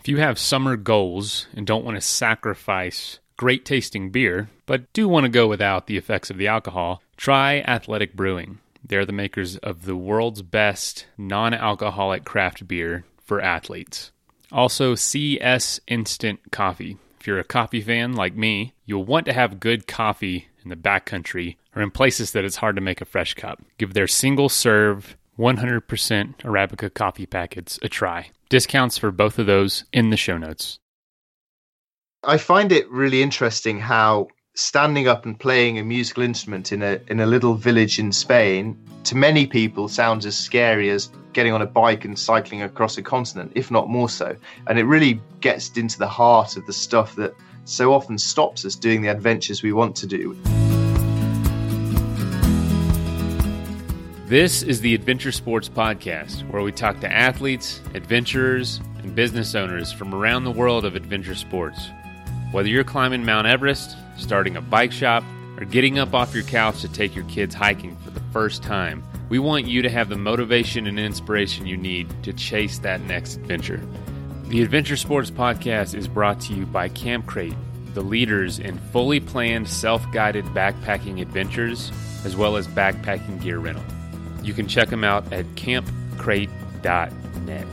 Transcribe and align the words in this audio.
If 0.00 0.08
you 0.08 0.16
have 0.16 0.38
summer 0.38 0.76
goals 0.76 1.46
and 1.54 1.66
don't 1.66 1.84
want 1.84 1.98
to 1.98 2.00
sacrifice 2.00 3.18
great 3.36 3.66
tasting 3.66 4.08
beer, 4.08 4.48
but 4.64 4.90
do 4.94 5.06
want 5.06 5.24
to 5.24 5.28
go 5.28 5.46
without 5.46 5.88
the 5.88 5.98
effects 5.98 6.30
of 6.30 6.38
the 6.38 6.48
alcohol, 6.48 7.02
try 7.18 7.60
Athletic 7.60 8.16
Brewing. 8.16 8.60
They're 8.82 9.04
the 9.04 9.12
makers 9.12 9.58
of 9.58 9.84
the 9.84 9.94
world's 9.94 10.40
best 10.40 11.04
non 11.18 11.52
alcoholic 11.52 12.24
craft 12.24 12.66
beer 12.66 13.04
for 13.22 13.42
athletes. 13.42 14.10
Also, 14.50 14.94
CS 14.94 15.80
Instant 15.86 16.50
Coffee. 16.50 16.96
If 17.20 17.26
you're 17.26 17.38
a 17.38 17.44
coffee 17.44 17.82
fan 17.82 18.14
like 18.14 18.34
me, 18.34 18.72
you'll 18.86 19.04
want 19.04 19.26
to 19.26 19.34
have 19.34 19.60
good 19.60 19.86
coffee 19.86 20.48
in 20.64 20.70
the 20.70 20.76
backcountry 20.76 21.56
or 21.76 21.82
in 21.82 21.90
places 21.90 22.32
that 22.32 22.46
it's 22.46 22.56
hard 22.56 22.76
to 22.76 22.80
make 22.80 23.02
a 23.02 23.04
fresh 23.04 23.34
cup. 23.34 23.62
Give 23.76 23.92
their 23.92 24.08
single 24.08 24.48
serve 24.48 25.18
100% 25.40 26.36
Arabica 26.42 26.92
coffee 26.92 27.24
packets 27.24 27.78
a 27.82 27.88
try. 27.88 28.30
Discounts 28.50 28.98
for 28.98 29.10
both 29.10 29.38
of 29.38 29.46
those 29.46 29.84
in 29.92 30.10
the 30.10 30.16
show 30.16 30.36
notes. 30.36 30.78
I 32.22 32.36
find 32.36 32.70
it 32.70 32.88
really 32.90 33.22
interesting 33.22 33.80
how 33.80 34.28
standing 34.54 35.08
up 35.08 35.24
and 35.24 35.40
playing 35.40 35.78
a 35.78 35.82
musical 35.82 36.22
instrument 36.22 36.72
in 36.72 36.82
a 36.82 37.00
in 37.08 37.20
a 37.20 37.26
little 37.26 37.54
village 37.54 37.98
in 37.98 38.12
Spain 38.12 38.76
to 39.04 39.16
many 39.16 39.46
people 39.46 39.88
sounds 39.88 40.26
as 40.26 40.36
scary 40.36 40.90
as 40.90 41.10
getting 41.32 41.54
on 41.54 41.62
a 41.62 41.66
bike 41.66 42.04
and 42.04 42.18
cycling 42.18 42.60
across 42.60 42.98
a 42.98 43.02
continent, 43.02 43.52
if 43.54 43.70
not 43.70 43.88
more 43.88 44.10
so. 44.10 44.36
And 44.66 44.78
it 44.78 44.84
really 44.84 45.18
gets 45.40 45.74
into 45.78 45.98
the 45.98 46.08
heart 46.08 46.58
of 46.58 46.66
the 46.66 46.72
stuff 46.74 47.16
that 47.16 47.34
so 47.64 47.94
often 47.94 48.18
stops 48.18 48.66
us 48.66 48.74
doing 48.74 49.00
the 49.00 49.08
adventures 49.08 49.62
we 49.62 49.72
want 49.72 49.96
to 49.96 50.06
do. 50.06 50.36
This 54.30 54.62
is 54.62 54.80
the 54.80 54.94
Adventure 54.94 55.32
Sports 55.32 55.68
Podcast, 55.68 56.48
where 56.52 56.62
we 56.62 56.70
talk 56.70 57.00
to 57.00 57.12
athletes, 57.12 57.80
adventurers, 57.94 58.80
and 59.02 59.12
business 59.12 59.56
owners 59.56 59.92
from 59.92 60.14
around 60.14 60.44
the 60.44 60.52
world 60.52 60.84
of 60.84 60.94
adventure 60.94 61.34
sports. 61.34 61.88
Whether 62.52 62.68
you're 62.68 62.84
climbing 62.84 63.24
Mount 63.24 63.48
Everest, 63.48 63.96
starting 64.16 64.56
a 64.56 64.60
bike 64.60 64.92
shop, 64.92 65.24
or 65.58 65.64
getting 65.64 65.98
up 65.98 66.14
off 66.14 66.32
your 66.32 66.44
couch 66.44 66.80
to 66.82 66.88
take 66.88 67.12
your 67.12 67.24
kids 67.24 67.56
hiking 67.56 67.96
for 68.04 68.10
the 68.10 68.22
first 68.32 68.62
time, 68.62 69.02
we 69.30 69.40
want 69.40 69.66
you 69.66 69.82
to 69.82 69.90
have 69.90 70.08
the 70.08 70.16
motivation 70.16 70.86
and 70.86 71.00
inspiration 71.00 71.66
you 71.66 71.76
need 71.76 72.08
to 72.22 72.32
chase 72.32 72.78
that 72.78 73.00
next 73.00 73.34
adventure. 73.34 73.84
The 74.44 74.62
Adventure 74.62 74.96
Sports 74.96 75.32
Podcast 75.32 75.92
is 75.92 76.06
brought 76.06 76.40
to 76.42 76.54
you 76.54 76.66
by 76.66 76.88
Camp 76.88 77.26
Crate, 77.26 77.56
the 77.94 78.02
leaders 78.02 78.60
in 78.60 78.78
fully 78.92 79.18
planned 79.18 79.68
self 79.68 80.08
guided 80.12 80.44
backpacking 80.44 81.20
adventures, 81.20 81.90
as 82.24 82.36
well 82.36 82.56
as 82.56 82.68
backpacking 82.68 83.42
gear 83.42 83.58
rental. 83.58 83.82
You 84.42 84.54
can 84.54 84.66
check 84.66 84.88
them 84.88 85.04
out 85.04 85.32
at 85.32 85.46
campcrate.net. 85.54 87.66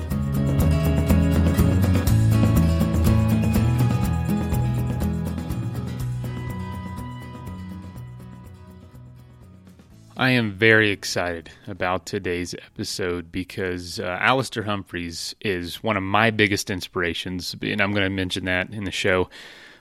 I 10.19 10.31
am 10.31 10.51
very 10.51 10.89
excited 10.89 11.51
about 11.67 12.07
today's 12.07 12.55
episode 12.55 13.31
because 13.31 13.99
uh, 13.99 14.17
Alastair 14.19 14.63
Humphreys 14.63 15.35
is 15.41 15.83
one 15.83 15.95
of 15.95 16.01
my 16.01 16.31
biggest 16.31 16.71
inspirations, 16.71 17.55
and 17.61 17.79
I'm 17.79 17.91
going 17.91 18.03
to 18.03 18.09
mention 18.09 18.45
that 18.45 18.71
in 18.71 18.85
the 18.85 18.91
show. 18.91 19.29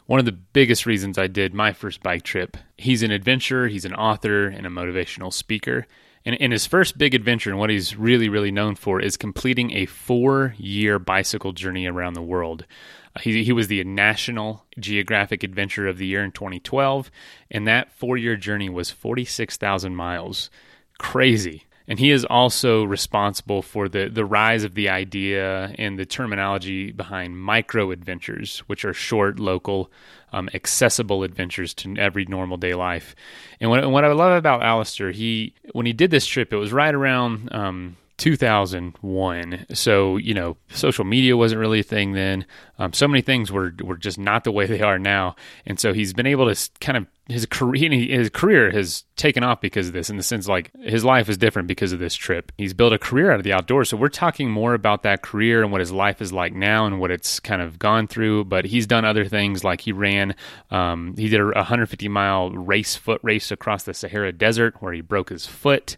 One 0.05 0.21
of 0.21 0.27
the 0.27 0.33
biggest 0.33 0.85
reasons 0.85 1.17
I 1.17 1.27
did 1.27 1.55
my 1.55 1.73
first 1.73 2.03
bike 2.03 2.23
trip. 2.23 2.59
He's 2.77 3.03
an 3.03 3.13
adventurer, 3.13 3.69
he's 3.69 3.87
an 3.87 3.95
author, 3.95 4.47
and 4.47 4.67
a 4.67 4.71
motivational 4.71 5.33
speaker. 5.33 5.87
And 6.27 6.35
in 6.35 6.51
his 6.51 6.67
first 6.67 6.99
big 6.99 7.15
adventure, 7.15 7.51
and 7.51 7.59
what 7.59 7.71
he's 7.71 7.95
really, 7.95 8.29
really 8.29 8.51
known 8.51 8.75
for, 8.75 9.01
is 9.01 9.17
completing 9.17 9.71
a 9.73 9.87
four 9.87 10.57
year 10.59 10.99
bicycle 10.99 11.53
journey 11.53 11.87
around 11.87 12.15
the 12.15 12.23
world. 12.23 12.67
Uh, 13.15 13.21
he, 13.21 13.45
he 13.45 13.53
was 13.53 13.69
the 13.69 13.83
National 13.85 14.67
Geographic 14.79 15.45
Adventure 15.45 15.87
of 15.87 15.99
the 15.99 16.07
Year 16.07 16.25
in 16.25 16.33
2012, 16.33 17.13
and 17.53 17.69
that 17.69 17.93
four 17.93 18.17
year 18.17 18.35
journey 18.35 18.69
was 18.69 18.91
46,000 18.91 19.95
miles. 19.95 20.51
Crazy. 20.99 21.63
And 21.87 22.01
he 22.01 22.11
is 22.11 22.25
also 22.25 22.83
responsible 22.83 23.63
for 23.63 23.89
the, 23.89 24.09
the 24.09 24.25
rise 24.25 24.65
of 24.65 24.75
the 24.75 24.89
idea 24.89 25.73
and 25.79 25.97
the 25.97 26.05
terminology 26.05 26.91
behind 26.91 27.41
micro 27.41 27.93
adventures, 27.93 28.59
which 28.67 28.85
are 28.85 28.93
short, 28.93 29.39
local, 29.39 29.93
um, 30.37 30.51
accessible 30.53 31.23
adventures 31.23 31.73
to 31.73 31.97
every 31.97 32.27
normal 32.27 32.59
day 32.59 32.75
life. 32.75 33.17
And 33.59 33.71
what, 33.71 33.91
what 33.91 34.05
I 34.05 34.13
love 34.13 34.37
about 34.37 34.63
Alastair, 34.63 35.11
he 35.11 35.55
when 35.73 35.87
he 35.87 35.95
did 35.95 36.11
this 36.11 36.27
trip, 36.27 36.53
it 36.53 36.57
was 36.57 36.75
right 36.75 36.95
around 36.95 37.49
um, 37.53 37.97
2001. 38.19 39.67
So, 39.73 40.19
you 40.19 40.35
know, 40.35 40.59
social 40.69 41.07
media 41.07 41.39
wasn't 41.39 41.61
really 41.61 41.81
a 41.81 41.85
thing 41.85 42.13
then. 42.13 42.45
Um, 42.79 42.93
so 42.93 43.09
many 43.09 43.23
things 43.23 43.51
were, 43.51 43.73
were 43.83 43.97
just 43.97 44.19
not 44.19 44.45
the 44.45 44.53
way 44.53 44.67
they 44.67 44.83
are 44.83 44.99
now. 44.99 45.37
And 45.65 45.81
so 45.81 45.95
he's 45.95 46.13
been 46.13 46.27
able 46.27 46.53
to 46.53 46.71
kind 46.81 46.99
of, 46.99 47.07
his 47.29 47.45
career, 47.45 47.91
his 47.91 48.31
career 48.31 48.71
has 48.71 49.05
taken 49.17 49.43
off 49.43 49.61
because 49.61 49.89
of 49.89 49.93
this 49.93 50.11
in 50.11 50.17
the 50.17 50.23
sense 50.23 50.47
like 50.47 50.71
his 50.77 51.05
life 51.05 51.29
is 51.29 51.37
different 51.37 51.67
because 51.67 51.93
of 51.93 51.99
this 51.99 52.15
trip. 52.15 52.53
He's 52.57 52.73
built 52.73 52.93
a 52.93 52.99
career 52.99 53.33
out 53.33 53.39
of 53.39 53.45
the 53.45 53.53
outdoors. 53.53 53.89
So 53.89 53.97
we're 53.97 54.09
talking 54.09 54.49
more 54.49 54.75
about 54.75 55.03
that 55.03 55.23
career 55.23 55.63
and 55.63 55.73
what 55.73 55.81
his 55.81 55.91
life 55.91 56.23
is 56.23 56.33
like 56.33 56.53
now 56.53 56.87
and 56.87 57.01
what 57.01 57.11
it's 57.11 57.41
kind 57.41 57.61
of 57.61 57.81
gone 57.81 58.07
through. 58.07 58.45
But 58.45 58.67
he's 58.67 58.87
done 58.87 59.05
other 59.05 59.25
things 59.25 59.65
like 59.65 59.81
he 59.81 59.91
ran, 59.91 60.37
um, 60.71 61.17
he 61.17 61.29
did 61.29 61.41
a 61.41 61.47
150 61.47 62.09
mile 62.09 62.51
race, 62.51 62.95
foot 62.95 63.21
race 63.25 63.51
across 63.51 63.83
the 63.83 63.95
Sahara 63.95 64.33
Desert 64.33 64.81
where 64.81 64.93
he 64.93 65.01
broke 65.01 65.31
his 65.31 65.47
foot, 65.47 65.97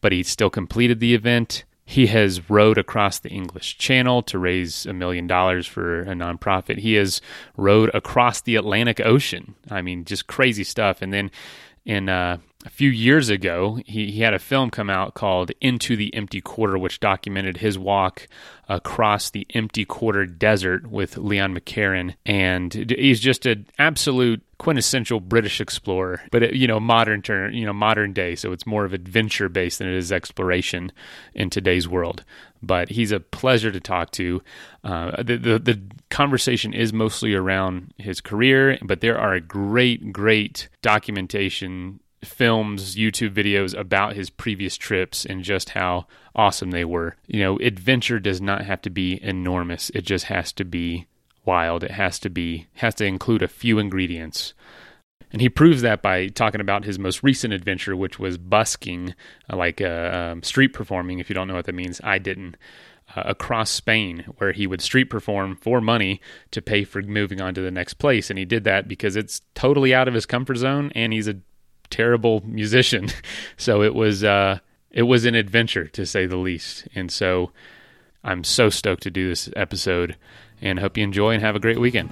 but 0.00 0.12
he 0.12 0.22
still 0.22 0.50
completed 0.50 0.98
the 1.00 1.14
event. 1.14 1.64
He 1.90 2.06
has 2.06 2.48
rowed 2.48 2.78
across 2.78 3.18
the 3.18 3.30
English 3.30 3.76
Channel 3.76 4.22
to 4.22 4.38
raise 4.38 4.86
a 4.86 4.92
million 4.92 5.26
dollars 5.26 5.66
for 5.66 6.02
a 6.02 6.14
nonprofit. 6.14 6.78
He 6.78 6.94
has 6.94 7.20
rowed 7.56 7.90
across 7.92 8.42
the 8.42 8.54
Atlantic 8.54 9.00
Ocean. 9.00 9.56
I 9.68 9.82
mean, 9.82 10.04
just 10.04 10.28
crazy 10.28 10.62
stuff. 10.62 11.02
And 11.02 11.12
then 11.12 11.32
in 11.84 12.08
uh, 12.08 12.38
a 12.66 12.70
few 12.70 12.90
years 12.90 13.30
ago, 13.30 13.78
he, 13.86 14.10
he 14.10 14.20
had 14.20 14.34
a 14.34 14.38
film 14.38 14.70
come 14.70 14.90
out 14.90 15.14
called 15.14 15.50
Into 15.62 15.96
the 15.96 16.14
Empty 16.14 16.42
Quarter, 16.42 16.78
which 16.78 17.00
documented 17.00 17.56
his 17.58 17.78
walk 17.78 18.28
across 18.68 19.30
the 19.30 19.46
empty 19.54 19.84
quarter 19.84 20.26
desert 20.26 20.86
with 20.86 21.16
Leon 21.16 21.54
McCarron. 21.54 22.14
And 22.26 22.72
he's 22.72 23.18
just 23.18 23.46
an 23.46 23.66
absolute 23.78 24.42
quintessential 24.58 25.20
British 25.20 25.60
explorer, 25.60 26.20
but 26.30 26.42
it, 26.42 26.54
you 26.54 26.68
know, 26.68 26.78
modern 26.78 27.22
turn, 27.22 27.54
you 27.54 27.64
know, 27.64 27.72
modern 27.72 28.12
day. 28.12 28.36
So 28.36 28.52
it's 28.52 28.66
more 28.66 28.84
of 28.84 28.92
adventure 28.92 29.48
based 29.48 29.78
than 29.78 29.88
it 29.88 29.94
is 29.94 30.12
exploration 30.12 30.92
in 31.34 31.48
today's 31.48 31.88
world. 31.88 32.24
But 32.62 32.90
he's 32.90 33.10
a 33.10 33.20
pleasure 33.20 33.72
to 33.72 33.80
talk 33.80 34.10
to. 34.12 34.42
Uh, 34.84 35.22
the, 35.22 35.38
the 35.38 35.58
the 35.58 35.80
conversation 36.10 36.74
is 36.74 36.92
mostly 36.92 37.34
around 37.34 37.94
his 37.96 38.20
career, 38.20 38.78
but 38.82 39.00
there 39.00 39.18
are 39.18 39.32
a 39.32 39.40
great, 39.40 40.12
great 40.12 40.68
documentation 40.82 42.00
films, 42.24 42.96
YouTube 42.96 43.34
videos 43.34 43.78
about 43.78 44.14
his 44.14 44.30
previous 44.30 44.76
trips 44.76 45.24
and 45.24 45.42
just 45.42 45.70
how 45.70 46.06
awesome 46.34 46.70
they 46.70 46.84
were. 46.84 47.16
You 47.26 47.40
know, 47.40 47.56
adventure 47.58 48.20
does 48.20 48.40
not 48.40 48.64
have 48.64 48.82
to 48.82 48.90
be 48.90 49.22
enormous. 49.22 49.90
It 49.90 50.02
just 50.02 50.26
has 50.26 50.52
to 50.54 50.64
be 50.64 51.06
wild. 51.44 51.82
It 51.82 51.92
has 51.92 52.18
to 52.20 52.30
be 52.30 52.66
has 52.74 52.94
to 52.96 53.04
include 53.04 53.42
a 53.42 53.48
few 53.48 53.78
ingredients. 53.78 54.54
And 55.32 55.40
he 55.40 55.48
proves 55.48 55.82
that 55.82 56.02
by 56.02 56.26
talking 56.26 56.60
about 56.60 56.84
his 56.84 56.98
most 56.98 57.22
recent 57.22 57.54
adventure, 57.54 57.94
which 57.96 58.18
was 58.18 58.36
busking, 58.36 59.14
uh, 59.48 59.56
like 59.56 59.80
uh, 59.80 60.30
um, 60.32 60.42
street 60.42 60.72
performing. 60.72 61.20
If 61.20 61.30
you 61.30 61.34
don't 61.34 61.46
know 61.46 61.54
what 61.54 61.66
that 61.66 61.74
means, 61.74 62.00
I 62.02 62.18
didn't. 62.18 62.56
Uh, 63.16 63.22
across 63.24 63.70
Spain, 63.70 64.24
where 64.38 64.52
he 64.52 64.68
would 64.68 64.80
street 64.80 65.06
perform 65.06 65.56
for 65.56 65.80
money 65.80 66.20
to 66.52 66.62
pay 66.62 66.84
for 66.84 67.02
moving 67.02 67.40
on 67.40 67.52
to 67.52 67.60
the 67.60 67.70
next 67.72 67.94
place. 67.94 68.30
And 68.30 68.38
he 68.38 68.44
did 68.44 68.62
that 68.62 68.86
because 68.86 69.16
it's 69.16 69.40
totally 69.56 69.92
out 69.92 70.06
of 70.06 70.14
his 70.14 70.26
comfort 70.26 70.58
zone, 70.58 70.92
and 70.94 71.12
he's 71.12 71.26
a 71.26 71.40
terrible 71.90 72.42
musician. 72.46 73.08
so 73.56 73.82
it 73.82 73.94
was 73.94 74.24
uh, 74.24 74.58
it 74.90 75.02
was 75.02 75.24
an 75.24 75.34
adventure 75.34 75.86
to 75.88 76.06
say 76.06 76.26
the 76.26 76.36
least. 76.36 76.88
And 76.94 77.10
so 77.10 77.52
I'm 78.24 78.44
so 78.44 78.70
stoked 78.70 79.02
to 79.04 79.10
do 79.10 79.28
this 79.28 79.48
episode 79.56 80.16
and 80.60 80.78
hope 80.78 80.96
you 80.96 81.04
enjoy 81.04 81.32
and 81.32 81.42
have 81.42 81.56
a 81.56 81.60
great 81.60 81.78
weekend. 81.78 82.10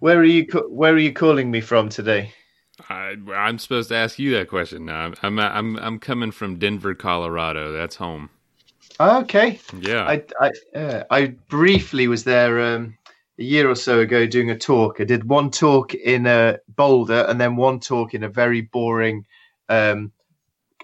Where 0.00 0.18
are 0.18 0.24
you? 0.24 0.44
Where 0.68 0.92
are 0.92 0.98
you 0.98 1.14
calling 1.14 1.50
me 1.50 1.62
from 1.62 1.88
today? 1.88 2.34
I, 2.90 3.16
am 3.32 3.58
supposed 3.58 3.88
to 3.88 3.96
ask 3.96 4.18
you 4.18 4.32
that 4.32 4.48
question 4.48 4.84
now. 4.84 5.12
I'm 5.22 5.38
I'm 5.38 5.78
I'm 5.78 5.98
coming 5.98 6.30
from 6.30 6.58
Denver, 6.58 6.94
Colorado. 6.94 7.72
That's 7.72 7.96
home. 7.96 8.28
Okay. 9.00 9.60
Yeah. 9.80 10.04
I 10.04 10.22
I, 10.40 10.78
uh, 10.78 11.04
I 11.10 11.26
briefly 11.48 12.08
was 12.08 12.24
there 12.24 12.60
um, 12.60 12.96
a 13.38 13.42
year 13.42 13.68
or 13.68 13.74
so 13.74 14.00
ago 14.00 14.26
doing 14.26 14.50
a 14.50 14.58
talk. 14.58 15.00
I 15.00 15.04
did 15.04 15.28
one 15.28 15.50
talk 15.50 15.94
in 15.94 16.26
a 16.26 16.58
Boulder 16.68 17.26
and 17.28 17.40
then 17.40 17.56
one 17.56 17.80
talk 17.80 18.14
in 18.14 18.22
a 18.22 18.28
very 18.28 18.60
boring 18.60 19.26
um, 19.68 20.12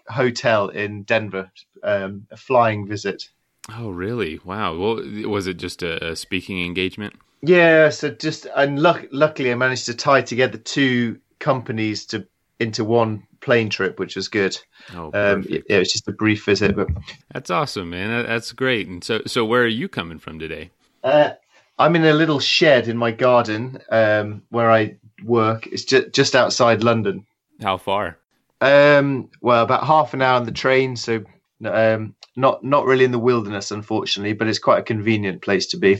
hotel 0.08 0.68
in 0.68 1.04
Denver, 1.04 1.50
um, 1.82 2.26
a 2.30 2.36
flying 2.36 2.86
visit. 2.86 3.28
Oh, 3.72 3.90
really? 3.90 4.40
Wow. 4.44 4.76
Well, 4.76 5.28
was 5.28 5.46
it 5.46 5.58
just 5.58 5.82
a, 5.82 6.12
a 6.12 6.16
speaking 6.16 6.64
engagement? 6.64 7.14
Yeah. 7.42 7.90
So 7.90 8.10
just 8.10 8.46
and 8.56 8.80
luck, 8.80 9.06
luckily, 9.12 9.52
I 9.52 9.54
managed 9.54 9.86
to 9.86 9.94
tie 9.94 10.22
together 10.22 10.58
two 10.58 11.20
companies 11.38 12.06
to 12.06 12.26
into 12.58 12.84
one 12.84 13.26
plane 13.40 13.68
trip, 13.70 13.98
which 13.98 14.16
was 14.16 14.28
good. 14.28 14.58
Oh, 14.94 15.10
Um, 15.14 15.44
yeah, 15.48 15.60
it 15.68 15.78
was 15.78 15.92
just 15.92 16.08
a 16.08 16.12
brief 16.12 16.44
visit, 16.44 16.76
but 16.76 16.88
That's 17.32 17.50
awesome, 17.50 17.90
man. 17.90 18.26
That's 18.26 18.52
great. 18.52 18.88
And 18.88 19.02
so, 19.02 19.22
so 19.26 19.44
where 19.44 19.62
are 19.62 19.66
you 19.66 19.88
coming 19.88 20.18
from 20.18 20.38
today? 20.38 20.70
uh, 21.02 21.30
I'm 21.78 21.96
in 21.96 22.04
a 22.04 22.12
little 22.12 22.40
shed 22.40 22.88
in 22.88 22.96
my 22.96 23.10
garden 23.10 23.78
um, 23.90 24.42
where 24.50 24.70
I 24.70 24.96
work. 25.24 25.66
It's 25.66 25.84
ju- 25.84 26.10
just 26.10 26.34
outside 26.34 26.82
London. 26.84 27.26
How 27.62 27.76
far? 27.78 28.18
Um, 28.60 29.30
well, 29.40 29.62
about 29.64 29.86
half 29.86 30.12
an 30.12 30.20
hour 30.22 30.34
on 30.36 30.44
the 30.44 30.52
train, 30.52 30.96
so 30.96 31.24
um, 31.64 32.14
not 32.36 32.62
not 32.62 32.84
really 32.84 33.04
in 33.06 33.10
the 33.12 33.18
wilderness, 33.18 33.70
unfortunately, 33.70 34.34
but 34.34 34.48
it's 34.48 34.58
quite 34.58 34.80
a 34.80 34.82
convenient 34.82 35.40
place 35.40 35.66
to 35.68 35.78
be. 35.78 35.98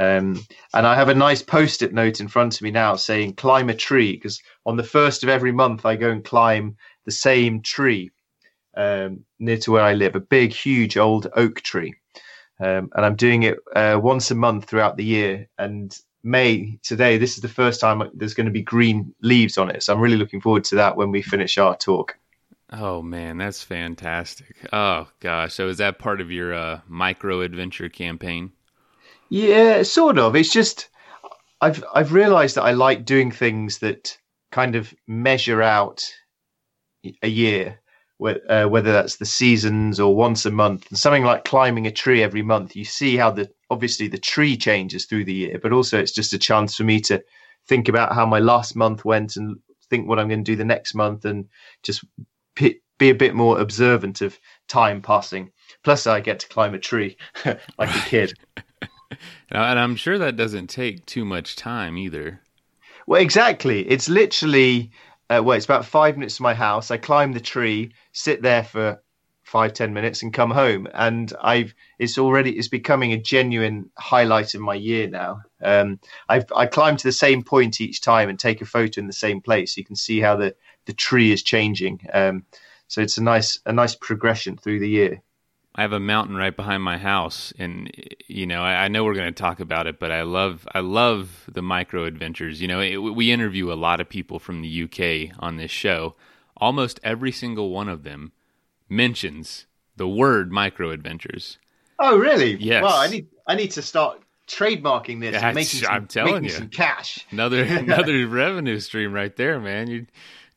Um, 0.00 0.42
and 0.72 0.86
I 0.86 0.94
have 0.94 1.10
a 1.10 1.14
nice 1.14 1.42
post-it 1.42 1.92
note 1.92 2.20
in 2.20 2.28
front 2.28 2.56
of 2.56 2.62
me 2.62 2.70
now 2.70 2.96
saying 2.96 3.34
"climb 3.34 3.68
a 3.68 3.74
tree" 3.74 4.12
because 4.12 4.40
on 4.64 4.78
the 4.78 4.82
first 4.82 5.22
of 5.22 5.28
every 5.28 5.52
month 5.52 5.84
I 5.84 5.96
go 5.96 6.10
and 6.10 6.24
climb 6.24 6.78
the 7.04 7.10
same 7.10 7.60
tree 7.60 8.10
um, 8.74 9.24
near 9.38 9.58
to 9.58 9.72
where 9.72 9.82
I 9.82 9.92
live, 9.92 10.16
a 10.16 10.20
big, 10.20 10.54
huge 10.54 10.96
old 10.96 11.26
oak 11.36 11.60
tree, 11.60 11.96
um, 12.58 12.88
and 12.94 13.04
I'm 13.04 13.16
doing 13.16 13.42
it 13.42 13.58
uh, 13.76 14.00
once 14.02 14.30
a 14.30 14.34
month 14.34 14.64
throughout 14.64 14.96
the 14.96 15.04
year. 15.04 15.48
And 15.58 15.94
May 16.22 16.78
today, 16.82 17.18
this 17.18 17.34
is 17.34 17.42
the 17.42 17.48
first 17.48 17.78
time 17.78 18.02
there's 18.14 18.34
going 18.34 18.46
to 18.46 18.52
be 18.52 18.62
green 18.62 19.14
leaves 19.20 19.58
on 19.58 19.68
it, 19.68 19.82
so 19.82 19.92
I'm 19.92 20.00
really 20.00 20.16
looking 20.16 20.40
forward 20.40 20.64
to 20.64 20.76
that 20.76 20.96
when 20.96 21.10
we 21.10 21.20
finish 21.20 21.58
our 21.58 21.76
talk. 21.76 22.16
Oh 22.72 23.02
man, 23.02 23.36
that's 23.36 23.62
fantastic. 23.62 24.56
Oh 24.72 25.08
gosh, 25.20 25.52
so 25.52 25.68
is 25.68 25.76
that 25.76 25.98
part 25.98 26.22
of 26.22 26.30
your 26.30 26.54
uh, 26.54 26.80
micro 26.88 27.42
adventure 27.42 27.90
campaign? 27.90 28.52
Yeah, 29.30 29.82
sort 29.84 30.18
of. 30.18 30.36
It's 30.36 30.52
just 30.52 30.88
I've 31.60 31.82
I've 31.94 32.12
realised 32.12 32.56
that 32.56 32.64
I 32.64 32.72
like 32.72 33.04
doing 33.04 33.30
things 33.30 33.78
that 33.78 34.18
kind 34.50 34.74
of 34.74 34.92
measure 35.06 35.62
out 35.62 36.04
a 37.22 37.28
year, 37.28 37.80
uh, 38.48 38.64
whether 38.66 38.92
that's 38.92 39.16
the 39.16 39.26
seasons 39.26 40.00
or 40.00 40.14
once 40.16 40.44
a 40.44 40.50
month. 40.50 40.88
And 40.90 40.98
something 40.98 41.24
like 41.24 41.44
climbing 41.44 41.86
a 41.86 41.92
tree 41.92 42.22
every 42.22 42.42
month, 42.42 42.74
you 42.76 42.84
see 42.84 43.16
how 43.16 43.30
the 43.30 43.48
obviously 43.70 44.08
the 44.08 44.18
tree 44.18 44.56
changes 44.56 45.06
through 45.06 45.24
the 45.24 45.34
year, 45.34 45.58
but 45.62 45.72
also 45.72 45.98
it's 45.98 46.12
just 46.12 46.32
a 46.32 46.38
chance 46.38 46.74
for 46.76 46.84
me 46.84 47.00
to 47.02 47.22
think 47.68 47.88
about 47.88 48.14
how 48.14 48.26
my 48.26 48.40
last 48.40 48.74
month 48.74 49.04
went 49.04 49.36
and 49.36 49.56
think 49.88 50.08
what 50.08 50.18
I'm 50.18 50.28
going 50.28 50.44
to 50.44 50.52
do 50.52 50.56
the 50.56 50.64
next 50.64 50.94
month, 50.94 51.24
and 51.24 51.48
just 51.82 52.04
p- 52.56 52.80
be 52.98 53.10
a 53.10 53.14
bit 53.14 53.34
more 53.34 53.60
observant 53.60 54.22
of 54.22 54.38
time 54.68 55.00
passing. 55.02 55.52
Plus, 55.84 56.06
I 56.06 56.20
get 56.20 56.40
to 56.40 56.48
climb 56.48 56.74
a 56.74 56.78
tree 56.78 57.16
like 57.44 57.94
a 57.94 58.08
kid. 58.08 58.34
And 59.50 59.78
I'm 59.78 59.96
sure 59.96 60.16
that 60.18 60.36
doesn't 60.36 60.68
take 60.68 61.04
too 61.06 61.24
much 61.24 61.56
time 61.56 61.98
either. 61.98 62.40
Well, 63.06 63.20
exactly. 63.20 63.88
It's 63.88 64.08
literally, 64.08 64.92
uh, 65.28 65.42
well, 65.44 65.56
it's 65.56 65.64
about 65.64 65.84
five 65.84 66.16
minutes 66.16 66.36
to 66.36 66.42
my 66.42 66.54
house. 66.54 66.92
I 66.92 66.96
climb 66.96 67.32
the 67.32 67.40
tree, 67.40 67.92
sit 68.12 68.42
there 68.42 68.62
for 68.62 69.02
five, 69.42 69.72
ten 69.72 69.92
minutes, 69.92 70.22
and 70.22 70.32
come 70.32 70.52
home. 70.52 70.86
And 70.94 71.32
I've, 71.42 71.74
it's 71.98 72.18
already, 72.18 72.56
it's 72.56 72.68
becoming 72.68 73.12
a 73.12 73.18
genuine 73.18 73.90
highlight 73.98 74.54
of 74.54 74.60
my 74.60 74.74
year 74.74 75.08
now. 75.08 75.40
Um, 75.60 75.98
I've, 76.28 76.44
I 76.54 76.66
climb 76.66 76.96
to 76.96 77.08
the 77.08 77.12
same 77.12 77.42
point 77.42 77.80
each 77.80 78.00
time 78.00 78.28
and 78.28 78.38
take 78.38 78.60
a 78.60 78.66
photo 78.66 79.00
in 79.00 79.08
the 79.08 79.12
same 79.12 79.40
place. 79.40 79.76
You 79.76 79.84
can 79.84 79.96
see 79.96 80.20
how 80.20 80.36
the, 80.36 80.54
the 80.86 80.92
tree 80.92 81.32
is 81.32 81.42
changing. 81.42 82.00
Um, 82.12 82.44
so 82.86 83.00
it's 83.00 83.18
a 83.18 83.22
nice, 83.22 83.58
a 83.66 83.72
nice 83.72 83.96
progression 83.96 84.56
through 84.56 84.78
the 84.78 84.88
year. 84.88 85.20
I 85.80 85.82
have 85.84 85.92
a 85.94 85.98
mountain 85.98 86.36
right 86.36 86.54
behind 86.54 86.82
my 86.82 86.98
house, 86.98 87.54
and 87.58 87.90
you 88.26 88.46
know, 88.46 88.60
I, 88.62 88.84
I 88.84 88.88
know 88.88 89.02
we're 89.02 89.14
going 89.14 89.32
to 89.32 89.42
talk 89.42 89.60
about 89.60 89.86
it, 89.86 89.98
but 89.98 90.12
I 90.12 90.20
love, 90.24 90.68
I 90.74 90.80
love 90.80 91.48
the 91.50 91.62
micro 91.62 92.04
adventures. 92.04 92.60
You 92.60 92.68
know, 92.68 92.80
it, 92.82 92.98
we 92.98 93.32
interview 93.32 93.72
a 93.72 93.80
lot 93.80 93.98
of 93.98 94.06
people 94.06 94.38
from 94.38 94.60
the 94.60 94.82
UK 94.82 95.34
on 95.38 95.56
this 95.56 95.70
show. 95.70 96.16
Almost 96.58 97.00
every 97.02 97.32
single 97.32 97.70
one 97.70 97.88
of 97.88 98.02
them 98.02 98.32
mentions 98.90 99.64
the 99.96 100.06
word 100.06 100.52
micro 100.52 100.90
adventures. 100.90 101.56
Oh, 101.98 102.18
really? 102.18 102.56
Yes. 102.56 102.82
Well, 102.82 102.96
I 102.96 103.06
need, 103.06 103.28
I 103.46 103.54
need 103.54 103.70
to 103.70 103.80
start 103.80 104.20
trademarking 104.48 105.20
this 105.20 105.32
That's- 105.32 105.44
and 105.44 105.54
making 105.54 105.80
some, 105.80 105.94
I'm 105.94 106.06
telling 106.08 106.42
making 106.42 106.44
you. 106.50 106.56
some 106.56 106.68
cash. 106.68 107.24
Another 107.30 107.62
another 107.64 108.26
revenue 108.26 108.80
stream 108.80 109.14
right 109.14 109.34
there, 109.34 109.58
man. 109.58 109.88
You 109.88 110.06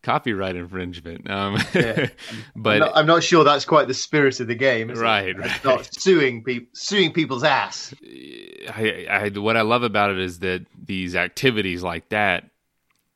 copyright 0.04 0.56
infringement. 0.56 1.30
Um, 1.30 1.58
Yeah. 1.74 2.10
but 2.56 2.70
I'm 2.74 2.80
not, 2.80 2.92
I'm 2.98 3.08
not 3.08 3.24
sure 3.24 3.44
that's 3.44 3.66
quite 3.66 3.88
the 3.88 3.94
spirit 3.94 4.40
of 4.40 4.48
the 4.48 4.56
game, 4.56 4.90
is 4.90 5.00
it? 5.00 5.02
Right, 5.02 5.30
It's 5.30 5.40
right. 5.40 5.66
Not 5.66 5.90
suing 5.92 6.44
people, 6.44 6.68
suing 6.74 7.14
people's 7.14 7.44
ass. 7.44 7.94
I, 8.70 9.08
I, 9.10 9.30
what 9.40 9.58
I 9.58 9.62
love 9.62 9.84
about 9.84 10.12
it 10.12 10.20
is 10.20 10.40
that 10.40 10.66
these 10.86 11.16
activities 11.16 11.82
like 11.82 12.10
that, 12.10 12.50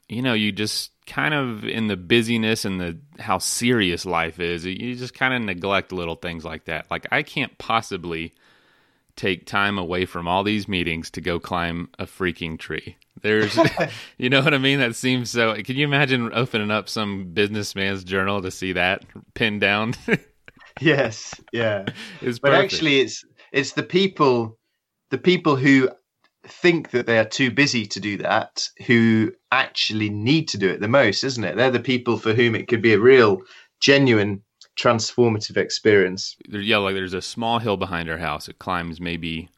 you 0.10 0.22
know, 0.22 0.34
you 0.34 0.52
just 0.52 0.92
kind 1.06 1.34
of 1.34 1.64
in 1.64 1.88
the 1.88 1.96
busyness 1.98 2.66
and 2.66 2.82
the 2.82 2.98
how 3.20 3.38
serious 3.38 4.06
life 4.06 4.40
is, 4.40 4.66
you 4.66 4.96
just 4.96 5.14
kind 5.14 5.34
of 5.34 5.42
neglect 5.42 5.92
little 5.92 6.16
things 6.16 6.44
like 6.44 6.66
that. 6.66 6.90
Like 6.90 7.06
I 7.12 7.24
can't 7.24 7.58
possibly 7.58 8.34
take 9.16 9.46
time 9.46 9.78
away 9.78 10.06
from 10.06 10.28
all 10.28 10.44
these 10.44 10.68
meetings 10.68 11.10
to 11.12 11.22
go 11.22 11.40
climb 11.40 11.90
a 11.98 12.06
freaking 12.06 12.58
tree. 12.60 12.98
There's, 13.28 13.58
you 14.18 14.30
know 14.30 14.42
what 14.42 14.54
I 14.54 14.58
mean? 14.58 14.80
That 14.80 14.96
seems 14.96 15.30
so. 15.32 15.54
Can 15.62 15.76
you 15.76 15.86
imagine 15.86 16.32
opening 16.34 16.72
up 16.72 16.90
some 16.90 17.34
businessman's 17.34 18.04
journal 18.04 18.42
to 18.42 18.52
see 18.52 18.74
that 18.74 19.04
pinned 19.34 19.62
down? 19.62 19.94
Yes, 20.80 21.34
yeah. 21.52 21.86
it's 22.22 22.38
But 22.38 22.52
perfect. 22.52 22.74
actually, 22.74 23.00
it's 23.00 23.26
it's 23.52 23.74
the 23.74 23.82
people, 23.84 24.60
the 25.10 25.18
people 25.18 25.56
who 25.56 25.90
think 26.44 26.92
that 26.92 27.08
they 27.08 27.18
are 27.18 27.26
too 27.26 27.50
busy 27.50 27.86
to 27.88 28.00
do 28.00 28.18
that, 28.18 28.70
who 28.86 29.32
actually 29.52 30.10
need 30.10 30.48
to 30.50 30.58
do 30.58 30.70
it 30.70 30.80
the 30.80 30.88
most, 30.88 31.24
isn't 31.24 31.44
it? 31.44 31.56
They're 31.58 31.72
the 31.72 31.80
people 31.80 32.18
for 32.18 32.34
whom 32.34 32.54
it 32.54 32.68
could 32.68 32.82
be 32.82 32.94
a 32.94 33.00
real, 33.00 33.40
genuine, 33.82 34.44
transformative 34.78 35.58
experience. 35.58 36.36
yeah, 36.48 36.78
like 36.78 36.94
there's 36.94 37.14
a 37.14 37.22
small 37.24 37.58
hill 37.58 37.78
behind 37.78 38.08
our 38.08 38.20
house. 38.20 38.48
It 38.48 38.60
climbs 38.60 39.02
maybe 39.02 39.50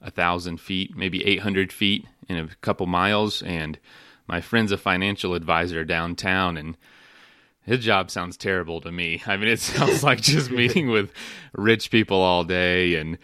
a 0.00 0.12
thousand 0.12 0.60
feet, 0.60 0.96
maybe 0.96 1.24
800 1.26 1.72
feet 1.72 2.06
in 2.28 2.36
a 2.36 2.48
couple 2.60 2.86
miles. 2.86 3.42
And 3.42 3.78
my 4.26 4.40
friend's 4.40 4.72
a 4.72 4.78
financial 4.78 5.34
advisor 5.34 5.84
downtown, 5.84 6.56
and 6.56 6.76
his 7.62 7.80
job 7.80 8.10
sounds 8.10 8.36
terrible 8.36 8.80
to 8.80 8.92
me. 8.92 9.22
I 9.26 9.36
mean, 9.36 9.48
it 9.48 9.60
sounds 9.60 10.02
like 10.02 10.20
just 10.20 10.50
meeting 10.50 10.88
with 10.90 11.12
rich 11.52 11.90
people 11.90 12.20
all 12.20 12.44
day 12.44 12.94
and, 12.96 13.18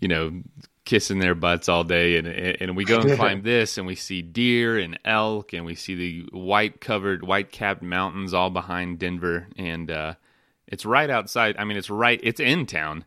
you 0.00 0.08
know, 0.08 0.42
kissing 0.84 1.18
their 1.18 1.34
butts 1.34 1.68
all 1.68 1.84
day. 1.84 2.16
And, 2.16 2.28
and 2.28 2.76
we 2.76 2.84
go 2.84 3.00
and 3.00 3.16
climb 3.16 3.42
this, 3.42 3.78
and 3.78 3.86
we 3.86 3.94
see 3.96 4.22
deer 4.22 4.78
and 4.78 4.98
elk, 5.04 5.52
and 5.52 5.64
we 5.64 5.74
see 5.74 5.94
the 5.94 6.36
white 6.36 6.80
covered, 6.80 7.24
white 7.24 7.50
capped 7.50 7.82
mountains 7.82 8.34
all 8.34 8.50
behind 8.50 8.98
Denver. 8.98 9.48
And, 9.56 9.90
uh, 9.90 10.14
it's 10.66 10.84
right 10.84 11.08
outside. 11.08 11.56
I 11.58 11.64
mean, 11.64 11.76
it's 11.76 11.90
right. 11.90 12.20
It's 12.22 12.40
in 12.40 12.66
town, 12.66 13.04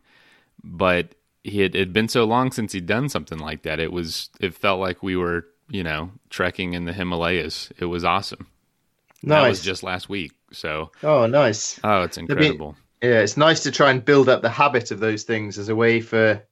but 0.62 1.14
he 1.44 1.60
had, 1.60 1.74
it 1.74 1.78
had 1.78 1.92
been 1.92 2.08
so 2.08 2.24
long 2.24 2.52
since 2.52 2.72
he'd 2.72 2.86
done 2.86 3.08
something 3.08 3.38
like 3.38 3.62
that. 3.62 3.78
It 3.80 3.92
was. 3.92 4.28
It 4.40 4.54
felt 4.54 4.80
like 4.80 5.02
we 5.02 5.16
were, 5.16 5.46
you 5.68 5.82
know, 5.82 6.10
trekking 6.28 6.74
in 6.74 6.84
the 6.84 6.92
Himalayas. 6.92 7.70
It 7.78 7.86
was 7.86 8.04
awesome. 8.04 8.46
That 9.22 9.46
was 9.48 9.58
Nice. 9.58 9.64
just 9.64 9.82
last 9.82 10.08
week. 10.08 10.32
So, 10.52 10.90
oh, 11.02 11.26
nice. 11.26 11.78
oh, 11.84 12.02
it's 12.02 12.16
incredible. 12.18 12.76
Yeah, 13.02 13.20
it's 13.20 13.36
nice 13.36 13.62
to 13.64 13.70
try 13.70 13.90
and 13.90 14.04
build 14.04 14.28
up 14.28 14.42
the 14.42 14.48
habit 14.50 14.90
of 14.90 15.00
those 15.00 15.22
things 15.24 15.58
as 15.58 15.68
a 15.68 15.76
way 15.76 16.00
for 16.00 16.42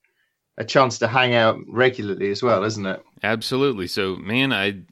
a 0.56 0.64
chance 0.64 0.98
to 0.98 1.08
hang 1.08 1.34
out 1.34 1.58
regularly 1.68 2.30
as 2.30 2.42
well, 2.42 2.64
isn't 2.64 2.86
it? 2.86 3.02
Absolutely. 3.22 3.86
So, 3.86 4.16
man, 4.16 4.52
I 4.52 4.82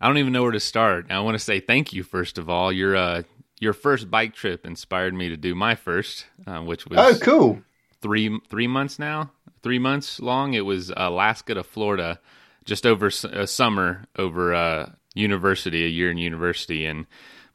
I 0.00 0.06
don't 0.08 0.18
even 0.18 0.32
know 0.32 0.42
where 0.42 0.52
to 0.52 0.60
start. 0.60 1.06
I 1.10 1.20
want 1.20 1.34
to 1.34 1.38
say 1.44 1.60
thank 1.60 1.92
you 1.92 2.02
first 2.02 2.38
of 2.38 2.48
all. 2.50 2.72
Your 2.72 2.94
uh 2.96 3.22
your 3.60 3.72
first 3.72 4.10
bike 4.10 4.34
trip 4.34 4.66
inspired 4.66 5.14
me 5.14 5.28
to 5.28 5.36
do 5.36 5.54
my 5.54 5.74
first, 5.76 6.26
uh, 6.46 6.58
which 6.60 6.86
was 6.86 6.98
Oh, 6.98 7.18
cool. 7.24 7.62
Three 8.02 8.38
three 8.50 8.66
months 8.66 8.98
now, 8.98 9.30
three 9.62 9.78
months 9.78 10.20
long. 10.20 10.54
It 10.54 10.66
was 10.66 10.92
Alaska 10.96 11.54
to 11.54 11.62
Florida, 11.62 12.20
just 12.64 12.84
over 12.84 13.06
a 13.06 13.46
summer 13.46 14.06
over 14.18 14.54
uh, 14.54 14.90
university, 15.14 15.84
a 15.84 15.88
year 15.88 16.10
in 16.10 16.18
university, 16.18 16.84
and 16.84 17.06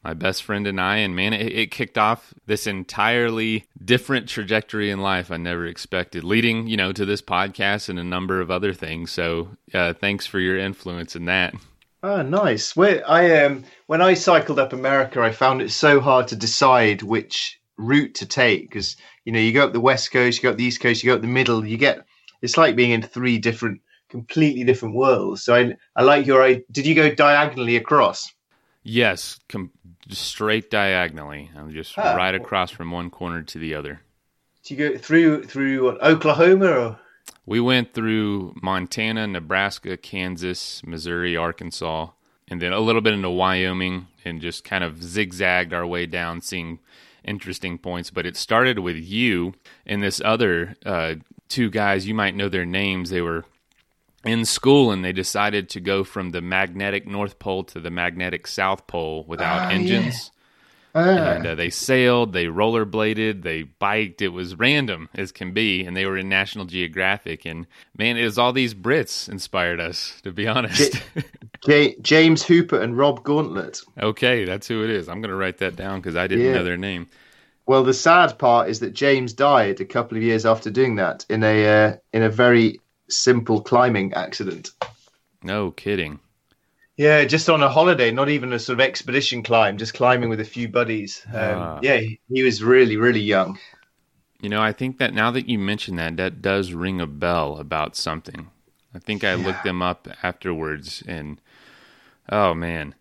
my 0.04 0.13
best 0.13 0.44
friend 0.44 0.66
and 0.68 0.80
I, 0.80 0.98
and 0.98 1.16
man, 1.16 1.34
it, 1.34 1.51
it 1.51 1.72
kicked 1.72 1.98
off 1.98 2.34
this 2.46 2.66
entirely 2.66 3.66
different 3.84 4.30
trajectory 4.30 4.89
in 4.89 5.01
life 5.01 5.32
I 5.32 5.38
never 5.38 5.66
expected, 5.66 6.24
leading 6.24 6.68
you 6.68 6.77
know 6.77 6.92
to 6.94 7.06
this 7.06 7.22
podcast 7.22 7.89
and 7.89 8.00
a 8.00 8.04
number 8.04 8.42
of 8.42 8.50
other 8.50 8.74
things. 8.74 9.12
So 9.12 9.50
uh, 9.74 9.94
thanks 9.94 10.25
for 10.25 10.39
your 10.39 10.58
influence 10.58 11.16
in 11.16 11.25
that. 11.25 11.54
Oh, 12.04 12.22
nice. 12.22 12.75
Where 12.75 13.04
I 13.10 13.44
um, 13.44 13.66
when 13.88 14.01
I 14.01 14.13
cycled 14.13 14.60
up 14.60 14.72
America, 14.72 15.22
I 15.22 15.32
found 15.32 15.62
it 15.62 15.72
so 15.72 16.00
hard 16.00 16.30
to 16.30 16.36
decide 16.36 17.01
which 17.01 17.60
route 17.77 18.16
to 18.16 18.25
take 18.25 18.70
because 18.70 18.96
you 19.27 19.34
know 19.34 19.39
you 19.39 19.51
go 19.51 19.65
up 19.65 19.74
the 19.74 19.81
west 19.81 20.10
coast, 20.12 20.38
you 20.38 20.43
go 20.43 20.51
up 20.51 20.55
the 20.57 20.63
east 20.63 20.79
coast, 20.79 21.03
you 21.03 21.10
go 21.12 21.15
up 21.15 21.22
the 21.22 21.27
middle. 21.27 21.65
You 21.65 21.75
get 21.75 22.05
it's 22.41 22.55
like 22.55 22.77
being 22.77 22.91
in 22.91 23.01
three 23.01 23.38
different, 23.38 23.81
completely 24.07 24.63
different 24.63 24.96
worlds. 24.96 25.43
So 25.43 25.53
I 25.53 25.75
I 25.98 26.03
like 26.03 26.25
your. 26.25 26.41
I 26.41 26.63
did 26.72 26.86
you 26.86 26.96
go 26.96 27.13
diagonally 27.13 27.75
across? 27.75 28.34
Yes, 28.84 29.38
com- 29.50 29.72
straight 30.10 30.72
diagonally. 30.72 31.51
I'm 31.57 31.74
just 31.74 31.98
Ah. 31.98 32.15
right 32.15 32.34
across 32.34 32.72
from 32.72 32.89
one 32.89 33.10
corner 33.10 33.43
to 33.43 33.60
the 33.60 33.75
other. 33.75 34.00
Did 34.63 34.72
you 34.72 34.89
go 34.91 34.98
through 34.98 35.43
through 35.43 35.84
what, 35.84 36.01
Oklahoma 36.01 36.67
or? 36.72 37.00
We 37.46 37.60
went 37.60 37.93
through 37.93 38.55
Montana, 38.62 39.27
Nebraska, 39.27 39.98
Kansas, 39.98 40.81
Missouri, 40.86 41.36
Arkansas, 41.36 42.12
and 42.48 42.62
then 42.62 42.72
a 42.72 42.79
little 42.79 43.01
bit 43.01 43.13
into 43.13 43.29
Wyoming 43.29 44.07
and 44.24 44.39
just 44.41 44.63
kind 44.63 44.86
of 44.86 45.03
zigzagged 45.03 45.74
our 45.74 45.86
way 45.86 46.05
down, 46.05 46.39
seeing 46.39 46.79
interesting 47.24 47.78
points. 47.78 48.10
But 48.12 48.26
it 48.26 48.36
started 48.38 48.80
with 48.80 48.98
you 48.98 49.54
and 49.86 50.02
this 50.04 50.22
other 50.24 50.76
uh, 50.86 51.16
two 51.50 51.70
guys. 51.70 52.08
You 52.08 52.14
might 52.14 52.36
know 52.36 52.50
their 52.50 52.66
names. 52.66 53.10
They 53.10 53.22
were 53.22 53.46
in 54.26 54.46
school 54.46 54.92
and 54.92 55.06
they 55.06 55.14
decided 55.14 55.70
to 55.70 55.80
go 55.80 56.04
from 56.04 56.32
the 56.32 56.42
magnetic 56.42 57.08
North 57.08 57.40
Pole 57.40 57.64
to 57.66 57.80
the 57.80 57.92
magnetic 57.92 58.48
South 58.48 58.88
Pole 58.88 59.24
without 59.28 59.68
Ah, 59.68 59.70
engines. 59.70 60.32
And 60.98 61.46
uh, 61.48 61.56
they 61.56 61.70
sailed, 61.70 62.34
they 62.34 62.46
rollerbladed, 62.46 63.44
they 63.44 63.63
biked. 63.63 64.22
It 64.22 64.30
was 64.30 64.56
random 64.56 65.10
as 65.13 65.32
can 65.32 65.51
be, 65.54 65.86
and 65.86 65.96
they 65.96 66.06
were 66.06 66.18
in 66.18 66.30
National 66.30 66.66
Geographic. 66.66 67.46
And 67.46 67.68
man, 67.98 68.18
it 68.18 68.24
was 68.24 68.38
all 68.38 68.54
these 68.54 68.74
Brits 68.74 69.30
inspired 69.30 69.80
us. 69.80 70.20
To 70.24 70.32
be 70.32 70.48
honest. 70.48 71.01
J- 71.66 71.96
James 72.01 72.44
Hooper 72.44 72.80
and 72.82 72.98
Rob 72.98 73.24
Gauntlett. 73.24 73.82
okay, 74.01 74.46
that's 74.46 74.68
who 74.68 74.84
it 74.84 74.89
is. 74.89 75.08
I'm 75.10 75.22
going 75.22 75.30
to 75.30 75.36
write 75.36 75.58
that 75.60 75.75
down 75.75 76.00
because 76.00 76.16
I 76.16 76.27
didn't 76.27 76.46
Yeah. 76.46 76.54
know 76.56 76.63
their 76.63 76.77
name. 76.77 77.08
Well, 77.66 77.84
the 77.84 77.94
sad 77.94 78.38
part 78.39 78.70
is 78.70 78.80
that 78.80 78.94
James 78.94 79.34
died 79.34 79.82
a 79.82 79.86
couple 79.86 80.18
of 80.18 80.24
years 80.24 80.46
after 80.46 80.70
doing 80.70 80.96
that 80.96 81.25
in 81.30 81.44
a 81.44 81.68
uh, 81.68 81.96
in 82.13 82.24
a 82.24 82.30
very 82.30 82.80
simple 83.10 83.62
climbing 83.62 84.13
accident. 84.13 84.72
No 85.44 85.72
kidding. 85.72 86.20
Yeah, 86.98 87.25
just 87.25 87.50
on 87.50 87.62
a 87.63 87.70
holiday, 87.70 88.12
not 88.12 88.30
even 88.30 88.51
a 88.54 88.60
sort 88.60 88.80
of 88.80 88.82
expedition 88.82 89.44
climb, 89.44 89.77
just 89.77 89.94
climbing 89.94 90.30
with 90.30 90.39
a 90.39 90.46
few 90.46 90.68
buddies. 90.68 91.24
Um, 91.34 91.34
Ah. 91.36 91.80
Yeah, 91.82 91.98
he, 91.98 92.20
he 92.30 92.44
was 92.44 92.63
really, 92.63 92.98
really 92.98 93.22
young. 93.22 93.60
You 94.42 94.50
know, 94.50 94.62
I 94.62 94.72
think 94.72 94.98
that 95.00 95.13
now 95.13 95.32
that 95.32 95.50
you 95.50 95.58
mention 95.60 95.96
that, 95.96 96.18
that 96.18 96.42
does 96.42 96.74
ring 96.74 97.01
a 97.01 97.08
bell 97.08 97.58
about 97.58 97.96
something. 97.96 98.50
I 98.94 99.00
think 99.00 99.24
I 99.24 99.36
looked 99.36 99.63
them 99.63 99.82
up 99.82 100.08
afterwards, 100.24 101.04
and 101.08 101.39
oh 102.32 102.54
man, 102.54 102.96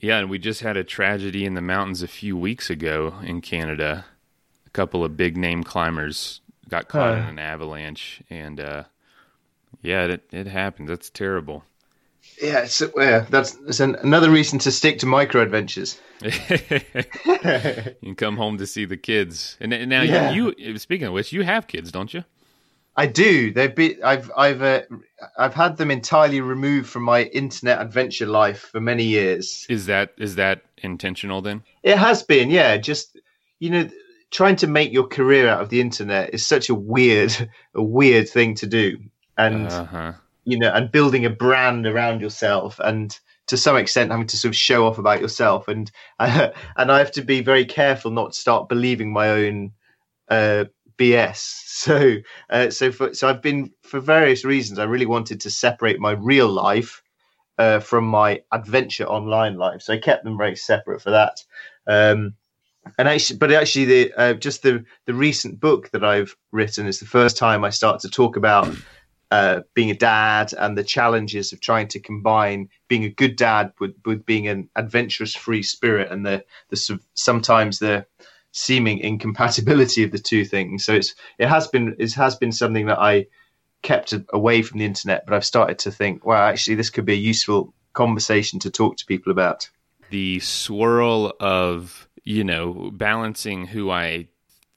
yeah. 0.00 0.18
And 0.18 0.30
we 0.30 0.38
just 0.38 0.60
had 0.62 0.76
a 0.76 0.84
tragedy 0.84 1.44
in 1.44 1.54
the 1.54 1.60
mountains 1.62 2.02
a 2.02 2.08
few 2.08 2.36
weeks 2.36 2.70
ago 2.70 3.14
in 3.22 3.40
Canada. 3.40 4.06
A 4.66 4.70
couple 4.70 5.04
of 5.04 5.16
big 5.16 5.36
name 5.36 5.64
climbers 5.64 6.40
got 6.68 6.88
caught 6.88 7.18
in 7.18 7.24
an 7.24 7.38
avalanche, 7.38 8.22
and 8.30 8.60
uh, 8.60 8.84
yeah, 9.82 10.04
it 10.06 10.28
it 10.32 10.46
happens. 10.46 10.88
That's 10.88 11.10
terrible. 11.10 11.64
Yeah, 12.42 12.60
it's, 12.60 12.82
yeah 12.96 13.26
that's, 13.30 13.52
that's 13.52 13.80
an, 13.80 13.94
another 13.96 14.30
reason 14.30 14.58
to 14.60 14.70
stick 14.72 14.98
to 15.00 15.06
micro 15.06 15.42
adventures. 15.42 16.00
you 16.22 16.30
can 18.02 18.14
come 18.16 18.36
home 18.36 18.58
to 18.58 18.66
see 18.66 18.84
the 18.84 18.96
kids, 18.96 19.56
and, 19.60 19.72
and 19.72 19.90
now 19.90 20.02
Yeah. 20.02 20.30
you, 20.32 20.54
you. 20.56 20.78
Speaking 20.78 21.06
of 21.06 21.12
which, 21.12 21.32
you 21.32 21.42
have 21.42 21.66
kids, 21.66 21.90
don't 21.92 22.12
you? 22.14 22.24
I 22.96 23.06
do. 23.06 23.52
They've 23.52 23.74
been. 23.74 23.98
I've. 24.04 24.30
I've. 24.36 24.62
Uh, 24.62 24.82
I've 25.36 25.54
had 25.54 25.76
them 25.76 25.90
entirely 25.90 26.40
removed 26.40 26.88
from 26.88 27.02
my 27.02 27.24
internet 27.24 27.80
adventure 27.80 28.26
life 28.26 28.68
for 28.70 28.80
many 28.80 29.02
years. 29.04 29.66
Is 29.68 29.86
that 29.86 30.12
is 30.16 30.36
that 30.36 30.62
intentional 30.78 31.42
then? 31.42 31.64
It 31.82 31.98
has 31.98 32.22
been, 32.22 32.50
yeah. 32.50 32.76
Just 32.76 33.18
you 33.58 33.70
know, 33.70 33.88
trying 34.30 34.56
to 34.56 34.68
make 34.68 34.92
your 34.92 35.08
career 35.08 35.48
out 35.48 35.60
of 35.60 35.70
the 35.70 35.80
internet 35.80 36.32
is 36.34 36.46
such 36.46 36.68
a 36.68 36.74
weird, 36.74 37.32
a 37.74 37.82
weird 37.82 38.28
thing 38.28 38.54
to 38.56 38.66
do, 38.66 38.98
and 39.36 39.66
Uh 39.66 39.84
huh. 39.84 40.12
You 40.44 40.58
know, 40.58 40.70
and 40.72 40.92
building 40.92 41.24
a 41.24 41.30
brand 41.30 41.86
around 41.86 42.20
yourself, 42.20 42.78
and 42.80 43.18
to 43.46 43.56
some 43.56 43.76
extent 43.76 44.10
having 44.10 44.26
to 44.26 44.36
sort 44.36 44.50
of 44.50 44.56
show 44.56 44.86
off 44.86 44.98
about 44.98 45.20
yourself, 45.20 45.68
and 45.68 45.90
uh, 46.18 46.48
and 46.76 46.90
I 46.90 46.98
have 46.98 47.12
to 47.12 47.22
be 47.22 47.40
very 47.40 47.64
careful 47.64 48.10
not 48.10 48.32
to 48.32 48.38
start 48.38 48.68
believing 48.68 49.12
my 49.12 49.28
own 49.30 49.72
uh, 50.28 50.64
BS. 50.98 51.60
So, 51.74 52.18
uh, 52.50 52.70
so 52.70 52.92
for 52.92 53.12
so 53.14 53.28
I've 53.28 53.42
been 53.42 53.70
for 53.82 53.98
various 53.98 54.44
reasons. 54.44 54.78
I 54.78 54.84
really 54.84 55.06
wanted 55.06 55.40
to 55.40 55.50
separate 55.50 55.98
my 55.98 56.12
real 56.12 56.48
life 56.48 57.02
uh, 57.58 57.80
from 57.80 58.04
my 58.04 58.42
adventure 58.52 59.04
online 59.04 59.56
life. 59.56 59.82
So 59.82 59.92
I 59.92 59.98
kept 59.98 60.24
them 60.24 60.38
very 60.38 60.56
separate 60.56 61.02
for 61.02 61.10
that. 61.10 61.42
Um, 61.86 62.34
and 62.98 63.08
actually, 63.08 63.38
but 63.38 63.52
actually, 63.52 63.84
the 63.86 64.12
uh, 64.14 64.34
just 64.34 64.62
the 64.62 64.84
the 65.06 65.14
recent 65.14 65.58
book 65.58 65.90
that 65.90 66.04
I've 66.04 66.36
written 66.52 66.86
is 66.86 67.00
the 67.00 67.06
first 67.06 67.36
time 67.36 67.64
I 67.64 67.70
start 67.70 68.00
to 68.00 68.10
talk 68.10 68.36
about 68.36 68.68
uh, 69.30 69.60
being 69.74 69.90
a 69.90 69.94
dad 69.96 70.52
and 70.58 70.76
the 70.76 70.84
challenges 70.84 71.52
of 71.52 71.60
trying 71.60 71.88
to 71.88 72.00
combine 72.00 72.68
being 72.88 73.04
a 73.04 73.08
good 73.08 73.36
dad 73.36 73.72
with, 73.80 73.94
with 74.04 74.24
being 74.26 74.48
an 74.48 74.68
adventurous 74.76 75.34
free 75.34 75.62
spirit 75.62 76.10
and 76.12 76.24
the 76.24 76.44
the 76.68 77.00
sometimes 77.14 77.78
the 77.78 78.06
seeming 78.52 78.98
incompatibility 78.98 80.04
of 80.04 80.12
the 80.12 80.18
two 80.18 80.44
things. 80.44 80.84
So 80.84 80.94
it's 80.94 81.14
it 81.38 81.48
has 81.48 81.66
been 81.68 81.96
it 81.98 82.12
has 82.14 82.36
been 82.36 82.52
something 82.52 82.86
that 82.86 82.98
I 82.98 83.26
kept 83.82 84.14
away 84.32 84.62
from 84.62 84.78
the 84.78 84.84
internet, 84.84 85.24
but 85.26 85.34
I've 85.34 85.44
started 85.44 85.78
to 85.80 85.90
think, 85.90 86.24
well, 86.24 86.38
actually, 86.42 86.76
this 86.76 86.90
could 86.90 87.04
be 87.04 87.14
a 87.14 87.16
useful 87.16 87.74
conversation 87.92 88.58
to 88.60 88.70
talk 88.70 88.96
to 88.98 89.06
people 89.06 89.32
about. 89.32 89.68
the 90.10 90.40
swirl 90.40 91.32
of 91.40 92.08
you 92.24 92.44
know 92.44 92.90
balancing 92.92 93.66
who 93.66 93.90
I 93.90 94.28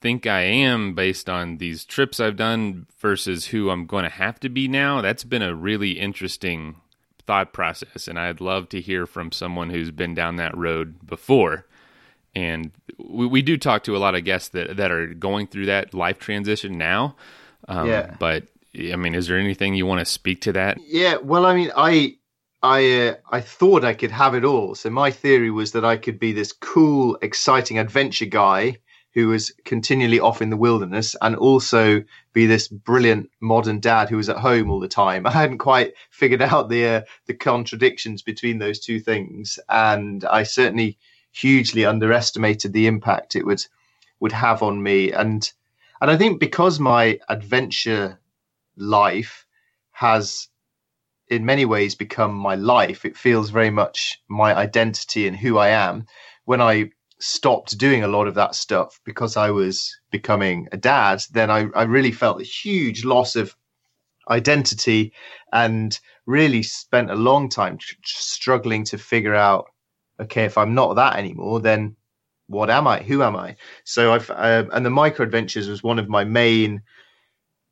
think 0.02 0.28
I 0.28 0.42
am 0.42 0.94
based 0.94 1.30
on 1.30 1.58
these 1.58 1.86
trips 1.86 2.20
I've 2.20 2.36
done 2.36 2.88
versus 3.00 3.48
who 3.48 3.70
I'm 3.70 3.86
going 3.86 4.04
to 4.04 4.10
have 4.10 4.40
to 4.42 4.50
be 4.50 4.68
now. 4.68 5.02
That's 5.02 5.24
been 5.24 5.42
a 5.42 5.56
really 5.56 6.00
interesting 6.00 6.76
thought 7.26 7.54
process, 7.54 8.08
and 8.08 8.18
I'd 8.18 8.42
love 8.42 8.70
to 8.70 8.82
hear 8.82 9.06
from 9.06 9.32
someone 9.32 9.70
who's 9.70 9.92
been 9.92 10.14
down 10.14 10.38
that 10.38 10.56
road 10.56 11.06
before. 11.06 11.66
And 12.36 12.72
we, 12.98 13.26
we 13.26 13.42
do 13.42 13.58
talk 13.58 13.84
to 13.84 13.96
a 13.96 14.00
lot 14.00 14.16
of 14.16 14.24
guests 14.24 14.50
that 14.50 14.78
that 14.78 14.92
are 14.92 15.08
going 15.08 15.48
through 15.48 15.66
that 15.68 15.94
life 15.94 16.20
transition 16.20 16.78
now. 16.78 17.16
Um, 17.68 17.88
Yeah. 17.88 18.16
But 18.20 18.46
I 18.76 18.96
mean, 18.96 19.16
is 19.16 19.28
there 19.28 19.38
anything 19.38 19.74
you 19.74 19.86
want 19.86 20.00
to 20.00 20.06
speak 20.06 20.42
to 20.42 20.54
that? 20.54 20.78
Yeah, 20.86 21.18
well, 21.18 21.46
I 21.46 21.56
mean, 21.56 21.72
I 21.76 22.18
I 22.62 23.08
uh, 23.08 23.16
I 23.32 23.42
thought 23.42 23.84
I 23.84 23.94
could 23.94 24.12
have 24.12 24.36
it 24.36 24.46
all. 24.46 24.76
So 24.76 24.90
my 24.90 25.12
theory 25.12 25.50
was 25.52 25.72
that 25.72 25.84
I 25.84 25.98
could 25.98 26.20
be 26.20 26.32
this 26.32 26.54
cool, 26.54 27.18
exciting 27.22 27.80
adventure 27.80 28.26
guy 28.26 28.78
who 29.18 29.30
was 29.30 29.52
continually 29.66 30.20
off 30.20 30.44
in 30.44 30.52
the 30.52 30.56
wilderness, 30.56 31.16
and 31.24 31.36
also 31.36 32.04
be 32.34 32.46
this 32.46 32.68
brilliant 32.68 33.32
modern 33.42 33.80
dad 33.80 34.08
who 34.10 34.18
was 34.18 34.30
at 34.30 34.38
home 34.38 34.70
all 34.70 34.80
the 34.80 34.88
time. 34.88 35.26
I 35.26 35.32
hadn't 35.32 35.58
quite 35.58 35.96
figured 36.12 36.44
out 36.44 36.70
the 36.70 36.86
uh, 36.86 37.02
the 37.26 37.34
contradictions 37.34 38.22
between 38.22 38.60
those 38.60 38.80
two 38.80 39.00
things, 39.00 39.58
and 39.70 40.24
I 40.24 40.44
certainly 40.44 41.00
hugely 41.32 41.84
underestimated 41.84 42.74
the 42.74 42.86
impact 42.86 43.36
it 43.36 43.44
would 43.44 43.66
would 44.20 44.34
have 44.34 44.62
on 44.62 44.84
me. 44.84 45.12
And 45.12 45.52
and 46.00 46.12
I 46.12 46.16
think 46.16 46.40
because 46.40 46.80
my 46.80 47.20
adventure 47.28 48.20
life 48.76 49.48
has 49.94 50.48
in 51.28 51.44
many 51.44 51.66
ways 51.66 51.96
become 51.96 52.36
my 52.36 52.54
life. 52.54 53.04
It 53.04 53.18
feels 53.18 53.50
very 53.50 53.72
much 53.72 54.22
my 54.28 54.56
identity 54.56 55.28
and 55.28 55.36
who 55.36 55.58
I 55.58 55.70
am. 55.70 56.06
When 56.46 56.62
I 56.62 56.92
stopped 57.20 57.78
doing 57.78 58.04
a 58.04 58.08
lot 58.08 58.28
of 58.28 58.36
that 58.36 58.56
stuff 58.56 59.00
because 59.04 59.38
I 59.38 59.50
was 59.52 59.98
becoming 60.12 60.68
a 60.72 60.78
dad, 60.78 61.24
then 61.32 61.50
I, 61.50 61.68
I 61.76 61.84
really 61.84 62.12
felt 62.12 62.42
a 62.42 62.46
huge 62.46 63.04
loss 63.06 63.36
of 63.36 63.56
identity 64.30 65.14
and 65.52 66.00
really 66.26 66.62
spent 66.62 67.10
a 67.10 67.16
long 67.16 67.50
time 67.50 67.78
tr- 67.78 67.96
tr- 67.96 68.18
struggling 68.18 68.84
to 68.86 68.98
figure 68.98 69.36
out 69.36 69.68
okay, 70.20 70.46
if 70.46 70.58
I'm 70.58 70.74
not 70.74 70.96
that 70.96 71.18
anymore, 71.18 71.60
then 71.60 71.96
what 72.48 72.70
am 72.70 72.88
I? 72.88 73.04
Who 73.04 73.22
am 73.22 73.36
I? 73.36 73.56
So 73.84 74.14
I've, 74.14 74.30
uh, 74.32 74.66
and 74.72 74.86
the 74.86 74.90
micro 74.90 75.24
adventures 75.26 75.68
was 75.68 75.84
one 75.84 76.00
of 76.00 76.10
my 76.10 76.24
main 76.24 76.82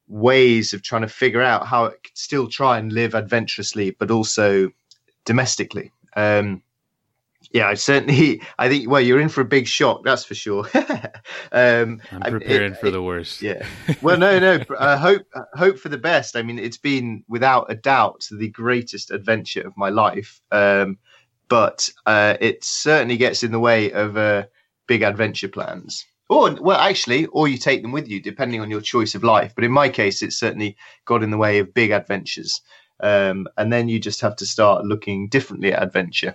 ways 0.08 0.74
of 0.74 0.84
trying 0.84 1.02
to 1.02 1.08
figure 1.08 1.42
out 1.42 1.66
how 1.66 1.86
it 1.86 2.04
could 2.04 2.18
still 2.18 2.48
try 2.48 2.78
and 2.78 2.92
live 2.92 3.16
adventurously, 3.16 3.92
but 3.92 4.12
also 4.12 4.70
domestically. 5.26 5.92
Um, 6.16 6.62
yeah, 7.52 7.68
I 7.68 7.74
certainly. 7.76 8.42
I 8.60 8.70
think. 8.70 8.90
Well, 8.90 9.02
you're 9.02 9.20
in 9.20 9.30
for 9.30 9.42
a 9.42 9.46
big 9.46 9.68
shock, 9.68 10.04
that's 10.04 10.24
for 10.26 10.36
sure. 10.36 10.66
um, 11.52 12.02
I'm 12.12 12.32
preparing 12.32 12.74
it- 12.74 12.80
for 12.80 12.90
the 12.92 13.02
worst. 13.02 13.42
yeah. 13.42 13.66
Well, 14.02 14.18
no, 14.18 14.40
no. 14.40 14.60
I 14.80 14.98
hope, 14.98 15.24
hope 15.56 15.78
for 15.80 15.90
the 15.90 15.98
best. 15.98 16.36
I 16.36 16.42
mean, 16.42 16.60
it's 16.60 16.78
been 16.78 17.24
without 17.28 17.72
a 17.72 17.76
doubt 17.76 18.28
the 18.32 18.50
greatest 18.50 19.12
adventure 19.12 19.62
of 19.66 19.76
my 19.78 19.90
life. 19.90 20.42
Um, 20.52 20.98
but 21.48 21.90
uh, 22.06 22.38
it 22.42 22.64
certainly 22.64 23.18
gets 23.18 23.44
in 23.44 23.52
the 23.52 23.60
way 23.60 23.92
of 23.92 24.18
uh, 24.18 24.44
big 24.88 25.04
adventure 25.04 25.48
plans. 25.48 26.06
Or, 26.28 26.52
well, 26.60 26.80
actually, 26.80 27.28
or 27.28 27.48
you 27.48 27.58
take 27.58 27.84
them 27.84 27.92
with 27.92 28.08
you, 28.08 28.20
depending 28.20 28.60
on 28.62 28.72
your 28.72 28.82
choice 28.82 29.14
of 29.14 29.24
life. 29.24 29.54
But 29.54 29.64
in 29.64 29.72
my 29.72 29.90
case, 29.90 30.24
it's 30.24 30.36
certainly 30.40 30.76
got 31.06 31.22
in 31.22 31.30
the 31.30 31.38
way 31.38 31.60
of 31.60 31.74
big 31.74 31.92
adventures. 31.92 32.62
Um, 33.00 33.48
and 33.58 33.72
then 33.72 33.90
you 33.90 34.00
just 34.00 34.22
have 34.22 34.36
to 34.38 34.46
start 34.46 34.86
looking 34.86 35.28
differently 35.30 35.72
at 35.74 35.84
adventure. 35.84 36.34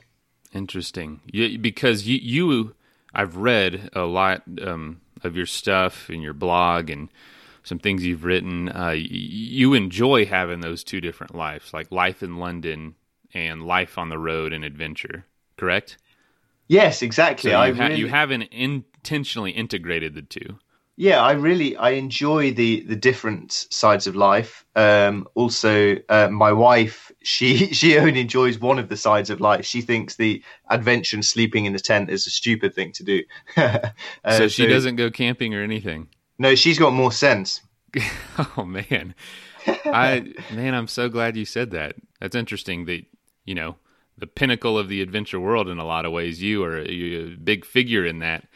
Interesting. 0.52 1.20
You, 1.26 1.58
because 1.58 2.06
you, 2.06 2.18
you, 2.20 2.74
I've 3.14 3.36
read 3.36 3.90
a 3.92 4.02
lot 4.02 4.42
um, 4.62 5.00
of 5.22 5.36
your 5.36 5.46
stuff 5.46 6.08
and 6.08 6.22
your 6.22 6.34
blog 6.34 6.90
and 6.90 7.08
some 7.62 7.78
things 7.78 8.04
you've 8.04 8.24
written. 8.24 8.68
Uh, 8.68 8.94
you 8.96 9.74
enjoy 9.74 10.26
having 10.26 10.60
those 10.60 10.82
two 10.82 11.00
different 11.00 11.34
lives, 11.34 11.72
like 11.72 11.92
life 11.92 12.22
in 12.22 12.38
London 12.38 12.94
and 13.32 13.62
life 13.62 13.98
on 13.98 14.08
the 14.08 14.18
road 14.18 14.52
and 14.52 14.64
adventure. 14.64 15.26
Correct. 15.56 15.98
Yes, 16.68 17.02
exactly. 17.02 17.50
So 17.50 17.56
I 17.56 17.68
you, 17.68 17.74
ha- 17.74 17.86
really- 17.86 18.00
you 18.00 18.06
haven't 18.08 18.42
intentionally 18.42 19.50
integrated 19.50 20.14
the 20.14 20.22
two. 20.22 20.58
Yeah, 20.96 21.22
I 21.22 21.32
really 21.32 21.76
I 21.78 21.90
enjoy 21.90 22.52
the 22.52 22.82
the 22.82 22.96
different 22.96 23.52
sides 23.52 24.06
of 24.06 24.16
life. 24.16 24.66
Um, 24.76 25.26
also, 25.34 25.96
uh, 26.10 26.28
my 26.28 26.52
wife 26.52 27.09
she 27.22 27.66
she 27.72 27.98
only 27.98 28.20
enjoys 28.20 28.58
one 28.58 28.78
of 28.78 28.88
the 28.88 28.96
sides 28.96 29.30
of 29.30 29.40
life. 29.40 29.64
She 29.64 29.80
thinks 29.80 30.16
the 30.16 30.42
adventure 30.68 31.16
and 31.16 31.24
sleeping 31.24 31.64
in 31.64 31.72
the 31.72 31.78
tent 31.78 32.10
is 32.10 32.26
a 32.26 32.30
stupid 32.30 32.74
thing 32.74 32.92
to 32.92 33.04
do. 33.04 33.22
uh, 33.56 33.90
so 34.28 34.48
she 34.48 34.64
so, 34.64 34.68
doesn't 34.68 34.96
go 34.96 35.10
camping 35.10 35.54
or 35.54 35.62
anything. 35.62 36.08
No, 36.38 36.54
she's 36.54 36.78
got 36.78 36.92
more 36.92 37.12
sense. 37.12 37.60
oh 38.56 38.64
man, 38.64 39.14
I 39.66 40.32
man, 40.52 40.74
I'm 40.74 40.88
so 40.88 41.08
glad 41.08 41.36
you 41.36 41.44
said 41.44 41.70
that. 41.72 41.96
That's 42.20 42.36
interesting. 42.36 42.86
That 42.86 43.04
you 43.44 43.54
know 43.54 43.76
the 44.16 44.26
pinnacle 44.26 44.78
of 44.78 44.88
the 44.88 45.02
adventure 45.02 45.40
world 45.40 45.68
in 45.68 45.78
a 45.78 45.84
lot 45.84 46.04
of 46.04 46.12
ways. 46.12 46.42
You 46.42 46.62
are 46.64 46.78
a, 46.78 46.84
a 46.84 47.36
big 47.36 47.64
figure 47.64 48.06
in 48.06 48.20
that 48.20 48.46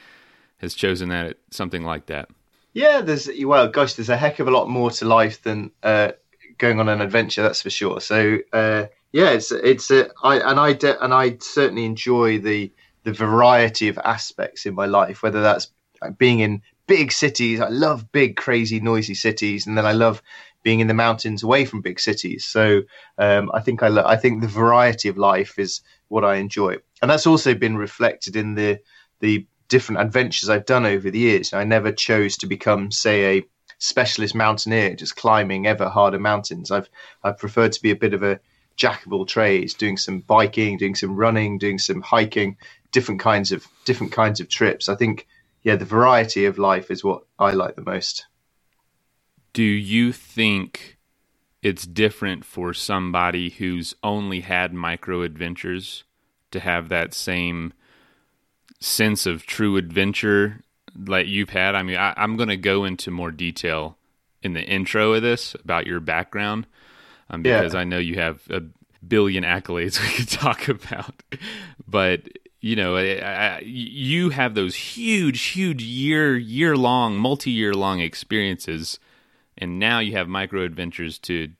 has 0.58 0.74
chosen 0.74 1.08
that 1.10 1.38
something 1.50 1.82
like 1.82 2.06
that. 2.06 2.28
Yeah, 2.74 3.02
there's 3.02 3.28
well, 3.44 3.68
gosh, 3.68 3.94
there's 3.94 4.08
a 4.08 4.16
heck 4.16 4.40
of 4.40 4.48
a 4.48 4.50
lot 4.50 4.68
more 4.68 4.90
to 4.90 5.04
life 5.04 5.42
than 5.42 5.70
uh, 5.82 6.12
going 6.58 6.80
on 6.80 6.88
an 6.88 7.00
adventure. 7.00 7.42
That's 7.42 7.62
for 7.62 7.70
sure. 7.70 8.00
So 8.00 8.38
uh, 8.52 8.86
yeah, 9.12 9.30
it's 9.30 9.52
it's 9.52 9.90
a, 9.90 10.10
I 10.22 10.36
and 10.38 10.58
I 10.58 10.72
de- 10.72 11.02
and 11.02 11.14
I 11.14 11.36
certainly 11.40 11.84
enjoy 11.84 12.38
the 12.38 12.72
the 13.04 13.12
variety 13.12 13.88
of 13.88 13.98
aspects 13.98 14.66
in 14.66 14.74
my 14.74 14.86
life, 14.86 15.22
whether 15.22 15.42
that's 15.42 15.70
being 16.18 16.40
in 16.40 16.62
big 16.86 17.12
cities. 17.12 17.60
I 17.60 17.68
love 17.68 18.10
big, 18.12 18.36
crazy, 18.36 18.80
noisy 18.80 19.14
cities, 19.14 19.66
and 19.66 19.76
then 19.76 19.86
I 19.86 19.92
love 19.92 20.22
being 20.62 20.80
in 20.80 20.86
the 20.86 20.94
mountains 20.94 21.42
away 21.42 21.64
from 21.64 21.82
big 21.82 22.00
cities. 22.00 22.44
So 22.44 22.82
um, 23.18 23.50
I 23.52 23.60
think 23.60 23.82
I 23.82 23.88
lo- 23.88 24.06
I 24.06 24.16
think 24.16 24.40
the 24.40 24.48
variety 24.48 25.08
of 25.08 25.18
life 25.18 25.58
is 25.58 25.80
what 26.08 26.24
I 26.24 26.36
enjoy, 26.36 26.76
and 27.00 27.10
that's 27.10 27.26
also 27.26 27.54
been 27.54 27.76
reflected 27.76 28.36
in 28.36 28.54
the 28.54 28.80
the 29.20 29.46
different 29.68 30.00
adventures 30.00 30.48
I've 30.48 30.66
done 30.66 30.86
over 30.86 31.10
the 31.10 31.18
years. 31.18 31.52
I 31.52 31.64
never 31.64 31.90
chose 31.90 32.36
to 32.38 32.46
become, 32.46 32.90
say, 32.90 33.38
a 33.38 33.46
specialist 33.84 34.34
mountaineer, 34.34 34.94
just 34.94 35.16
climbing 35.16 35.66
ever 35.66 35.88
harder 35.88 36.18
mountains. 36.18 36.70
I've 36.70 36.88
I've 37.22 37.38
preferred 37.38 37.72
to 37.72 37.82
be 37.82 37.90
a 37.90 37.96
bit 37.96 38.14
of 38.14 38.22
a 38.22 38.40
jack 38.76 39.06
of 39.06 39.12
all 39.12 39.26
trades, 39.26 39.74
doing 39.74 39.96
some 39.96 40.20
biking, 40.20 40.78
doing 40.78 40.94
some 40.94 41.14
running, 41.14 41.58
doing 41.58 41.78
some 41.78 42.00
hiking, 42.00 42.56
different 42.92 43.20
kinds 43.20 43.52
of 43.52 43.66
different 43.84 44.12
kinds 44.12 44.40
of 44.40 44.48
trips. 44.48 44.88
I 44.88 44.96
think, 44.96 45.26
yeah, 45.62 45.76
the 45.76 45.84
variety 45.84 46.46
of 46.46 46.58
life 46.58 46.90
is 46.90 47.04
what 47.04 47.24
I 47.38 47.52
like 47.52 47.76
the 47.76 47.82
most. 47.82 48.26
Do 49.52 49.62
you 49.62 50.12
think 50.12 50.98
it's 51.62 51.86
different 51.86 52.44
for 52.44 52.74
somebody 52.74 53.50
who's 53.50 53.94
only 54.02 54.40
had 54.40 54.72
micro 54.72 55.22
adventures 55.22 56.04
to 56.50 56.60
have 56.60 56.88
that 56.88 57.14
same 57.14 57.72
sense 58.80 59.24
of 59.26 59.46
true 59.46 59.76
adventure 59.76 60.60
like 60.96 61.26
you've 61.26 61.50
had? 61.50 61.74
I 61.74 61.82
mean, 61.82 61.96
I, 61.96 62.14
am 62.16 62.36
going 62.36 62.48
to 62.48 62.56
go 62.56 62.84
into 62.84 63.10
more 63.10 63.30
detail 63.30 63.96
in 64.42 64.52
the 64.52 64.62
intro 64.62 65.12
of 65.14 65.22
this 65.22 65.54
about 65.54 65.86
your 65.86 66.00
background 66.00 66.66
um, 67.30 67.42
because 67.42 67.74
yeah. 67.74 67.80
I 67.80 67.84
know 67.84 67.98
you 67.98 68.16
have 68.16 68.42
a 68.50 68.62
billion 69.06 69.44
accolades 69.44 70.00
we 70.02 70.08
could 70.14 70.28
talk 70.28 70.68
about. 70.68 71.22
but 71.86 72.22
you 72.60 72.76
know, 72.76 72.96
I, 72.96 73.18
I, 73.20 73.58
you 73.60 74.30
have 74.30 74.54
those 74.54 74.74
huge, 74.74 75.42
huge 75.42 75.82
year, 75.82 76.36
year 76.36 76.76
long, 76.76 77.16
multi 77.16 77.50
year 77.50 77.74
long 77.74 78.00
experiences, 78.00 78.98
and 79.58 79.78
now 79.78 79.98
you 79.98 80.12
have 80.12 80.28
micro 80.28 80.62
adventures 80.62 81.18
to 81.20 81.50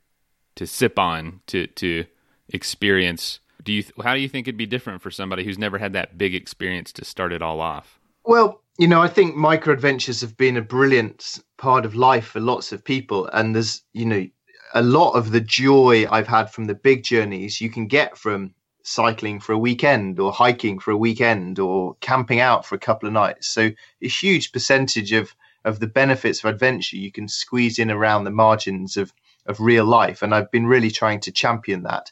to 0.57 0.67
sip 0.67 0.99
on 0.99 1.41
to 1.49 1.67
to 1.67 2.07
experience 2.49 3.41
do 3.65 3.73
you 3.73 3.85
how 4.03 4.15
do 4.15 4.21
you 4.21 4.29
think 4.29 4.47
it'd 4.47 4.59
be 4.59 4.67
different 4.67 5.03
for 5.03 5.11
somebody 5.11 5.45
who's 5.45 5.59
never 5.59 5.79
had 5.79 5.95
that 5.95 6.17
big 6.17 6.35
experience 6.35 6.93
to 6.93 7.05
start 7.05 7.33
it 7.33 7.43
all 7.43 7.61
off? 7.61 7.99
Well, 8.25 8.61
you 8.79 8.89
know, 8.89 9.01
I 9.01 9.09
think 9.09 9.37
micro 9.37 9.73
adventures 9.73 10.21
have 10.23 10.37
been 10.37 10.57
a 10.57 10.63
brilliant 10.63 11.39
part 11.59 11.85
of 11.85 11.95
life 11.95 12.27
for 12.27 12.41
lots 12.41 12.73
of 12.73 12.85
people, 12.85 13.27
and 13.33 13.55
there's 13.55 13.83
you 13.93 14.05
know 14.05 14.27
a 14.75 14.83
lot 14.83 15.13
of 15.13 15.31
the 15.31 15.41
joy 15.41 16.07
I've 16.11 16.27
had 16.27 16.51
from 16.51 16.65
the 16.65 16.75
big 16.75 17.05
journeys 17.05 17.61
you 17.61 17.71
can 17.71 17.87
get 17.87 18.19
from 18.19 18.55
cycling 18.83 19.41
for 19.41 19.53
a 19.53 19.59
weekend 19.59 20.19
or 20.19 20.33
hiking 20.33 20.79
for 20.79 20.91
a 20.91 20.97
weekend 20.97 21.59
or 21.59 21.95
camping 22.01 22.41
out 22.41 22.67
for 22.67 22.75
a 22.75 22.79
couple 22.79 23.07
of 23.07 23.13
nights. 23.13 23.49
So 23.49 23.71
a 24.03 24.09
huge 24.09 24.53
percentage 24.53 25.13
of 25.13 25.35
of 25.65 25.79
the 25.79 25.87
benefits 25.87 26.41
of 26.43 26.53
adventure 26.53 26.97
you 26.97 27.13
can 27.13 27.29
squeeze 27.29 27.79
in 27.79 27.91
around 27.91 28.25
the 28.25 28.31
margins 28.31 28.97
of 28.97 29.13
of 29.47 29.61
real 29.61 29.85
life, 29.85 30.23
and 30.23 30.35
I've 30.35 30.51
been 30.51 30.67
really 30.67 30.91
trying 30.91 31.21
to 31.21 31.33
champion 31.33 31.85
that. 31.85 32.11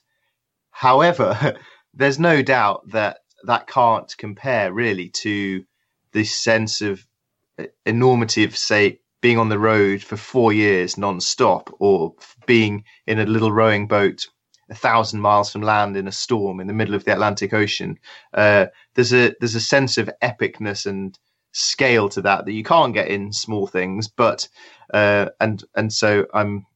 However, 0.70 1.56
there's 1.94 2.20
no 2.20 2.40
doubt 2.40 2.88
that 2.90 3.18
that 3.44 3.66
can't 3.66 4.16
compare 4.16 4.72
really 4.72 5.08
to 5.08 5.64
this 6.12 6.34
sense 6.34 6.80
of 6.82 7.06
enormity 7.86 8.44
of, 8.44 8.56
say, 8.56 9.00
being 9.20 9.38
on 9.38 9.48
the 9.48 9.58
road 9.58 10.02
for 10.02 10.16
four 10.16 10.52
years 10.52 10.98
non-stop 10.98 11.74
or 11.78 12.14
being 12.46 12.84
in 13.06 13.18
a 13.20 13.26
little 13.26 13.52
rowing 13.52 13.86
boat 13.86 14.26
a 14.70 14.74
thousand 14.74 15.20
miles 15.20 15.52
from 15.52 15.62
land 15.62 15.96
in 15.96 16.08
a 16.08 16.12
storm 16.12 16.60
in 16.60 16.66
the 16.66 16.72
middle 16.72 16.94
of 16.94 17.04
the 17.04 17.12
Atlantic 17.12 17.52
Ocean. 17.52 17.98
Uh, 18.34 18.66
there's 18.94 19.12
a 19.12 19.34
there's 19.40 19.54
a 19.54 19.60
sense 19.60 19.98
of 19.98 20.10
epicness 20.22 20.86
and 20.86 21.18
scale 21.52 22.08
to 22.08 22.22
that 22.22 22.46
that 22.46 22.52
you 22.52 22.64
can't 22.64 22.94
get 22.94 23.08
in 23.08 23.32
small 23.32 23.66
things. 23.66 24.08
But 24.08 24.48
uh, 24.92 25.28
and 25.40 25.62
and 25.76 25.92
so 25.92 26.26
I'm 26.32 26.66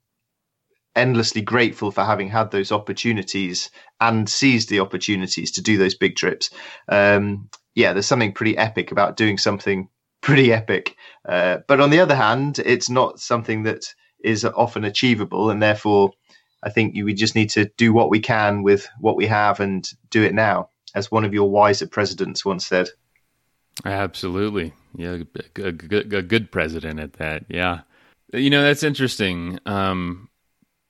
endlessly 0.94 1.42
grateful 1.42 1.90
for 1.90 2.04
having 2.04 2.28
had 2.28 2.50
those 2.50 2.72
opportunities 2.72 3.70
and 4.00 4.28
seized 4.28 4.68
the 4.68 4.80
opportunities 4.80 5.52
to 5.52 5.62
do 5.62 5.78
those 5.78 5.94
big 5.94 6.16
trips. 6.16 6.50
Um, 6.88 7.48
yeah, 7.76 7.92
there's 7.92 8.06
something 8.06 8.32
pretty 8.32 8.56
epic 8.56 8.90
about 8.90 9.16
doing 9.16 9.38
something 9.38 9.88
pretty 10.22 10.52
epic. 10.52 10.96
Uh, 11.24 11.58
but 11.68 11.80
on 11.80 11.90
the 11.90 12.00
other 12.00 12.16
hand, 12.16 12.58
it's 12.58 12.90
not 12.90 13.20
something 13.20 13.62
that 13.62 13.94
is 14.18 14.44
often 14.44 14.84
achievable, 14.84 15.50
and 15.50 15.62
therefore, 15.62 16.10
I 16.64 16.70
think 16.70 16.96
we 16.96 17.14
just 17.14 17.36
need 17.36 17.50
to 17.50 17.66
do 17.76 17.92
what 17.92 18.10
we 18.10 18.18
can 18.18 18.64
with 18.64 18.88
what 18.98 19.16
we 19.16 19.26
have 19.26 19.60
and 19.60 19.88
do 20.10 20.24
it 20.24 20.34
now, 20.34 20.70
as 20.94 21.12
one 21.12 21.24
of 21.24 21.34
your 21.34 21.48
wiser 21.48 21.86
presidents 21.86 22.44
once 22.44 22.66
said. 22.66 22.88
Absolutely, 23.84 24.72
yeah, 24.96 25.18
a, 25.36 25.62
a, 25.62 25.68
a 25.68 26.22
good 26.22 26.50
president 26.50 26.98
at 26.98 27.12
that. 27.14 27.44
Yeah, 27.48 27.82
you 28.32 28.50
know 28.50 28.62
that's 28.62 28.82
interesting. 28.82 29.60
Um, 29.66 30.28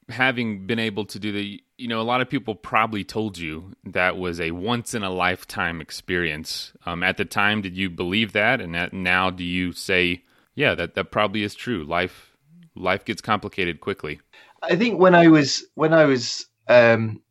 having 0.09 0.67
been 0.67 0.79
able 0.79 1.05
to 1.05 1.19
do 1.19 1.33
the 1.33 1.63
you 1.79 1.89
know 1.89 2.01
a 2.01 2.03
lot 2.03 2.21
of 2.21 2.31
people 2.31 2.55
probably 2.55 3.05
told 3.05 3.39
you 3.39 3.73
that 3.85 4.17
was 4.17 4.41
a 4.41 4.53
once 4.53 4.95
in 4.95 5.03
a 5.03 5.11
lifetime 5.11 5.81
experience. 5.81 6.73
Um, 6.87 7.03
at 7.03 7.17
the 7.17 7.25
time 7.25 7.63
did 7.63 7.77
you 7.77 7.91
believe 7.91 8.33
that? 8.33 8.61
And 8.61 8.75
that 8.75 8.93
now 8.93 9.31
do 9.31 9.45
you 9.45 9.73
say 9.73 10.23
yeah 10.55 10.75
that 10.75 10.95
that 10.95 11.11
probably 11.11 11.43
is 11.43 11.55
true. 11.55 11.85
Life 11.85 12.37
life 12.75 13.05
gets 13.05 13.21
complicated 13.21 13.81
quickly. 13.81 14.21
I 14.63 14.77
think 14.77 14.99
when 15.01 15.15
i 15.15 15.29
was 15.29 15.65
when 15.75 15.93
i 15.93 16.05
was 16.05 16.47
um, 16.69 17.23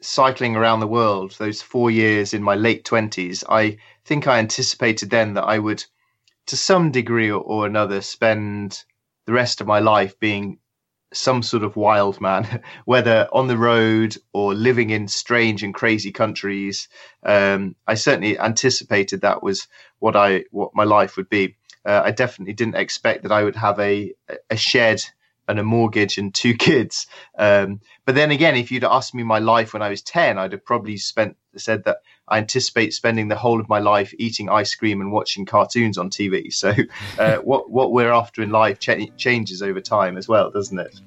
cycling 0.00 0.54
around 0.54 0.80
the 0.80 0.86
world 0.86 1.34
those 1.38 1.62
four 1.62 1.90
years 1.90 2.34
in 2.34 2.42
my 2.42 2.54
late 2.54 2.84
20s 2.84 3.42
i 3.48 3.76
think 4.04 4.26
i 4.26 4.38
anticipated 4.38 5.10
then 5.10 5.34
that 5.34 5.44
i 5.44 5.58
would 5.58 5.84
to 6.46 6.56
some 6.56 6.92
degree 6.92 7.30
or, 7.30 7.40
or 7.40 7.66
another 7.66 8.00
spend 8.00 8.84
the 9.24 9.32
rest 9.32 9.60
of 9.60 9.66
my 9.66 9.80
life 9.80 10.18
being 10.20 10.58
some 11.12 11.42
sort 11.42 11.62
of 11.62 11.76
wild 11.76 12.20
man, 12.20 12.62
whether 12.84 13.28
on 13.32 13.46
the 13.48 13.58
road 13.58 14.16
or 14.32 14.54
living 14.54 14.90
in 14.90 15.08
strange 15.08 15.62
and 15.62 15.74
crazy 15.74 16.12
countries. 16.12 16.88
Um, 17.22 17.76
I 17.86 17.94
certainly 17.94 18.38
anticipated 18.38 19.20
that 19.20 19.42
was 19.42 19.68
what 19.98 20.16
I 20.16 20.44
what 20.50 20.74
my 20.74 20.84
life 20.84 21.16
would 21.16 21.28
be. 21.28 21.56
Uh, 21.84 22.02
I 22.04 22.10
definitely 22.10 22.54
didn't 22.54 22.76
expect 22.76 23.22
that 23.22 23.32
I 23.32 23.44
would 23.44 23.56
have 23.56 23.78
a 23.78 24.12
a 24.50 24.56
shed 24.56 25.02
and 25.48 25.58
a 25.60 25.64
mortgage 25.64 26.18
and 26.18 26.34
two 26.34 26.54
kids. 26.68 27.06
Um, 27.38 27.80
but 28.04 28.14
then 28.14 28.30
again, 28.30 28.56
if 28.56 28.70
you'd 28.70 28.84
asked 28.84 29.14
me 29.14 29.22
my 29.22 29.38
life 29.38 29.72
when 29.72 29.82
I 29.82 29.90
was 29.90 30.02
ten, 30.02 30.38
I'd 30.38 30.52
have 30.52 30.64
probably 30.64 30.96
spent 30.96 31.36
said 31.56 31.84
that 31.84 31.98
I 32.28 32.38
anticipate 32.38 32.92
spending 32.92 33.28
the 33.28 33.36
whole 33.36 33.60
of 33.60 33.68
my 33.68 33.78
life 33.78 34.12
eating 34.18 34.48
ice 34.48 34.74
cream 34.74 35.00
and 35.00 35.12
watching 35.12 35.46
cartoons 35.46 35.98
on 35.98 36.10
TV. 36.10 36.46
So, 36.56 36.74
uh, 37.18 37.36
what 37.38 37.70
what 37.70 37.92
we're 37.92 38.12
after 38.12 38.42
in 38.42 38.50
life 38.50 38.78
ch- 38.78 39.10
changes 39.16 39.62
over 39.62 39.80
time 39.80 40.16
as 40.16 40.26
well, 40.26 40.50
doesn't 40.50 40.78
it? 40.78 41.00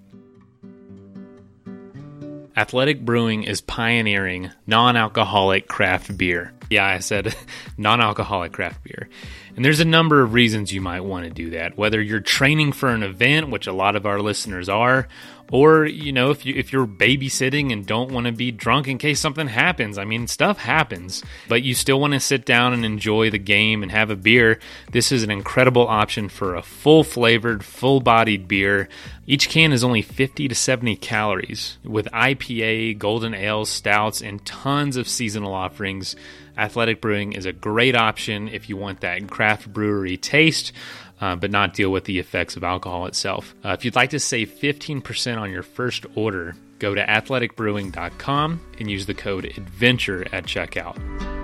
Athletic 2.55 3.05
Brewing 3.05 3.43
is 3.43 3.61
pioneering 3.61 4.51
non 4.67 4.97
alcoholic 4.97 5.67
craft 5.67 6.17
beer. 6.17 6.53
Yeah, 6.69 6.85
I 6.85 6.99
said 6.99 7.33
non 7.77 8.01
alcoholic 8.01 8.51
craft 8.51 8.83
beer. 8.83 9.09
And 9.55 9.63
there's 9.65 9.79
a 9.79 9.85
number 9.85 10.21
of 10.21 10.33
reasons 10.33 10.71
you 10.71 10.81
might 10.81 11.01
want 11.01 11.25
to 11.25 11.29
do 11.29 11.51
that. 11.51 11.77
Whether 11.77 12.01
you're 12.01 12.19
training 12.19 12.73
for 12.73 12.89
an 12.89 13.01
event, 13.01 13.49
which 13.49 13.65
a 13.65 13.73
lot 13.73 13.95
of 13.95 14.05
our 14.05 14.21
listeners 14.21 14.69
are, 14.69 15.07
or 15.51 15.85
you 15.85 16.11
know 16.11 16.29
if 16.29 16.45
you 16.45 16.53
if 16.55 16.71
you're 16.71 16.87
babysitting 16.87 17.71
and 17.71 17.85
don't 17.85 18.11
want 18.11 18.25
to 18.25 18.31
be 18.31 18.51
drunk 18.51 18.87
in 18.87 18.97
case 18.97 19.19
something 19.19 19.47
happens 19.47 19.97
i 19.97 20.05
mean 20.05 20.27
stuff 20.27 20.57
happens 20.57 21.23
but 21.47 21.63
you 21.63 21.73
still 21.73 21.99
want 21.99 22.13
to 22.13 22.19
sit 22.19 22.45
down 22.45 22.73
and 22.73 22.85
enjoy 22.85 23.29
the 23.29 23.37
game 23.37 23.83
and 23.83 23.91
have 23.91 24.09
a 24.09 24.15
beer 24.15 24.59
this 24.91 25.11
is 25.11 25.23
an 25.23 25.31
incredible 25.31 25.87
option 25.87 26.29
for 26.29 26.55
a 26.55 26.61
full 26.61 27.03
flavored 27.03 27.63
full 27.63 27.99
bodied 27.99 28.47
beer. 28.47 28.87
Each 29.27 29.49
can 29.49 29.71
is 29.71 29.83
only 29.83 30.01
50 30.01 30.47
to 30.47 30.55
70 30.55 30.95
calories 30.97 31.77
with 31.83 32.07
ipa 32.07 32.97
golden 32.97 33.33
ales 33.33 33.69
stouts 33.69 34.21
and 34.21 34.43
tons 34.45 34.97
of 34.97 35.07
seasonal 35.07 35.53
offerings. 35.53 36.15
Athletic 36.57 36.99
brewing 36.99 37.33
is 37.33 37.45
a 37.45 37.53
great 37.53 37.95
option 37.95 38.49
if 38.49 38.69
you 38.69 38.75
want 38.75 39.01
that 39.01 39.29
craft 39.29 39.71
brewery 39.71 40.17
taste 40.17 40.73
uh, 41.21 41.35
but 41.35 41.51
not 41.51 41.73
deal 41.73 41.91
with 41.91 42.05
the 42.05 42.19
effects 42.19 42.55
of 42.55 42.63
alcohol 42.63 43.05
itself. 43.05 43.55
Uh, 43.63 43.69
if 43.69 43.85
you'd 43.85 43.95
like 43.95 44.11
to 44.11 44.19
save 44.19 44.49
15% 44.49 45.37
on 45.37 45.51
your 45.51 45.63
first 45.63 46.05
order, 46.15 46.55
go 46.79 46.95
to 46.95 47.05
athleticbrewing.com 47.05 48.61
and 48.79 48.91
use 48.91 49.05
the 49.05 49.13
code 49.13 49.45
ADVENTURE 49.45 50.27
at 50.33 50.45
checkout. 50.45 51.38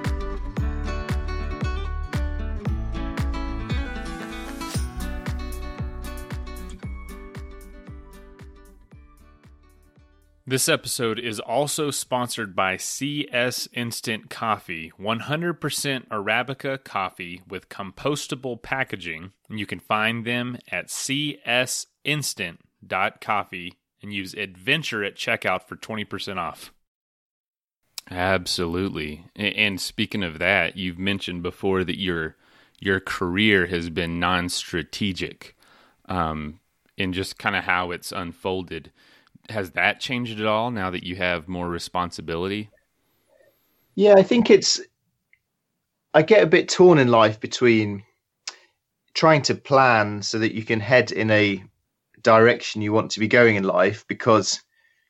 This 10.48 10.70
episode 10.70 11.18
is 11.18 11.40
also 11.40 11.90
sponsored 11.90 12.56
by 12.56 12.78
CS 12.78 13.68
Instant 13.74 14.30
Coffee, 14.30 14.94
100% 15.00 16.08
Arabica 16.10 16.84
coffee 16.84 17.42
with 17.48 17.68
compostable 17.68 18.62
packaging. 18.62 19.32
You 19.50 19.66
can 19.66 19.80
find 19.80 20.24
them 20.24 20.60
at 20.72 20.90
csinstant.coffee 20.90 23.74
and 24.04 24.14
use 24.14 24.36
adventure 24.36 25.04
at 25.04 25.16
checkout 25.16 25.64
for 25.64 25.78
20% 25.78 26.38
off. 26.38 26.72
Absolutely. 28.12 29.26
And 29.36 29.82
speaking 29.82 30.22
of 30.22 30.38
that, 30.38 30.78
you've 30.78 31.00
mentioned 31.00 31.42
before 31.42 31.84
that 31.84 32.00
your 32.00 32.36
your 32.78 33.00
career 33.00 33.66
has 33.66 33.90
been 33.90 34.20
non-strategic 34.20 35.56
um, 36.08 36.60
in 36.98 37.14
just 37.14 37.40
kind 37.40 37.56
of 37.56 37.64
how 37.64 37.90
it's 37.90 38.12
unfolded 38.12 38.92
has 39.50 39.72
that 39.72 40.00
changed 40.00 40.40
at 40.40 40.46
all 40.46 40.72
now 40.72 40.90
that 40.90 41.04
you 41.04 41.16
have 41.16 41.48
more 41.48 41.70
responsibility? 41.70 42.70
Yeah, 43.96 44.16
I 44.18 44.24
think 44.24 44.50
it's. 44.50 44.82
I 46.14 46.22
get 46.22 46.44
a 46.44 46.48
bit 46.48 46.70
torn 46.70 46.98
in 46.98 47.10
life 47.10 47.40
between 47.40 48.04
trying 49.14 49.42
to 49.44 49.56
plan 49.56 50.22
so 50.22 50.40
that 50.40 50.54
you 50.54 50.64
can 50.64 50.80
head 50.80 51.12
in 51.12 51.32
a 51.32 51.64
direction 52.22 52.82
you 52.82 52.92
want 52.92 53.12
to 53.12 53.20
be 53.20 53.28
going 53.28 53.56
in 53.56 53.64
life 53.64 54.06
because 54.08 54.62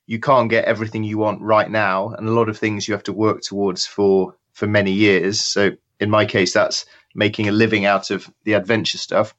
you 0.05 0.19
can't 0.19 0.49
get 0.49 0.65
everything 0.65 1.03
you 1.03 1.17
want 1.17 1.41
right 1.41 1.71
now 1.71 2.09
and 2.09 2.27
a 2.27 2.31
lot 2.31 2.49
of 2.49 2.57
things 2.57 2.87
you 2.87 2.93
have 2.93 3.03
to 3.03 3.13
work 3.13 3.41
towards 3.41 3.87
for 3.87 4.35
for 4.51 4.67
many 4.67 4.91
years 4.91 5.39
so 5.39 5.71
in 5.99 6.09
my 6.09 6.25
case 6.25 6.53
that's 6.53 6.85
making 7.15 7.47
a 7.47 7.51
living 7.51 7.85
out 7.85 8.11
of 8.11 8.29
the 8.43 8.53
adventure 8.53 8.97
stuff 8.97 9.33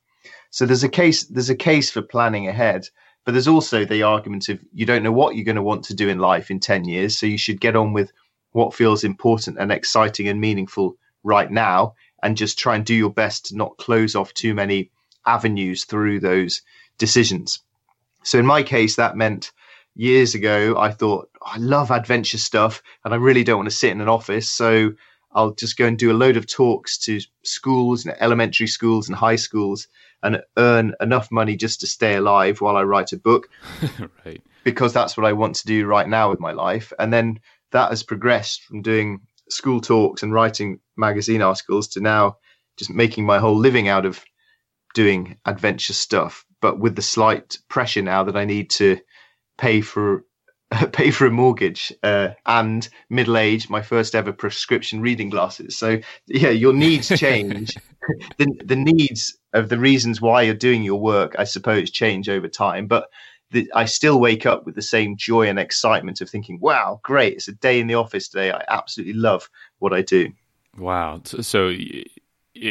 so 0.50 0.64
there's 0.64 0.84
a 0.84 0.88
case 0.88 1.24
there's 1.24 1.50
a 1.50 1.56
case 1.56 1.90
for 1.90 2.02
planning 2.02 2.48
ahead 2.48 2.88
but 3.26 3.32
there's 3.32 3.48
also 3.48 3.84
the 3.84 4.04
argument 4.04 4.48
of 4.48 4.60
you 4.72 4.86
don't 4.86 5.02
know 5.02 5.12
what 5.12 5.34
you're 5.34 5.44
going 5.44 5.56
to 5.56 5.62
want 5.62 5.84
to 5.86 5.94
do 5.94 6.08
in 6.08 6.20
life 6.20 6.48
in 6.48 6.60
10 6.60 6.84
years. 6.84 7.18
So 7.18 7.26
you 7.26 7.36
should 7.36 7.60
get 7.60 7.74
on 7.74 7.92
with 7.92 8.12
what 8.52 8.72
feels 8.72 9.02
important 9.02 9.58
and 9.58 9.72
exciting 9.72 10.28
and 10.28 10.40
meaningful 10.40 10.96
right 11.24 11.50
now 11.50 11.94
and 12.22 12.36
just 12.36 12.56
try 12.56 12.76
and 12.76 12.86
do 12.86 12.94
your 12.94 13.10
best 13.10 13.46
to 13.46 13.56
not 13.56 13.76
close 13.78 14.14
off 14.14 14.32
too 14.32 14.54
many 14.54 14.92
avenues 15.26 15.84
through 15.84 16.20
those 16.20 16.62
decisions. 16.98 17.58
So 18.22 18.38
in 18.38 18.46
my 18.46 18.62
case, 18.62 18.94
that 18.94 19.16
meant 19.16 19.50
years 19.96 20.36
ago, 20.36 20.76
I 20.78 20.92
thought, 20.92 21.28
oh, 21.42 21.50
I 21.52 21.58
love 21.58 21.90
adventure 21.90 22.38
stuff 22.38 22.80
and 23.04 23.12
I 23.12 23.16
really 23.16 23.42
don't 23.42 23.58
want 23.58 23.70
to 23.70 23.76
sit 23.76 23.90
in 23.90 24.00
an 24.00 24.08
office. 24.08 24.52
So 24.52 24.92
I'll 25.32 25.50
just 25.50 25.76
go 25.76 25.86
and 25.86 25.98
do 25.98 26.12
a 26.12 26.14
load 26.14 26.36
of 26.36 26.46
talks 26.46 26.96
to 26.98 27.20
schools 27.42 28.06
and 28.06 28.14
elementary 28.20 28.68
schools 28.68 29.08
and 29.08 29.16
high 29.16 29.36
schools 29.36 29.88
and 30.22 30.42
earn 30.56 30.94
enough 31.00 31.30
money 31.30 31.56
just 31.56 31.80
to 31.80 31.86
stay 31.86 32.16
alive 32.16 32.60
while 32.60 32.76
I 32.76 32.82
write 32.82 33.12
a 33.12 33.18
book. 33.18 33.48
right. 34.24 34.42
Because 34.64 34.92
that's 34.92 35.16
what 35.16 35.26
I 35.26 35.32
want 35.32 35.56
to 35.56 35.66
do 35.66 35.86
right 35.86 36.08
now 36.08 36.30
with 36.30 36.40
my 36.40 36.52
life. 36.52 36.92
And 36.98 37.12
then 37.12 37.40
that 37.72 37.90
has 37.90 38.02
progressed 38.02 38.62
from 38.62 38.82
doing 38.82 39.20
school 39.48 39.80
talks 39.80 40.22
and 40.22 40.32
writing 40.32 40.80
magazine 40.96 41.42
articles 41.42 41.88
to 41.88 42.00
now 42.00 42.38
just 42.76 42.90
making 42.90 43.24
my 43.24 43.38
whole 43.38 43.56
living 43.56 43.88
out 43.88 44.04
of 44.04 44.24
doing 44.94 45.36
adventure 45.44 45.92
stuff, 45.92 46.44
but 46.60 46.78
with 46.78 46.96
the 46.96 47.02
slight 47.02 47.58
pressure 47.68 48.02
now 48.02 48.24
that 48.24 48.36
I 48.36 48.44
need 48.44 48.70
to 48.70 48.98
pay 49.58 49.80
for 49.80 50.24
pay 50.92 51.10
for 51.10 51.26
a 51.26 51.30
mortgage 51.30 51.92
uh, 52.02 52.30
and 52.44 52.88
middle 53.08 53.36
age, 53.36 53.70
my 53.70 53.82
first 53.82 54.14
ever 54.14 54.32
prescription 54.32 55.00
reading 55.00 55.30
glasses. 55.30 55.76
So 55.76 55.98
yeah, 56.26 56.50
your 56.50 56.72
needs 56.72 57.08
change. 57.18 57.76
the 58.38 58.46
the 58.64 58.76
needs 58.76 59.38
of 59.52 59.68
the 59.68 59.78
reasons 59.78 60.20
why 60.20 60.42
you're 60.42 60.54
doing 60.54 60.82
your 60.82 61.00
work, 61.00 61.36
I 61.38 61.44
suppose, 61.44 61.90
change 61.90 62.28
over 62.28 62.48
time. 62.48 62.86
But 62.86 63.08
the, 63.52 63.70
I 63.74 63.84
still 63.84 64.18
wake 64.18 64.44
up 64.44 64.66
with 64.66 64.74
the 64.74 64.82
same 64.82 65.16
joy 65.16 65.48
and 65.48 65.58
excitement 65.58 66.20
of 66.20 66.28
thinking, 66.28 66.58
"Wow, 66.60 67.00
great! 67.02 67.34
It's 67.34 67.48
a 67.48 67.52
day 67.52 67.78
in 67.78 67.86
the 67.86 67.94
office 67.94 68.28
today. 68.28 68.50
I 68.50 68.62
absolutely 68.68 69.14
love 69.14 69.48
what 69.78 69.92
I 69.92 70.02
do." 70.02 70.32
Wow. 70.76 71.22
So, 71.24 71.68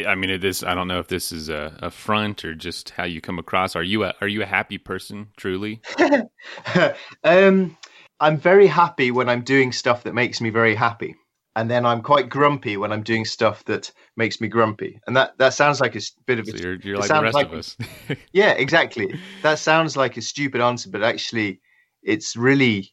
I 0.06 0.14
mean, 0.14 0.38
this. 0.40 0.62
I 0.62 0.74
don't 0.74 0.88
know 0.88 0.98
if 0.98 1.08
this 1.08 1.32
is 1.32 1.48
a, 1.48 1.76
a, 1.80 1.90
front 1.90 2.44
or 2.44 2.54
just 2.54 2.90
how 2.90 3.04
you 3.04 3.22
come 3.22 3.38
across. 3.38 3.74
Are 3.74 3.82
you 3.82 4.04
a 4.04 4.14
Are 4.20 4.28
you 4.28 4.42
a 4.42 4.46
happy 4.46 4.76
person, 4.76 5.28
truly? 5.38 5.80
um, 7.24 7.76
I'm 8.18 8.38
very 8.38 8.66
happy 8.66 9.10
when 9.10 9.28
I'm 9.28 9.42
doing 9.42 9.72
stuff 9.72 10.04
that 10.04 10.14
makes 10.14 10.40
me 10.40 10.50
very 10.50 10.74
happy 10.74 11.16
and 11.56 11.70
then 11.70 11.86
I'm 11.86 12.02
quite 12.02 12.28
grumpy 12.28 12.76
when 12.76 12.92
I'm 12.92 13.02
doing 13.02 13.24
stuff 13.24 13.64
that 13.64 13.90
makes 14.14 14.42
me 14.42 14.46
grumpy. 14.46 15.00
And 15.06 15.16
that, 15.16 15.38
that 15.38 15.54
sounds 15.54 15.80
like 15.80 15.96
a 15.96 16.00
bit 16.26 16.38
of 16.38 16.46
a, 16.46 16.50
so 16.50 16.56
you're, 16.58 16.74
you're 16.76 16.98
like 16.98 17.08
the 17.08 17.22
rest 17.22 17.34
like, 17.34 17.46
of 17.46 17.54
us. 17.54 17.76
yeah, 18.32 18.50
exactly. 18.50 19.18
That 19.42 19.58
sounds 19.58 19.96
like 19.96 20.18
a 20.18 20.22
stupid 20.22 20.60
answer, 20.60 20.90
but 20.90 21.02
actually, 21.02 21.60
it's 22.02 22.36
really 22.36 22.92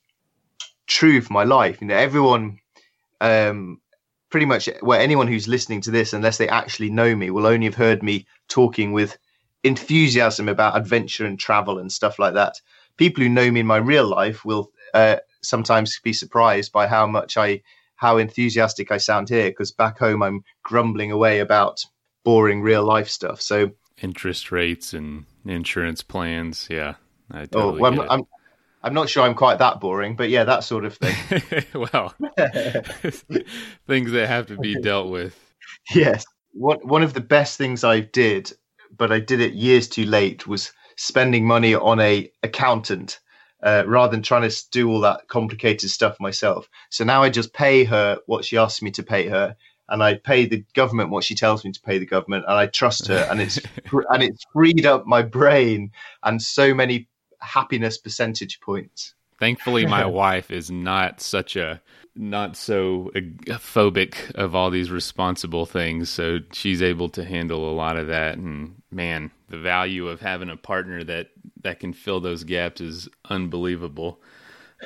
true 0.87 1.19
for 1.19 1.33
my 1.33 1.43
life. 1.43 1.81
You 1.81 1.87
know, 1.87 1.95
everyone, 1.97 2.59
um, 3.19 3.81
pretty 4.29 4.45
much, 4.45 4.69
well, 4.81 4.99
anyone 4.99 5.27
who's 5.27 5.49
listening 5.49 5.81
to 5.81 5.91
this, 5.91 6.13
unless 6.13 6.37
they 6.37 6.47
actually 6.47 6.89
know 6.89 7.13
me, 7.17 7.31
will 7.31 7.45
only 7.45 7.65
have 7.65 7.75
heard 7.75 8.01
me 8.01 8.25
talking 8.47 8.93
with 8.93 9.17
enthusiasm 9.65 10.47
about 10.47 10.77
adventure 10.77 11.25
and 11.25 11.37
travel 11.37 11.79
and 11.79 11.91
stuff 11.91 12.17
like 12.17 12.33
that. 12.35 12.53
People 12.95 13.23
who 13.23 13.29
know 13.29 13.51
me 13.51 13.59
in 13.59 13.67
my 13.67 13.77
real 13.77 14.07
life 14.07 14.45
will 14.45 14.71
uh, 14.93 15.17
sometimes 15.41 15.99
be 16.03 16.13
surprised 16.13 16.71
by 16.71 16.87
how 16.87 17.07
much 17.07 17.37
I 17.37 17.61
how 17.95 18.17
enthusiastic 18.17 18.91
I 18.91 18.97
sound 18.97 19.29
here 19.29 19.49
because 19.49 19.71
back 19.71 19.99
home 19.99 20.23
I'm 20.23 20.43
grumbling 20.63 21.11
away 21.11 21.39
about 21.39 21.83
boring 22.23 22.61
real 22.61 22.83
life 22.83 23.09
stuff. 23.09 23.41
So 23.41 23.71
interest 24.01 24.51
rates 24.51 24.93
and 24.93 25.25
insurance 25.45 26.01
plans, 26.01 26.67
yeah. 26.69 26.95
I 27.31 27.45
totally 27.45 27.79
oh, 27.79 27.81
well, 27.81 28.01
I'm, 28.01 28.09
I'm, 28.09 28.23
I'm 28.83 28.93
not 28.93 29.09
sure 29.09 29.23
I'm 29.23 29.35
quite 29.35 29.59
that 29.59 29.79
boring, 29.79 30.15
but 30.15 30.29
yeah, 30.29 30.43
that 30.43 30.63
sort 30.63 30.83
of 30.85 30.97
thing. 30.97 31.63
well, 31.73 32.13
things 33.87 34.11
that 34.11 34.27
have 34.27 34.47
to 34.47 34.57
be 34.57 34.75
dealt 34.81 35.09
with. 35.09 35.39
Yes. 35.95 36.25
One 36.51 36.79
one 36.83 37.03
of 37.03 37.13
the 37.13 37.21
best 37.21 37.57
things 37.57 37.83
I 37.83 38.01
did, 38.01 38.51
but 38.95 39.11
I 39.11 39.19
did 39.19 39.39
it 39.39 39.53
years 39.53 39.87
too 39.87 40.05
late, 40.05 40.45
was 40.45 40.71
spending 40.97 41.47
money 41.47 41.73
on 41.73 41.99
a 41.99 42.31
accountant 42.43 43.19
uh, 43.63 43.83
rather 43.87 44.11
than 44.11 44.21
trying 44.21 44.47
to 44.47 44.69
do 44.71 44.89
all 44.89 44.99
that 45.01 45.27
complicated 45.27 45.89
stuff 45.89 46.19
myself. 46.19 46.67
So 46.89 47.03
now 47.03 47.23
I 47.23 47.29
just 47.29 47.53
pay 47.53 47.85
her 47.85 48.19
what 48.25 48.45
she 48.45 48.57
asks 48.57 48.81
me 48.81 48.91
to 48.91 49.03
pay 49.03 49.27
her, 49.29 49.55
and 49.89 50.03
I 50.03 50.15
pay 50.15 50.45
the 50.45 50.65
government 50.73 51.09
what 51.09 51.23
she 51.23 51.35
tells 51.35 51.63
me 51.63 51.71
to 51.71 51.81
pay 51.81 51.97
the 51.97 52.05
government, 52.05 52.45
and 52.47 52.55
I 52.55 52.67
trust 52.67 53.07
her, 53.07 53.27
and 53.29 53.41
it's 53.41 53.57
and 53.91 54.21
it's 54.21 54.45
freed 54.53 54.85
up 54.85 55.05
my 55.05 55.21
brain 55.21 55.91
and 56.23 56.41
so 56.41 56.73
many 56.73 57.07
happiness 57.39 57.97
percentage 57.97 58.59
points. 58.59 59.13
Thankfully, 59.43 59.85
my 59.85 60.05
wife 60.23 60.51
is 60.51 60.71
not 60.71 61.19
such 61.19 61.57
a 61.57 61.81
not 62.15 62.55
so 62.55 63.11
phobic 63.13 64.31
of 64.35 64.55
all 64.55 64.69
these 64.69 64.89
responsible 64.89 65.65
things, 65.65 66.09
so 66.09 66.39
she's 66.53 66.81
able 66.81 67.09
to 67.09 67.25
handle 67.25 67.69
a 67.69 67.75
lot 67.75 67.97
of 67.97 68.07
that. 68.07 68.37
And 68.37 68.81
man, 68.89 69.31
the 69.49 69.57
value 69.57 70.07
of 70.07 70.21
having 70.21 70.49
a 70.49 70.55
partner 70.55 71.03
that 71.03 71.31
that 71.61 71.81
can 71.81 71.91
fill 71.91 72.21
those 72.21 72.45
gaps 72.45 72.79
is 72.79 73.09
unbelievable. 73.29 74.21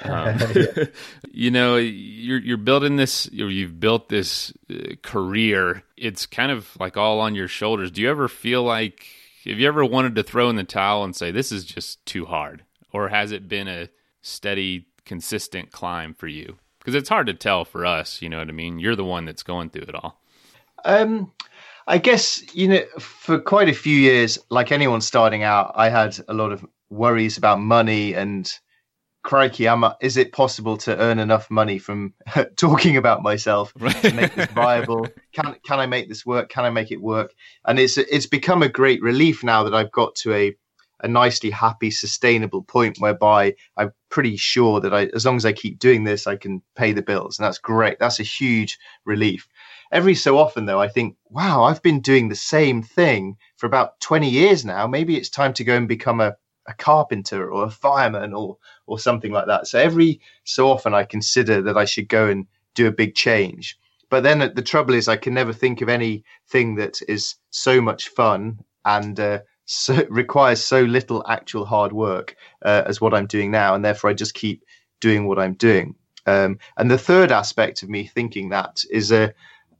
Um, 0.03 0.37
you 1.31 1.49
know, 1.49 1.77
you're 1.77 2.37
you're 2.37 2.57
building 2.57 2.97
this. 2.97 3.27
You've 3.31 3.79
built 3.79 4.09
this 4.09 4.53
uh, 4.69 4.93
career. 5.01 5.81
It's 5.97 6.27
kind 6.27 6.51
of 6.51 6.69
like 6.79 6.97
all 6.97 7.19
on 7.19 7.33
your 7.33 7.47
shoulders. 7.47 7.89
Do 7.89 8.03
you 8.03 8.09
ever 8.11 8.27
feel 8.27 8.61
like 8.61 9.07
have 9.45 9.57
you 9.57 9.67
ever 9.67 9.83
wanted 9.83 10.13
to 10.13 10.21
throw 10.21 10.51
in 10.51 10.55
the 10.55 10.63
towel 10.63 11.03
and 11.03 11.15
say 11.15 11.31
this 11.31 11.51
is 11.51 11.65
just 11.65 12.05
too 12.05 12.25
hard, 12.25 12.63
or 12.93 13.09
has 13.09 13.31
it 13.31 13.49
been 13.49 13.67
a 13.67 13.89
steady, 14.27 14.87
consistent 15.05 15.71
climb 15.71 16.13
for 16.13 16.27
you? 16.27 16.57
Because 16.79 16.95
it's 16.95 17.09
hard 17.09 17.27
to 17.27 17.33
tell 17.33 17.65
for 17.65 17.85
us. 17.85 18.21
You 18.21 18.29
know 18.29 18.37
what 18.37 18.49
I 18.49 18.53
mean? 18.53 18.79
You're 18.79 18.95
the 18.95 19.03
one 19.03 19.25
that's 19.25 19.43
going 19.43 19.69
through 19.69 19.83
it 19.83 19.95
all. 19.95 20.21
Um, 20.85 21.31
I 21.87 21.97
guess 21.97 22.43
you 22.53 22.67
know, 22.67 22.83
for 22.99 23.39
quite 23.39 23.69
a 23.69 23.73
few 23.73 23.95
years, 23.95 24.37
like 24.49 24.71
anyone 24.71 25.01
starting 25.01 25.43
out, 25.43 25.71
I 25.75 25.89
had 25.89 26.17
a 26.27 26.33
lot 26.33 26.51
of 26.51 26.65
worries 26.89 27.37
about 27.37 27.59
money 27.59 28.13
and 28.13 28.51
crikey, 29.27 29.67
am 29.67 29.83
I, 29.83 29.93
is 29.99 30.15
it 30.15 30.31
possible 30.31 30.77
to 30.77 30.97
earn 30.97 31.19
enough 31.19 31.51
money 31.51 31.77
from 31.79 32.13
talking 32.55 32.95
about 32.95 33.23
myself 33.23 33.73
right. 33.77 33.93
to 33.97 34.13
make 34.13 34.33
this 34.33 34.47
viable? 34.51 35.05
Can 35.33 35.55
can 35.65 35.79
I 35.79 35.85
make 35.85 36.07
this 36.09 36.25
work? 36.25 36.49
Can 36.49 36.65
I 36.65 36.69
make 36.69 36.91
it 36.91 37.01
work? 37.01 37.33
And 37.65 37.77
it's 37.77 37.97
it's 37.97 38.25
become 38.25 38.63
a 38.63 38.69
great 38.69 39.01
relief 39.03 39.43
now 39.43 39.63
that 39.63 39.75
I've 39.75 39.91
got 39.91 40.15
to 40.15 40.33
a 40.33 40.55
a 41.01 41.07
nicely 41.07 41.49
happy, 41.49 41.91
sustainable 41.91 42.63
point 42.63 42.97
whereby 42.99 43.55
I'm 43.77 43.91
pretty 44.09 44.37
sure 44.37 44.79
that 44.81 44.93
I, 44.93 45.05
as 45.13 45.25
long 45.25 45.35
as 45.37 45.45
I 45.45 45.53
keep 45.53 45.79
doing 45.79 46.03
this, 46.03 46.27
I 46.27 46.35
can 46.35 46.61
pay 46.75 46.91
the 46.93 47.01
bills, 47.01 47.37
and 47.37 47.45
that's 47.45 47.57
great. 47.59 47.99
That's 47.99 48.19
a 48.19 48.23
huge 48.23 48.77
relief. 49.05 49.47
every 49.91 50.15
so 50.15 50.37
often, 50.37 50.65
though, 50.65 50.81
I 50.81 50.87
think, 50.87 51.15
wow, 51.29 51.63
I've 51.63 51.81
been 51.81 52.01
doing 52.01 52.29
the 52.29 52.35
same 52.35 52.81
thing 52.83 53.37
for 53.57 53.67
about 53.67 53.99
20 54.01 54.29
years 54.29 54.65
now. 54.65 54.87
Maybe 54.87 55.17
it's 55.17 55.29
time 55.29 55.53
to 55.53 55.63
go 55.63 55.75
and 55.75 55.87
become 55.87 56.19
a, 56.19 56.35
a 56.67 56.73
carpenter 56.73 57.51
or 57.51 57.65
a 57.65 57.69
fireman 57.69 58.33
or, 58.33 58.57
or 58.85 58.99
something 58.99 59.31
like 59.31 59.47
that. 59.47 59.67
So 59.67 59.79
every 59.79 60.19
so 60.43 60.69
often, 60.69 60.93
I 60.93 61.03
consider 61.03 61.61
that 61.61 61.77
I 61.77 61.85
should 61.85 62.09
go 62.09 62.27
and 62.27 62.47
do 62.75 62.87
a 62.87 62.91
big 62.91 63.15
change. 63.15 63.77
But 64.09 64.23
then 64.23 64.39
the 64.39 64.61
trouble 64.61 64.93
is, 64.93 65.07
I 65.07 65.17
can 65.17 65.33
never 65.33 65.53
think 65.53 65.81
of 65.81 65.89
anything 65.89 66.75
that 66.75 66.99
is 67.07 67.35
so 67.49 67.81
much 67.81 68.09
fun 68.09 68.59
and 68.85 69.19
uh, 69.19 69.39
so 69.67 70.05
requires 70.09 70.63
so 70.63 70.81
little 70.81 71.23
actual 71.27 71.65
hard 71.65 71.91
work 71.91 72.35
uh, 72.63 72.83
as 72.85 72.99
what 72.99 73.13
I'm 73.13 73.27
doing 73.27 73.51
now, 73.51 73.75
and 73.75 73.83
therefore 73.85 74.09
I 74.09 74.13
just 74.13 74.33
keep 74.33 74.63
doing 75.01 75.27
what 75.27 75.37
I'm 75.37 75.53
doing. 75.53 75.93
Um, 76.25 76.57
and 76.77 76.89
the 76.89 76.97
third 76.97 77.31
aspect 77.31 77.83
of 77.83 77.89
me 77.89 78.05
thinking 78.07 78.49
that 78.49 78.83
is 78.89 79.11
a, 79.11 79.33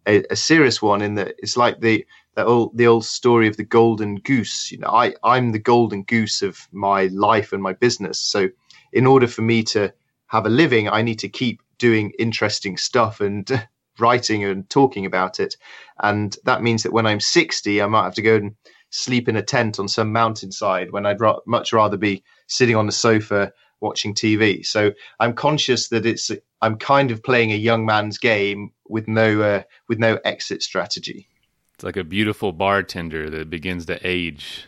a, 0.06 0.24
a 0.30 0.36
serious 0.36 0.82
one 0.82 1.02
in 1.02 1.16
that 1.16 1.36
it's 1.40 1.58
like 1.58 1.80
the 1.80 2.06
the 2.36 2.46
old 2.46 2.78
the 2.78 2.86
old 2.86 3.06
story 3.06 3.48
of 3.48 3.56
the 3.58 3.64
golden 3.64 4.16
goose. 4.16 4.72
You 4.72 4.80
know, 4.80 4.90
I 4.90 5.14
I'm 5.24 5.52
the 5.52 5.60
golden 5.60 6.04
goose 6.04 6.42
of 6.42 6.68
my 6.72 7.06
life 7.08 7.54
and 7.54 7.64
my 7.64 7.74
business. 7.74 8.20
So 8.20 8.50
in 8.92 9.08
order 9.08 9.28
for 9.28 9.42
me 9.42 9.64
to 9.64 9.94
have 10.28 10.46
a 10.46 10.50
living, 10.50 10.90
I 10.90 11.02
need 11.02 11.20
to 11.20 11.30
keep 11.30 11.62
doing 11.78 12.12
interesting 12.20 12.76
stuff 12.76 13.22
and 13.22 13.68
writing 14.00 14.44
and 14.44 14.70
talking 14.70 15.06
about 15.06 15.40
it. 15.40 15.56
And 16.00 16.36
that 16.44 16.62
means 16.62 16.84
that 16.84 16.94
when 16.94 17.08
I'm 17.08 17.22
60, 17.22 17.82
I 17.82 17.86
might 17.88 18.04
have 18.04 18.16
to 18.16 18.22
go 18.22 18.36
and 18.36 18.56
sleep 18.90 19.28
in 19.28 19.36
a 19.36 19.42
tent 19.42 19.80
on 19.80 19.88
some 19.88 20.12
mountainside 20.12 20.92
when 20.92 21.06
I'd 21.06 21.20
ra- 21.20 21.40
much 21.46 21.74
rather 21.74 21.98
be 21.98 22.24
sitting 22.48 22.76
on 22.76 22.86
the 22.86 22.92
sofa 22.92 23.52
watching 23.80 24.14
TV. 24.14 24.66
So 24.66 24.92
I'm 25.20 25.34
conscious 25.34 25.90
that 25.90 26.06
it's 26.06 26.32
I'm 26.62 26.78
kind 26.78 27.12
of 27.12 27.24
playing 27.24 27.52
a 27.52 27.56
young 27.56 27.86
man's 27.86 28.18
game 28.18 28.72
with 28.88 29.08
no 29.08 29.42
uh, 29.42 29.64
with 29.88 30.00
no 30.00 30.20
exit 30.24 30.64
strategy. 30.64 31.28
It's 31.76 31.84
like 31.84 31.98
a 31.98 32.04
beautiful 32.04 32.52
bartender 32.52 33.30
that 33.30 33.50
begins 33.50 33.86
to 33.88 34.00
age. 34.04 34.66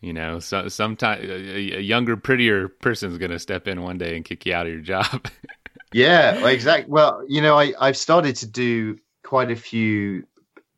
You 0.00 0.12
know, 0.12 0.40
so, 0.40 0.66
sometimes 0.66 1.24
a, 1.28 1.76
a 1.76 1.80
younger, 1.80 2.16
prettier 2.16 2.66
person 2.66 3.12
is 3.12 3.18
going 3.18 3.30
to 3.30 3.38
step 3.38 3.68
in 3.68 3.82
one 3.82 3.98
day 3.98 4.16
and 4.16 4.24
kick 4.24 4.44
you 4.44 4.52
out 4.52 4.66
of 4.66 4.72
your 4.72 4.82
job. 4.82 5.28
yeah, 5.92 6.48
exactly. 6.48 6.90
Well, 6.90 7.24
you 7.28 7.40
know, 7.40 7.56
I 7.56 7.72
I've 7.80 7.96
started 7.96 8.34
to 8.36 8.46
do 8.46 8.98
quite 9.22 9.52
a 9.52 9.56
few 9.56 10.26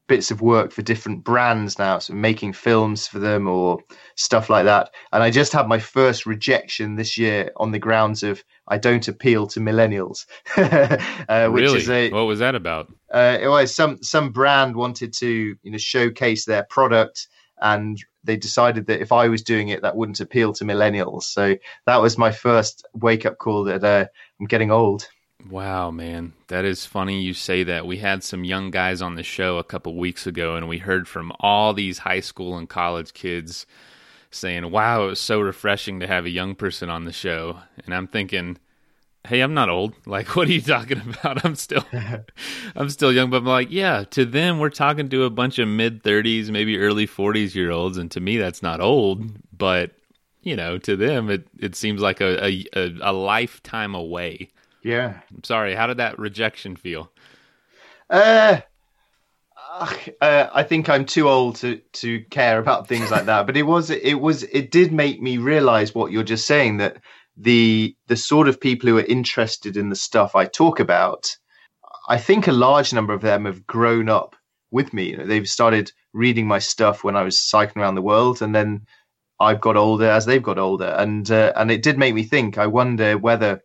bits 0.06 0.30
of 0.30 0.42
work 0.42 0.70
for 0.70 0.82
different 0.82 1.24
brands 1.24 1.78
now, 1.78 1.98
so 1.98 2.12
making 2.12 2.52
films 2.52 3.06
for 3.06 3.18
them 3.18 3.48
or 3.48 3.78
stuff 4.16 4.50
like 4.50 4.64
that. 4.64 4.90
And 5.12 5.22
I 5.22 5.30
just 5.30 5.52
had 5.52 5.66
my 5.66 5.78
first 5.78 6.26
rejection 6.26 6.96
this 6.96 7.16
year 7.16 7.50
on 7.56 7.72
the 7.72 7.78
grounds 7.78 8.22
of 8.22 8.44
I 8.68 8.78
don't 8.78 9.06
appeal 9.08 9.46
to 9.48 9.60
millennials. 9.60 10.26
uh, 11.28 11.48
which 11.48 11.62
really? 11.62 11.78
is 11.78 11.90
a, 11.90 12.10
what 12.10 12.22
was 12.22 12.38
that 12.40 12.54
about? 12.54 12.92
Uh, 13.12 13.38
it 13.40 13.48
was 13.48 13.74
some 13.74 14.02
some 14.02 14.30
brand 14.30 14.76
wanted 14.76 15.12
to 15.14 15.56
you 15.62 15.70
know 15.70 15.78
showcase 15.78 16.44
their 16.44 16.64
product, 16.64 17.28
and 17.60 18.02
they 18.24 18.36
decided 18.36 18.86
that 18.86 19.00
if 19.00 19.12
I 19.12 19.28
was 19.28 19.42
doing 19.42 19.68
it, 19.68 19.82
that 19.82 19.96
wouldn't 19.96 20.20
appeal 20.20 20.52
to 20.54 20.64
millennials. 20.64 21.24
So 21.24 21.56
that 21.86 22.00
was 22.00 22.18
my 22.18 22.30
first 22.30 22.86
wake 22.94 23.26
up 23.26 23.38
call 23.38 23.64
that 23.64 23.84
uh, 23.84 24.06
I'm 24.40 24.46
getting 24.46 24.70
old. 24.70 25.08
Wow, 25.48 25.90
man. 25.90 26.32
That 26.48 26.64
is 26.64 26.86
funny 26.86 27.20
you 27.22 27.34
say 27.34 27.64
that. 27.64 27.86
We 27.86 27.98
had 27.98 28.24
some 28.24 28.44
young 28.44 28.70
guys 28.70 29.02
on 29.02 29.14
the 29.14 29.22
show 29.22 29.58
a 29.58 29.64
couple 29.64 29.94
weeks 29.94 30.26
ago, 30.26 30.56
and 30.56 30.68
we 30.68 30.78
heard 30.78 31.06
from 31.06 31.32
all 31.38 31.74
these 31.74 31.98
high 31.98 32.20
school 32.20 32.56
and 32.56 32.68
college 32.68 33.12
kids 33.12 33.66
saying, 34.30 34.70
Wow, 34.70 35.04
it 35.04 35.08
was 35.08 35.20
so 35.20 35.40
refreshing 35.40 36.00
to 36.00 36.06
have 36.06 36.24
a 36.24 36.30
young 36.30 36.54
person 36.54 36.88
on 36.88 37.04
the 37.04 37.12
show. 37.12 37.58
And 37.84 37.94
I'm 37.94 38.06
thinking, 38.06 38.58
Hey, 39.26 39.40
I'm 39.40 39.54
not 39.54 39.68
old. 39.68 39.94
Like, 40.06 40.34
what 40.34 40.48
are 40.48 40.52
you 40.52 40.62
talking 40.62 41.00
about? 41.00 41.44
I'm 41.44 41.56
still, 41.56 41.84
I'm 42.76 42.88
still 42.90 43.12
young. 43.12 43.28
But 43.30 43.38
I'm 43.38 43.46
like, 43.46 43.70
yeah. 43.70 44.04
To 44.12 44.24
them, 44.24 44.58
we're 44.58 44.70
talking 44.70 45.08
to 45.10 45.24
a 45.24 45.30
bunch 45.30 45.58
of 45.58 45.68
mid 45.68 46.02
30s, 46.02 46.48
maybe 46.50 46.78
early 46.78 47.06
40s 47.06 47.54
year 47.54 47.70
olds, 47.70 47.98
and 47.98 48.10
to 48.12 48.20
me, 48.20 48.38
that's 48.38 48.62
not 48.62 48.80
old. 48.80 49.30
But 49.56 49.92
you 50.42 50.56
know, 50.56 50.78
to 50.78 50.96
them, 50.96 51.28
it 51.30 51.46
it 51.58 51.74
seems 51.76 52.00
like 52.00 52.20
a 52.22 52.66
a, 52.76 52.94
a 53.02 53.12
lifetime 53.12 53.94
away. 53.94 54.50
Yeah. 54.84 55.14
I'm 55.34 55.42
sorry. 55.42 55.74
How 55.74 55.86
did 55.88 55.96
that 55.96 56.18
rejection 56.18 56.76
feel? 56.76 57.10
Uh, 58.10 58.60
uh, 60.20 60.48
I 60.52 60.62
think 60.62 60.88
I'm 60.88 61.06
too 61.06 61.28
old 61.28 61.56
to 61.56 61.80
to 61.94 62.22
care 62.26 62.58
about 62.58 62.86
things 62.86 63.10
like 63.10 63.24
that. 63.24 63.46
But 63.46 63.56
it 63.56 63.64
was 63.64 63.90
it 63.90 64.20
was 64.20 64.44
it 64.44 64.70
did 64.70 64.92
make 64.92 65.20
me 65.20 65.38
realize 65.38 65.94
what 65.94 66.12
you're 66.12 66.22
just 66.22 66.46
saying 66.46 66.76
that 66.76 66.98
the 67.36 67.96
the 68.06 68.16
sort 68.16 68.46
of 68.46 68.60
people 68.60 68.88
who 68.88 68.98
are 68.98 69.04
interested 69.04 69.76
in 69.76 69.88
the 69.88 69.96
stuff 69.96 70.36
I 70.36 70.44
talk 70.44 70.78
about, 70.78 71.34
I 72.08 72.18
think 72.18 72.46
a 72.46 72.52
large 72.52 72.92
number 72.92 73.14
of 73.14 73.22
them 73.22 73.46
have 73.46 73.66
grown 73.66 74.08
up 74.08 74.36
with 74.70 74.92
me. 74.92 75.10
You 75.10 75.16
know, 75.16 75.26
they've 75.26 75.48
started 75.48 75.90
reading 76.12 76.46
my 76.46 76.58
stuff 76.58 77.02
when 77.02 77.16
I 77.16 77.22
was 77.22 77.40
cycling 77.40 77.82
around 77.82 77.94
the 77.94 78.02
world, 78.02 78.42
and 78.42 78.54
then 78.54 78.86
I've 79.40 79.62
got 79.62 79.76
older 79.76 80.08
as 80.08 80.26
they've 80.26 80.42
got 80.42 80.58
older, 80.58 80.94
and 80.98 81.28
uh, 81.30 81.52
and 81.56 81.70
it 81.70 81.82
did 81.82 81.98
make 81.98 82.14
me 82.14 82.22
think. 82.22 82.58
I 82.58 82.66
wonder 82.66 83.16
whether 83.16 83.62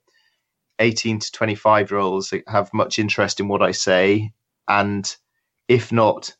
18 0.79 1.19
to 1.19 1.31
25 1.31 1.91
year 1.91 1.99
olds 1.99 2.33
have 2.47 2.73
much 2.73 2.99
interest 2.99 3.39
in 3.39 3.47
what 3.47 3.61
I 3.61 3.71
say? 3.71 4.31
And 4.67 5.15
if 5.67 5.91
not, 5.91 6.35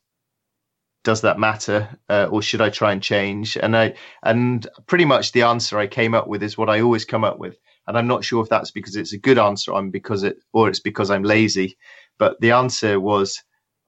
does 1.03 1.21
that 1.21 1.39
matter, 1.39 1.97
uh, 2.09 2.27
or 2.29 2.41
should 2.41 2.61
I 2.61 2.69
try 2.69 2.91
and 2.91 3.01
change? 3.01 3.57
And 3.57 3.75
I 3.75 3.95
and 4.23 4.67
pretty 4.87 5.05
much 5.05 5.31
the 5.31 5.43
answer 5.43 5.79
I 5.79 5.87
came 5.87 6.13
up 6.13 6.27
with 6.27 6.43
is 6.43 6.57
what 6.57 6.69
I 6.69 6.81
always 6.81 7.05
come 7.05 7.23
up 7.23 7.39
with, 7.39 7.57
and 7.87 7.97
I'm 7.97 8.07
not 8.07 8.23
sure 8.23 8.43
if 8.43 8.49
that's 8.49 8.71
because 8.71 8.95
it's 8.95 9.13
a 9.13 9.17
good 9.17 9.37
answer, 9.39 9.73
I'm 9.73 9.91
because 9.91 10.23
it, 10.23 10.37
or 10.53 10.69
it's 10.69 10.81
because 10.81 11.09
I'm 11.09 11.23
lazy. 11.23 11.77
But 12.17 12.39
the 12.41 12.51
answer 12.51 12.99
was, 12.99 13.41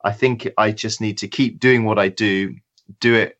I 0.03 0.13
think 0.13 0.49
I 0.57 0.71
just 0.71 1.01
need 1.01 1.17
to 1.19 1.27
keep 1.27 1.59
doing 1.59 1.83
what 1.83 1.99
I 1.99 2.07
do, 2.07 2.55
do 3.01 3.13
it 3.15 3.37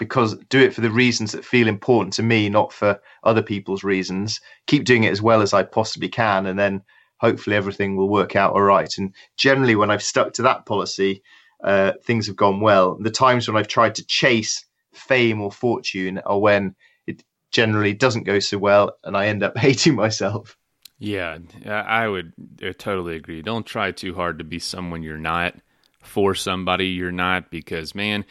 because 0.00 0.34
do 0.48 0.58
it 0.58 0.74
for 0.74 0.80
the 0.80 0.90
reasons 0.90 1.30
that 1.30 1.44
feel 1.44 1.68
important 1.68 2.14
to 2.14 2.22
me, 2.22 2.48
not 2.48 2.72
for 2.72 2.98
other 3.22 3.42
people's 3.42 3.84
reasons. 3.84 4.40
Keep 4.66 4.84
doing 4.84 5.04
it 5.04 5.12
as 5.12 5.20
well 5.20 5.42
as 5.42 5.52
I 5.52 5.62
possibly 5.62 6.08
can, 6.08 6.46
and 6.46 6.58
then 6.58 6.82
hopefully 7.18 7.54
everything 7.54 7.96
will 7.96 8.08
work 8.08 8.34
out 8.34 8.54
all 8.54 8.62
right. 8.62 8.90
And 8.96 9.14
generally, 9.36 9.76
when 9.76 9.90
I've 9.90 10.02
stuck 10.02 10.32
to 10.32 10.42
that 10.42 10.64
policy, 10.64 11.22
uh, 11.62 11.92
things 12.02 12.26
have 12.26 12.34
gone 12.34 12.60
well. 12.60 12.96
The 12.98 13.10
times 13.10 13.46
when 13.46 13.58
I've 13.58 13.68
tried 13.68 13.94
to 13.96 14.06
chase 14.06 14.64
fame 14.94 15.42
or 15.42 15.52
fortune 15.52 16.18
are 16.24 16.38
when 16.38 16.74
it 17.06 17.22
generally 17.52 17.92
doesn't 17.92 18.24
go 18.24 18.38
so 18.38 18.56
well, 18.56 18.96
and 19.04 19.18
I 19.18 19.26
end 19.26 19.42
up 19.42 19.56
hating 19.58 19.94
myself. 19.94 20.56
Yeah, 20.98 21.38
I 21.66 22.08
would 22.08 22.32
uh, 22.62 22.72
totally 22.78 23.16
agree. 23.16 23.42
Don't 23.42 23.66
try 23.66 23.90
too 23.90 24.14
hard 24.14 24.38
to 24.38 24.44
be 24.44 24.58
someone 24.58 25.02
you're 25.02 25.18
not, 25.18 25.56
for 26.02 26.34
somebody 26.34 26.86
you're 26.86 27.12
not, 27.12 27.50
because 27.50 27.94
man 27.94 28.24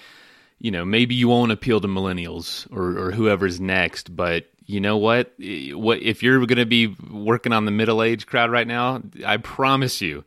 you 0.59 0.71
know, 0.71 0.85
maybe 0.85 1.15
you 1.15 1.27
won't 1.27 1.51
appeal 1.51 1.81
to 1.81 1.87
millennials 1.87 2.67
or, 2.71 2.97
or 2.97 3.11
whoever's 3.11 3.59
next, 3.59 4.15
but 4.15 4.45
you 4.65 4.79
know 4.79 4.97
what? 4.97 5.33
Eh, 5.41 5.71
what 5.71 6.01
if 6.01 6.21
you're 6.21 6.45
going 6.45 6.57
to 6.57 6.65
be 6.65 6.95
working 7.09 7.53
on 7.53 7.65
the 7.65 7.71
middle 7.71 8.03
age 8.03 8.27
crowd 8.27 8.51
right 8.51 8.67
now? 8.67 9.01
I 9.25 9.37
promise 9.37 10.01
you, 10.01 10.23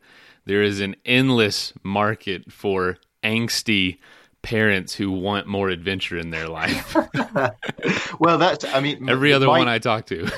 there 0.47 0.63
is 0.63 0.81
an 0.81 0.97
endless 1.05 1.73
market 1.85 2.51
for 2.51 2.99
angsty 3.23 3.99
parents 4.43 4.95
who 4.95 5.13
want 5.13 5.47
more 5.47 5.69
adventure 5.69 6.19
in 6.19 6.31
their 6.31 6.49
life. 6.49 6.97
well, 8.19 8.39
that's 8.39 8.65
I 8.65 8.81
mean 8.81 9.09
every 9.09 9.33
other 9.33 9.47
my, 9.47 9.59
one 9.59 9.69
I 9.69 9.79
talk 9.79 10.07
to. 10.07 10.29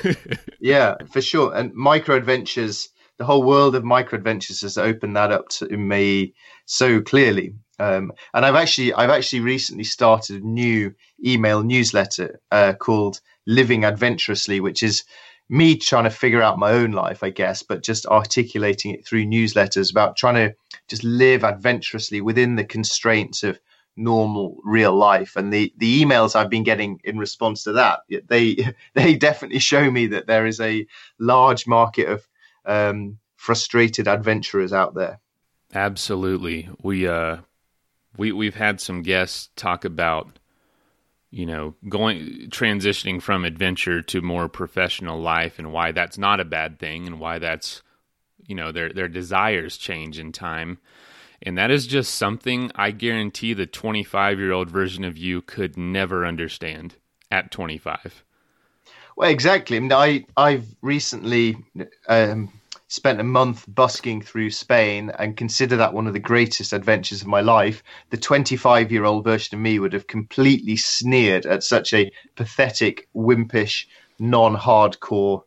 yeah, 0.59 0.95
for 1.11 1.21
sure. 1.21 1.55
And 1.55 1.73
micro 1.73 2.15
adventures, 2.15 2.89
the 3.17 3.25
whole 3.25 3.43
world 3.43 3.75
of 3.75 3.83
micro 3.83 4.17
adventures 4.17 4.61
has 4.61 4.77
opened 4.77 5.15
that 5.15 5.31
up 5.31 5.49
to 5.49 5.75
me 5.75 6.33
so 6.65 7.01
clearly. 7.01 7.55
Um, 7.79 8.13
and 8.33 8.45
I've 8.45 8.55
actually 8.55 8.93
I've 8.93 9.09
actually 9.09 9.41
recently 9.41 9.83
started 9.83 10.43
a 10.43 10.47
new 10.47 10.93
email 11.23 11.63
newsletter 11.63 12.39
uh, 12.51 12.73
called 12.73 13.19
Living 13.45 13.83
Adventurously, 13.83 14.59
which 14.59 14.81
is 14.81 15.03
me 15.49 15.75
trying 15.75 16.05
to 16.05 16.09
figure 16.09 16.41
out 16.41 16.57
my 16.57 16.71
own 16.71 16.91
life, 16.91 17.23
I 17.23 17.29
guess, 17.29 17.61
but 17.61 17.83
just 17.83 18.05
articulating 18.07 18.91
it 18.91 19.05
through 19.05 19.25
newsletters 19.25 19.91
about 19.91 20.17
trying 20.17 20.35
to 20.35 20.55
just 20.87 21.03
live 21.03 21.43
adventurously 21.43 22.21
within 22.21 22.55
the 22.55 22.65
constraints 22.65 23.43
of 23.43 23.59
normal 23.95 24.57
real 24.63 24.95
life. 24.95 25.35
And 25.35 25.53
the 25.53 25.73
the 25.77 26.03
emails 26.03 26.35
I've 26.35 26.49
been 26.49 26.63
getting 26.63 26.99
in 27.03 27.17
response 27.17 27.63
to 27.63 27.73
that, 27.73 27.99
they 28.27 28.73
they 28.93 29.15
definitely 29.15 29.59
show 29.59 29.89
me 29.89 30.07
that 30.07 30.27
there 30.27 30.45
is 30.45 30.59
a 30.59 30.85
large 31.19 31.67
market 31.67 32.07
of 32.09 32.27
um, 32.65 33.19
frustrated 33.35 34.07
adventurers 34.07 34.73
out 34.73 34.95
there. 34.95 35.19
Absolutely, 35.73 36.69
we 36.81 37.07
uh, 37.07 37.37
we 38.17 38.31
we've 38.31 38.55
had 38.55 38.79
some 38.81 39.01
guests 39.01 39.49
talk 39.55 39.85
about 39.85 40.39
you 41.31 41.45
know 41.45 41.75
going 41.89 42.49
transitioning 42.49 43.21
from 43.21 43.45
adventure 43.45 44.01
to 44.01 44.21
more 44.21 44.47
professional 44.47 45.19
life 45.19 45.59
and 45.59 45.71
why 45.71 45.91
that's 45.91 46.17
not 46.17 46.39
a 46.39 46.45
bad 46.45 46.79
thing 46.79 47.07
and 47.07 47.19
why 47.19 47.39
that's 47.39 47.81
you 48.45 48.55
know 48.55 48.71
their 48.71 48.89
their 48.89 49.07
desires 49.07 49.77
change 49.77 50.19
in 50.19 50.31
time 50.31 50.77
and 51.41 51.57
that 51.57 51.71
is 51.71 51.87
just 51.87 52.15
something 52.15 52.71
I 52.75 52.91
guarantee 52.91 53.53
the 53.53 53.65
25 53.65 54.39
year 54.39 54.51
old 54.51 54.69
version 54.69 55.03
of 55.03 55.17
you 55.17 55.41
could 55.41 55.77
never 55.77 56.25
understand 56.25 56.95
at 57.31 57.51
25. 57.51 58.23
Well, 59.15 59.29
exactly. 59.29 59.77
I 59.77 59.79
mean, 59.79 59.93
I 59.93 60.25
I've 60.35 60.67
recently 60.81 61.57
um, 62.09 62.51
spent 62.95 63.19
a 63.19 63.23
month 63.23 63.65
busking 63.67 64.21
through 64.21 64.49
Spain 64.49 65.11
and 65.19 65.35
consider 65.35 65.75
that 65.75 65.93
one 65.93 66.07
of 66.07 66.13
the 66.13 66.19
greatest 66.19 66.71
adventures 66.71 67.21
of 67.21 67.27
my 67.27 67.41
life, 67.41 67.83
the 68.09 68.17
25 68.17 68.91
year 68.91 69.03
old 69.03 69.25
version 69.25 69.55
of 69.55 69.61
me 69.61 69.77
would 69.77 69.93
have 69.93 70.07
completely 70.07 70.77
sneered 70.77 71.45
at 71.45 71.63
such 71.63 71.93
a 71.93 72.11
pathetic, 72.35 73.07
wimpish, 73.13 73.85
non 74.17 74.55
hardcore, 74.55 75.43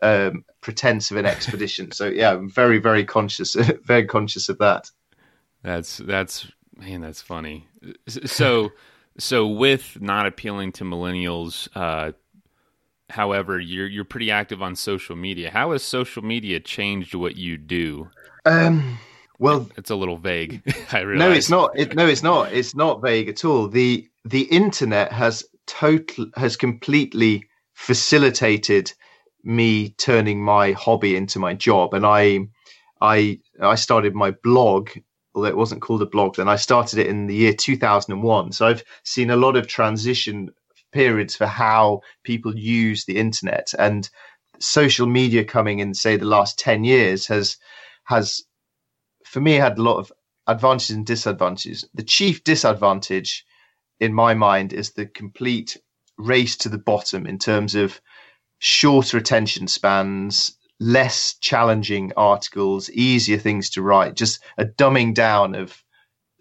um, 0.00 0.44
pretense 0.60 1.10
of 1.10 1.16
an 1.16 1.26
expedition. 1.26 1.90
so 1.90 2.06
yeah, 2.06 2.32
I'm 2.32 2.48
very, 2.48 2.78
very 2.78 3.04
conscious, 3.04 3.54
very 3.84 4.06
conscious 4.06 4.48
of 4.48 4.58
that. 4.58 4.90
That's, 5.62 5.98
that's, 5.98 6.50
man, 6.76 7.00
that's 7.00 7.20
funny. 7.20 7.68
So, 8.08 8.70
so 9.18 9.46
with 9.46 9.98
not 10.00 10.26
appealing 10.26 10.72
to 10.72 10.84
millennials, 10.84 11.68
uh, 11.74 12.12
however, 13.12 13.60
you're 13.60 13.86
you're 13.86 14.04
pretty 14.04 14.30
active 14.30 14.62
on 14.62 14.74
social 14.74 15.16
media. 15.16 15.50
How 15.50 15.72
has 15.72 15.82
social 15.82 16.22
media 16.22 16.60
changed 16.60 17.14
what 17.14 17.36
you 17.36 17.58
do? 17.58 18.10
Um, 18.44 18.98
well, 19.38 19.68
it's 19.76 19.90
a 19.90 19.96
little 19.96 20.16
vague. 20.16 20.62
I 20.92 21.00
realize. 21.00 21.28
No, 21.28 21.32
it's 21.32 21.50
not. 21.50 21.78
It, 21.78 21.94
no, 21.94 22.06
it's 22.06 22.22
not. 22.22 22.52
It's 22.52 22.74
not 22.74 23.02
vague 23.02 23.28
at 23.28 23.44
all. 23.44 23.68
the 23.68 24.08
The 24.24 24.42
internet 24.42 25.12
has 25.12 25.44
total 25.66 26.26
has 26.36 26.56
completely 26.56 27.48
facilitated 27.74 28.92
me 29.44 29.90
turning 29.90 30.42
my 30.42 30.72
hobby 30.72 31.16
into 31.16 31.38
my 31.38 31.54
job, 31.54 31.94
and 31.94 32.06
I, 32.06 32.40
I, 33.00 33.40
I 33.60 33.74
started 33.74 34.14
my 34.14 34.30
blog. 34.42 34.90
Although 35.34 35.48
it 35.48 35.56
wasn't 35.56 35.80
called 35.80 36.02
a 36.02 36.06
blog 36.06 36.36
then, 36.36 36.48
I 36.48 36.56
started 36.56 36.98
it 36.98 37.06
in 37.06 37.26
the 37.26 37.34
year 37.34 37.54
2001. 37.54 38.52
So 38.52 38.66
I've 38.66 38.84
seen 39.02 39.30
a 39.30 39.36
lot 39.36 39.56
of 39.56 39.66
transition 39.66 40.50
periods 40.92 41.34
for 41.34 41.46
how 41.46 42.00
people 42.22 42.56
use 42.56 43.04
the 43.04 43.16
internet. 43.18 43.72
And 43.78 44.08
social 44.58 45.06
media 45.06 45.44
coming 45.44 45.80
in 45.80 45.94
say 45.94 46.16
the 46.16 46.24
last 46.24 46.58
10 46.58 46.84
years 46.84 47.26
has 47.26 47.56
has 48.04 48.44
for 49.24 49.40
me 49.40 49.54
had 49.54 49.78
a 49.78 49.82
lot 49.82 49.98
of 49.98 50.12
advantages 50.46 50.96
and 50.96 51.06
disadvantages. 51.06 51.88
The 51.94 52.02
chief 52.02 52.44
disadvantage 52.44 53.44
in 54.00 54.12
my 54.12 54.34
mind 54.34 54.72
is 54.72 54.92
the 54.92 55.06
complete 55.06 55.76
race 56.18 56.56
to 56.58 56.68
the 56.68 56.78
bottom 56.78 57.26
in 57.26 57.38
terms 57.38 57.74
of 57.74 58.00
shorter 58.58 59.16
attention 59.16 59.66
spans 59.66 60.56
less 60.78 61.34
challenging 61.40 62.12
articles 62.16 62.90
easier 62.90 63.38
things 63.38 63.70
to 63.70 63.82
write 63.82 64.14
just 64.14 64.40
a 64.58 64.64
dumbing 64.64 65.14
down 65.14 65.54
of 65.54 65.82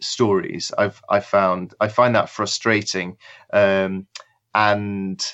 stories 0.01 0.71
i've 0.77 0.99
i 1.09 1.19
found 1.19 1.73
i 1.79 1.87
find 1.87 2.15
that 2.15 2.29
frustrating. 2.29 3.17
Um, 3.53 4.07
and 4.53 5.25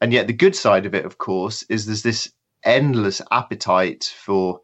and 0.00 0.12
yet 0.12 0.26
the 0.26 0.32
good 0.32 0.56
side 0.56 0.86
of 0.86 0.94
it 0.94 1.04
of 1.04 1.18
course 1.18 1.62
is 1.68 1.86
there's 1.86 2.02
this 2.02 2.32
endless 2.64 3.20
appetite 3.30 4.12
for 4.16 4.60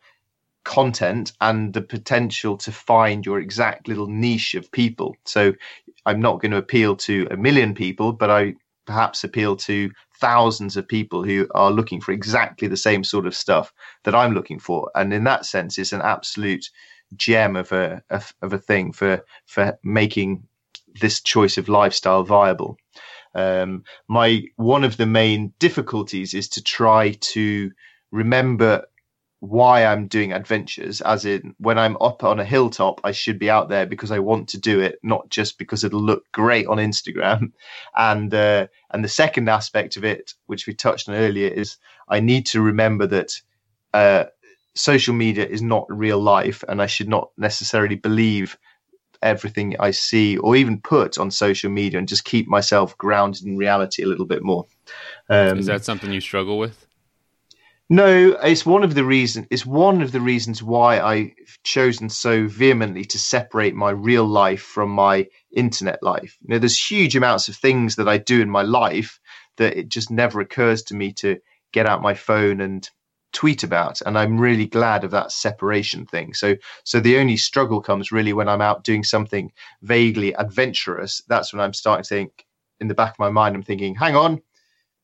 content 0.64 1.32
and 1.40 1.72
the 1.72 1.82
potential 1.82 2.56
to 2.56 2.70
find 2.70 3.24
your 3.24 3.40
exact 3.40 3.88
little 3.88 4.06
niche 4.06 4.54
of 4.54 4.70
people. 4.72 5.16
So 5.24 5.52
i'm 6.06 6.20
not 6.20 6.40
going 6.40 6.50
to 6.52 6.56
appeal 6.58 6.96
to 6.96 7.28
a 7.30 7.36
million 7.36 7.74
people 7.74 8.12
but 8.12 8.30
i 8.30 8.54
perhaps 8.86 9.22
appeal 9.22 9.54
to 9.54 9.90
thousands 10.18 10.76
of 10.76 10.88
people 10.88 11.22
who 11.22 11.46
are 11.54 11.70
looking 11.70 12.00
for 12.00 12.12
exactly 12.12 12.68
the 12.68 12.76
same 12.76 13.04
sort 13.04 13.26
of 13.26 13.34
stuff 13.34 13.72
that 14.04 14.14
i'm 14.14 14.34
looking 14.34 14.58
for. 14.58 14.90
And 14.94 15.12
in 15.12 15.24
that 15.24 15.46
sense 15.46 15.78
it's 15.78 15.92
an 15.92 16.02
absolute 16.02 16.70
gem 17.16 17.56
of 17.56 17.72
a 17.72 18.02
of, 18.10 18.32
of 18.42 18.52
a 18.52 18.58
thing 18.58 18.92
for 18.92 19.24
for 19.46 19.78
making 19.82 20.42
this 21.00 21.20
choice 21.20 21.58
of 21.58 21.68
lifestyle 21.68 22.22
viable 22.22 22.76
um, 23.34 23.84
my 24.08 24.42
one 24.56 24.84
of 24.84 24.96
the 24.96 25.06
main 25.06 25.52
difficulties 25.58 26.34
is 26.34 26.48
to 26.50 26.62
try 26.62 27.12
to 27.20 27.70
remember 28.10 28.84
why 29.40 29.86
I'm 29.86 30.06
doing 30.06 30.32
adventures, 30.32 31.00
as 31.00 31.24
in 31.24 31.54
when 31.58 31.78
I'm 31.78 31.96
up 32.00 32.22
on 32.22 32.38
a 32.38 32.44
hilltop, 32.44 33.00
I 33.04 33.12
should 33.12 33.38
be 33.38 33.48
out 33.48 33.70
there 33.70 33.86
because 33.86 34.10
I 34.10 34.18
want 34.18 34.50
to 34.50 34.60
do 34.60 34.80
it, 34.80 34.98
not 35.02 35.30
just 35.30 35.56
because 35.56 35.82
it'll 35.82 36.02
look 36.02 36.30
great 36.32 36.66
on 36.66 36.76
Instagram. 36.76 37.52
And 37.96 38.32
uh, 38.32 38.66
and 38.90 39.02
the 39.02 39.08
second 39.08 39.48
aspect 39.48 39.96
of 39.96 40.04
it, 40.04 40.34
which 40.46 40.66
we 40.66 40.74
touched 40.74 41.08
on 41.08 41.14
earlier, 41.14 41.48
is 41.48 41.76
I 42.08 42.20
need 42.20 42.46
to 42.46 42.60
remember 42.60 43.06
that 43.06 43.32
uh, 43.94 44.24
social 44.74 45.14
media 45.14 45.46
is 45.46 45.62
not 45.62 45.86
real 45.88 46.20
life, 46.20 46.62
and 46.68 46.82
I 46.82 46.86
should 46.86 47.08
not 47.08 47.30
necessarily 47.36 47.96
believe 47.96 48.58
everything 49.22 49.76
I 49.78 49.90
see 49.90 50.37
or 50.38 50.56
even 50.56 50.80
put 50.80 51.18
on 51.18 51.30
social 51.30 51.70
media 51.70 51.98
and 51.98 52.09
just 52.09 52.24
keep 52.24 52.48
myself 52.48 52.96
grounded 52.98 53.44
in 53.44 53.56
reality 53.56 54.02
a 54.02 54.06
little 54.06 54.26
bit 54.26 54.42
more. 54.42 54.66
Um, 55.28 55.59
Is 55.59 55.66
that 55.66 55.85
something 55.85 56.11
you 56.12 56.20
struggle 56.20 56.59
with? 56.59 56.87
No, 57.92 58.38
it's 58.40 58.64
one 58.64 58.85
of 58.85 58.94
the 58.94 59.04
reasons. 59.04 59.48
It's 59.50 59.66
one 59.66 60.00
of 60.00 60.12
the 60.12 60.20
reasons 60.20 60.62
why 60.62 61.00
I've 61.00 61.33
chosen 61.64 62.09
so 62.09 62.46
vehemently 62.46 63.04
to 63.06 63.18
separate 63.18 63.74
my 63.74 63.90
real 63.90 64.24
life 64.24 64.62
from 64.62 64.90
my 64.90 65.26
internet 65.50 66.00
life. 66.00 66.38
You 66.42 66.54
know, 66.54 66.59
there's 66.61 66.90
huge 66.90 67.16
amounts 67.16 67.48
of 67.48 67.56
things 67.56 67.96
that 67.96 68.09
I 68.09 68.18
do 68.18 68.40
in 68.40 68.48
my 68.48 68.62
life 68.62 69.18
that 69.56 69.76
it 69.76 69.88
just 69.88 70.09
never 70.09 70.40
occurs 70.40 70.85
to 70.85 70.94
me 70.94 71.12
to 71.14 71.40
get 71.72 71.87
out 71.87 72.00
my 72.00 72.14
phone 72.14 72.61
and 72.61 72.88
tweet 73.32 73.62
about 73.62 74.00
and 74.02 74.18
i'm 74.18 74.38
really 74.38 74.66
glad 74.66 75.04
of 75.04 75.10
that 75.10 75.30
separation 75.30 76.04
thing 76.06 76.34
so 76.34 76.56
so 76.84 77.00
the 77.00 77.18
only 77.18 77.36
struggle 77.36 77.80
comes 77.80 78.12
really 78.12 78.32
when 78.32 78.48
i'm 78.48 78.60
out 78.60 78.84
doing 78.84 79.04
something 79.04 79.52
vaguely 79.82 80.32
adventurous 80.34 81.22
that's 81.28 81.52
when 81.52 81.60
i'm 81.60 81.74
starting 81.74 82.02
to 82.02 82.08
think 82.08 82.46
in 82.80 82.88
the 82.88 82.94
back 82.94 83.12
of 83.12 83.18
my 83.18 83.30
mind 83.30 83.54
i'm 83.54 83.62
thinking 83.62 83.94
hang 83.94 84.16
on 84.16 84.40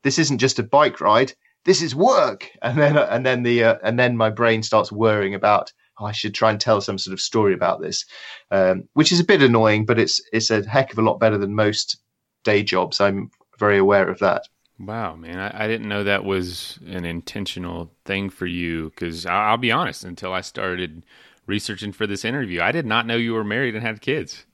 this 0.03 0.19
isn't 0.19 0.39
just 0.39 0.59
a 0.59 0.63
bike 0.63 0.99
ride 0.99 1.33
this 1.65 1.81
is 1.81 1.95
work 1.95 2.49
and 2.61 2.77
then 2.77 2.97
and 2.97 3.25
then 3.25 3.43
the 3.43 3.63
uh, 3.63 3.75
and 3.83 3.99
then 3.99 4.17
my 4.17 4.29
brain 4.29 4.63
starts 4.63 4.91
worrying 4.91 5.33
about 5.33 5.71
oh, 5.99 6.05
I 6.05 6.11
should 6.11 6.33
try 6.33 6.51
and 6.51 6.59
tell 6.59 6.81
some 6.81 6.97
sort 6.97 7.13
of 7.13 7.19
story 7.19 7.53
about 7.53 7.81
this, 7.81 8.05
um, 8.51 8.87
which 8.93 9.11
is 9.11 9.19
a 9.19 9.25
bit 9.25 9.41
annoying, 9.41 9.85
but 9.85 9.99
it's 9.99 10.21
it's 10.31 10.51
a 10.51 10.67
heck 10.67 10.91
of 10.91 10.99
a 10.99 11.01
lot 11.01 11.19
better 11.19 11.37
than 11.37 11.55
most 11.55 11.97
day 12.43 12.63
jobs. 12.63 13.01
I'm 13.01 13.31
very 13.57 13.77
aware 13.77 14.07
of 14.07 14.19
that. 14.19 14.43
Wow, 14.79 15.15
man, 15.15 15.39
I, 15.39 15.65
I, 15.65 15.67
didn't 15.67 15.89
know 15.89 16.03
that 16.03 16.23
was 16.23 16.77
an 16.85 17.03
intentional 17.03 17.91
thing 18.05 18.29
for 18.29 18.45
you. 18.45 18.91
Because 18.91 19.25
I'll, 19.25 19.51
I'll, 19.51 19.57
be 19.57 19.71
honest, 19.71 20.03
until 20.03 20.33
I 20.33 20.41
started 20.41 21.03
researching 21.47 21.91
for 21.91 22.05
this 22.05 22.23
interview, 22.23 22.61
I 22.61 22.71
did 22.71 22.85
not 22.85 23.07
know 23.07 23.15
you 23.15 23.33
were 23.33 23.43
married 23.43 23.73
and 23.73 23.83
had 23.83 24.01
kids. 24.01 24.45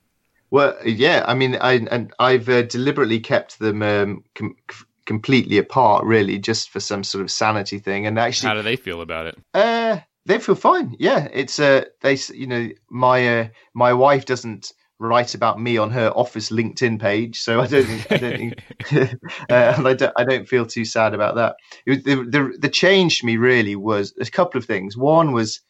Well, 0.49 0.77
yeah, 0.85 1.25
I 1.27 1.33
mean, 1.33 1.57
I 1.59 1.85
and 1.89 2.13
I've 2.19 2.47
uh, 2.47 2.61
deliberately 2.61 3.19
kept 3.19 3.59
them 3.59 3.81
um, 3.81 4.23
com- 4.35 4.55
completely 5.05 5.57
apart, 5.57 6.05
really, 6.05 6.37
just 6.39 6.69
for 6.69 6.79
some 6.79 7.03
sort 7.03 7.23
of 7.23 7.31
sanity 7.31 7.79
thing. 7.79 8.05
And 8.05 8.19
actually, 8.19 8.49
how 8.49 8.53
do 8.53 8.61
they 8.61 8.75
feel 8.75 9.01
about 9.01 9.25
it? 9.25 9.37
Uh, 9.53 9.99
they 10.25 10.39
feel 10.39 10.55
fine. 10.55 10.95
Yeah, 10.99 11.27
it's 11.33 11.59
uh, 11.59 11.85
they, 12.01 12.17
you 12.33 12.47
know, 12.47 12.69
my 12.89 13.39
uh, 13.39 13.47
my 13.73 13.93
wife 13.93 14.25
doesn't 14.25 14.71
write 15.03 15.35
about 15.35 15.59
me 15.59 15.77
on 15.77 15.91
her 15.91 16.09
office 16.09 16.49
LinkedIn 16.49 16.99
page. 16.99 17.39
So 17.39 17.61
I 17.61 17.67
don't 17.67 17.85
think, 17.85 18.11
I 18.11 18.17
don't 18.17 18.37
think, 18.37 18.63
uh, 19.49 19.73
I 19.85 19.93
don't, 19.93 20.13
I 20.17 20.23
don't 20.23 20.47
feel 20.47 20.65
too 20.65 20.85
sad 20.85 21.13
about 21.13 21.35
that. 21.35 21.55
Was, 21.85 22.03
the, 22.03 22.15
the, 22.15 22.57
the 22.59 22.69
change 22.69 23.19
for 23.19 23.25
me 23.25 23.37
really 23.37 23.75
was 23.75 24.13
a 24.19 24.25
couple 24.25 24.57
of 24.57 24.65
things. 24.65 24.97
One 24.97 25.31
was 25.31 25.61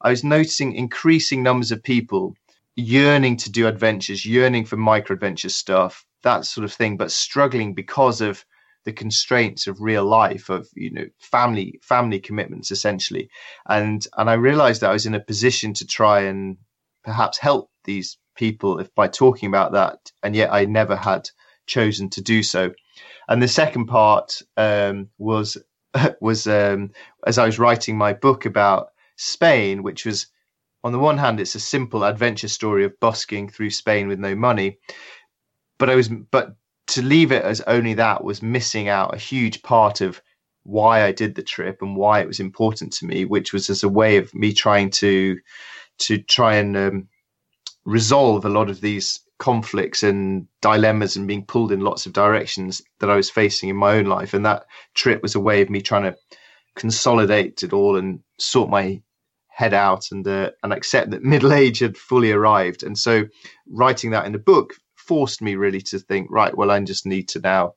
I 0.00 0.10
was 0.10 0.24
noticing 0.24 0.74
increasing 0.74 1.42
numbers 1.42 1.70
of 1.70 1.82
people 1.82 2.34
yearning 2.76 3.36
to 3.38 3.50
do 3.50 3.66
adventures, 3.66 4.24
yearning 4.24 4.64
for 4.64 4.76
micro 4.76 5.14
adventure 5.14 5.48
stuff, 5.48 6.04
that 6.22 6.44
sort 6.44 6.64
of 6.64 6.72
thing, 6.72 6.96
but 6.96 7.12
struggling 7.12 7.74
because 7.74 8.20
of 8.20 8.44
the 8.84 8.92
constraints 8.92 9.66
of 9.66 9.80
real 9.80 10.04
life 10.04 10.48
of 10.48 10.68
you 10.74 10.90
know 10.90 11.06
family 11.20 11.78
family 11.82 12.18
commitments 12.18 12.70
essentially 12.70 13.30
and 13.68 14.06
and 14.16 14.28
i 14.28 14.34
realized 14.34 14.80
that 14.80 14.90
i 14.90 14.92
was 14.92 15.06
in 15.06 15.14
a 15.14 15.20
position 15.20 15.72
to 15.72 15.86
try 15.86 16.22
and 16.22 16.56
perhaps 17.04 17.38
help 17.38 17.70
these 17.84 18.18
people 18.34 18.78
if 18.78 18.94
by 18.94 19.08
talking 19.08 19.48
about 19.48 19.72
that, 19.72 20.10
and 20.22 20.34
yet 20.34 20.52
I 20.52 20.64
never 20.64 20.96
had 20.96 21.28
chosen 21.66 22.10
to 22.10 22.22
do 22.22 22.42
so. 22.42 22.72
And 23.28 23.42
the 23.42 23.48
second 23.48 23.86
part 23.86 24.42
um, 24.56 25.08
was 25.18 25.56
was 26.20 26.46
um, 26.46 26.90
as 27.26 27.38
I 27.38 27.46
was 27.46 27.58
writing 27.58 27.96
my 27.96 28.12
book 28.12 28.46
about 28.46 28.88
Spain, 29.16 29.82
which 29.82 30.04
was 30.04 30.26
on 30.84 30.92
the 30.92 30.98
one 30.98 31.18
hand 31.18 31.40
it's 31.40 31.54
a 31.54 31.60
simple 31.60 32.04
adventure 32.04 32.48
story 32.48 32.84
of 32.84 32.98
busking 33.00 33.48
through 33.48 33.70
Spain 33.70 34.08
with 34.08 34.18
no 34.18 34.34
money, 34.34 34.78
but 35.78 35.90
I 35.90 35.94
was 35.94 36.08
but 36.08 36.56
to 36.88 37.02
leave 37.02 37.32
it 37.32 37.44
as 37.44 37.60
only 37.62 37.94
that 37.94 38.24
was 38.24 38.42
missing 38.42 38.88
out 38.88 39.14
a 39.14 39.18
huge 39.18 39.62
part 39.62 40.00
of 40.00 40.20
why 40.64 41.04
I 41.04 41.12
did 41.12 41.34
the 41.34 41.42
trip 41.42 41.82
and 41.82 41.96
why 41.96 42.20
it 42.20 42.26
was 42.26 42.40
important 42.40 42.92
to 42.94 43.06
me, 43.06 43.24
which 43.24 43.52
was 43.52 43.70
as 43.70 43.82
a 43.82 43.88
way 43.88 44.16
of 44.16 44.34
me 44.34 44.52
trying 44.52 44.90
to 44.90 45.38
to 45.98 46.18
try 46.18 46.56
and 46.56 46.76
um, 46.76 47.08
resolve 47.84 48.44
a 48.44 48.50
lot 48.50 48.70
of 48.70 48.80
these 48.80 49.20
conflicts 49.38 50.02
and 50.02 50.46
dilemmas 50.60 51.16
and 51.16 51.26
being 51.26 51.44
pulled 51.44 51.72
in 51.72 51.80
lots 51.80 52.06
of 52.06 52.12
directions 52.12 52.80
that 53.00 53.10
I 53.10 53.16
was 53.16 53.30
facing 53.30 53.68
in 53.68 53.76
my 53.76 53.96
own 53.96 54.04
life. 54.04 54.34
And 54.34 54.46
that 54.46 54.66
trip 54.94 55.22
was 55.22 55.34
a 55.34 55.40
way 55.40 55.62
of 55.62 55.70
me 55.70 55.80
trying 55.80 56.04
to 56.04 56.16
consolidate 56.76 57.62
it 57.62 57.72
all 57.72 57.96
and 57.96 58.20
sort 58.38 58.70
my 58.70 59.02
head 59.48 59.74
out 59.74 60.10
and 60.10 60.26
uh, 60.26 60.50
and 60.62 60.72
accept 60.72 61.10
that 61.10 61.22
middle 61.34 61.52
age 61.52 61.80
had 61.80 61.96
fully 61.96 62.32
arrived. 62.32 62.82
And 62.82 62.96
so 62.96 63.24
writing 63.68 64.10
that 64.10 64.26
in 64.26 64.32
the 64.32 64.38
book 64.38 64.74
forced 64.94 65.42
me 65.42 65.56
really 65.56 65.80
to 65.80 65.98
think, 65.98 66.28
right, 66.30 66.56
well, 66.56 66.70
I 66.70 66.80
just 66.80 67.06
need 67.06 67.28
to 67.30 67.40
now 67.40 67.74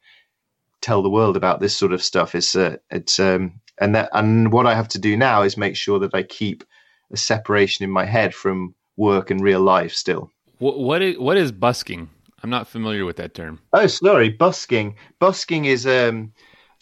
tell 0.82 1.02
the 1.02 1.10
world 1.10 1.36
about 1.36 1.60
this 1.60 1.76
sort 1.76 1.94
of 1.94 2.04
stuff. 2.04 2.36
It's 2.36 2.56
uh, 2.56 2.78
it's 2.92 3.20
um, 3.20 3.60
and 3.80 3.96
that 3.96 4.10
and 4.14 4.52
what 4.52 4.68
I 4.68 4.76
have 4.76 4.88
to 4.90 5.00
do 5.00 5.18
now 5.18 5.42
is 5.42 5.58
make 5.58 5.76
sure 5.76 6.00
that 6.00 6.14
I 6.14 6.24
keep 6.24 6.64
a 7.12 7.18
separation 7.18 7.84
in 7.84 7.92
my 7.92 8.06
head 8.06 8.34
from 8.34 8.76
work 8.98 9.32
and 9.32 9.42
real 9.42 9.62
life 9.62 9.94
still. 9.94 10.32
What 10.60 10.80
what 10.80 11.02
is, 11.02 11.18
what 11.18 11.38
is 11.38 11.52
busking? 11.52 12.10
I'm 12.44 12.50
not 12.50 12.68
familiar 12.68 13.06
with 13.06 13.18
that 13.18 13.34
term. 13.34 13.60
Oh, 13.74 13.88
sorry, 13.88 14.30
busking. 14.30 14.96
Busking 15.20 15.66
is 15.66 15.88
um, 15.88 16.32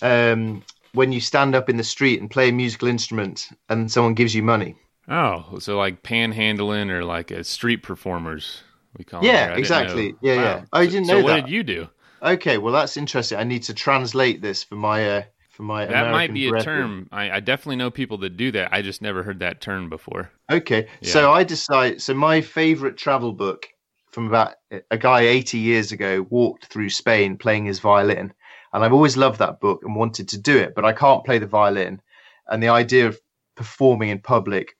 um, 0.01 0.63
when 0.93 1.11
you 1.11 1.21
stand 1.21 1.55
up 1.55 1.69
in 1.69 1.77
the 1.77 1.83
street 1.83 2.19
and 2.19 2.29
play 2.29 2.49
a 2.49 2.51
musical 2.51 2.87
instrument 2.87 3.49
and 3.69 3.91
someone 3.91 4.13
gives 4.13 4.35
you 4.35 4.43
money. 4.43 4.75
Oh, 5.07 5.59
so 5.59 5.77
like 5.77 6.03
panhandling 6.03 6.89
or 6.89 7.03
like 7.03 7.31
a 7.31 7.43
street 7.43 7.83
performers, 7.83 8.61
we 8.97 9.03
call 9.03 9.23
yeah, 9.23 9.53
exactly. 9.55 10.15
Yeah, 10.21 10.35
wow. 10.35 10.43
yeah. 10.43 10.65
I 10.71 10.85
didn't 10.85 11.05
so, 11.05 11.13
know 11.13 11.21
so 11.21 11.27
that. 11.27 11.33
what 11.33 11.45
did 11.45 11.53
you 11.53 11.63
do? 11.63 11.89
Okay, 12.21 12.57
well 12.57 12.73
that's 12.73 12.95
interesting. 12.95 13.37
I 13.37 13.43
need 13.43 13.63
to 13.63 13.73
translate 13.73 14.41
this 14.41 14.63
for 14.63 14.75
my 14.75 15.09
uh, 15.09 15.23
for 15.53 15.63
my. 15.63 15.85
That 15.85 15.91
American 15.91 16.11
might 16.11 16.33
be 16.33 16.47
a 16.47 16.49
brethren. 16.49 16.77
term. 16.79 17.09
I, 17.11 17.31
I 17.31 17.39
definitely 17.39 17.77
know 17.77 17.89
people 17.91 18.17
that 18.19 18.35
do 18.37 18.51
that. 18.51 18.73
I 18.73 18.81
just 18.81 19.01
never 19.01 19.23
heard 19.23 19.39
that 19.39 19.61
term 19.61 19.89
before. 19.89 20.29
Okay, 20.51 20.87
Yeah. 21.01 21.11
so 21.13 21.31
I 21.31 21.43
decide. 21.43 22.01
So 22.01 22.13
my 22.13 22.41
favorite 22.41 22.97
travel 22.97 23.31
book 23.31 23.67
from 24.11 24.27
about 24.27 24.55
a 24.91 24.97
guy 24.97 25.21
80 25.21 25.57
years 25.57 25.91
ago 25.91 26.25
walked 26.29 26.65
through 26.65 26.89
Spain 26.89 27.37
playing 27.37 27.65
his 27.65 27.79
violin, 27.79 28.33
and 28.73 28.83
I've 28.83 28.93
always 28.93 29.15
loved 29.17 29.39
that 29.39 29.59
book 29.59 29.81
and 29.83 29.95
wanted 29.95 30.27
to 30.29 30.37
do 30.37 30.57
it, 30.57 30.75
but 30.75 30.85
I 30.85 30.93
can't 30.93 31.23
play 31.25 31.39
the 31.39 31.47
violin, 31.47 32.01
and 32.47 32.61
the 32.61 32.69
idea 32.69 33.07
of 33.07 33.19
performing 33.55 34.09
in 34.09 34.19
public 34.19 34.75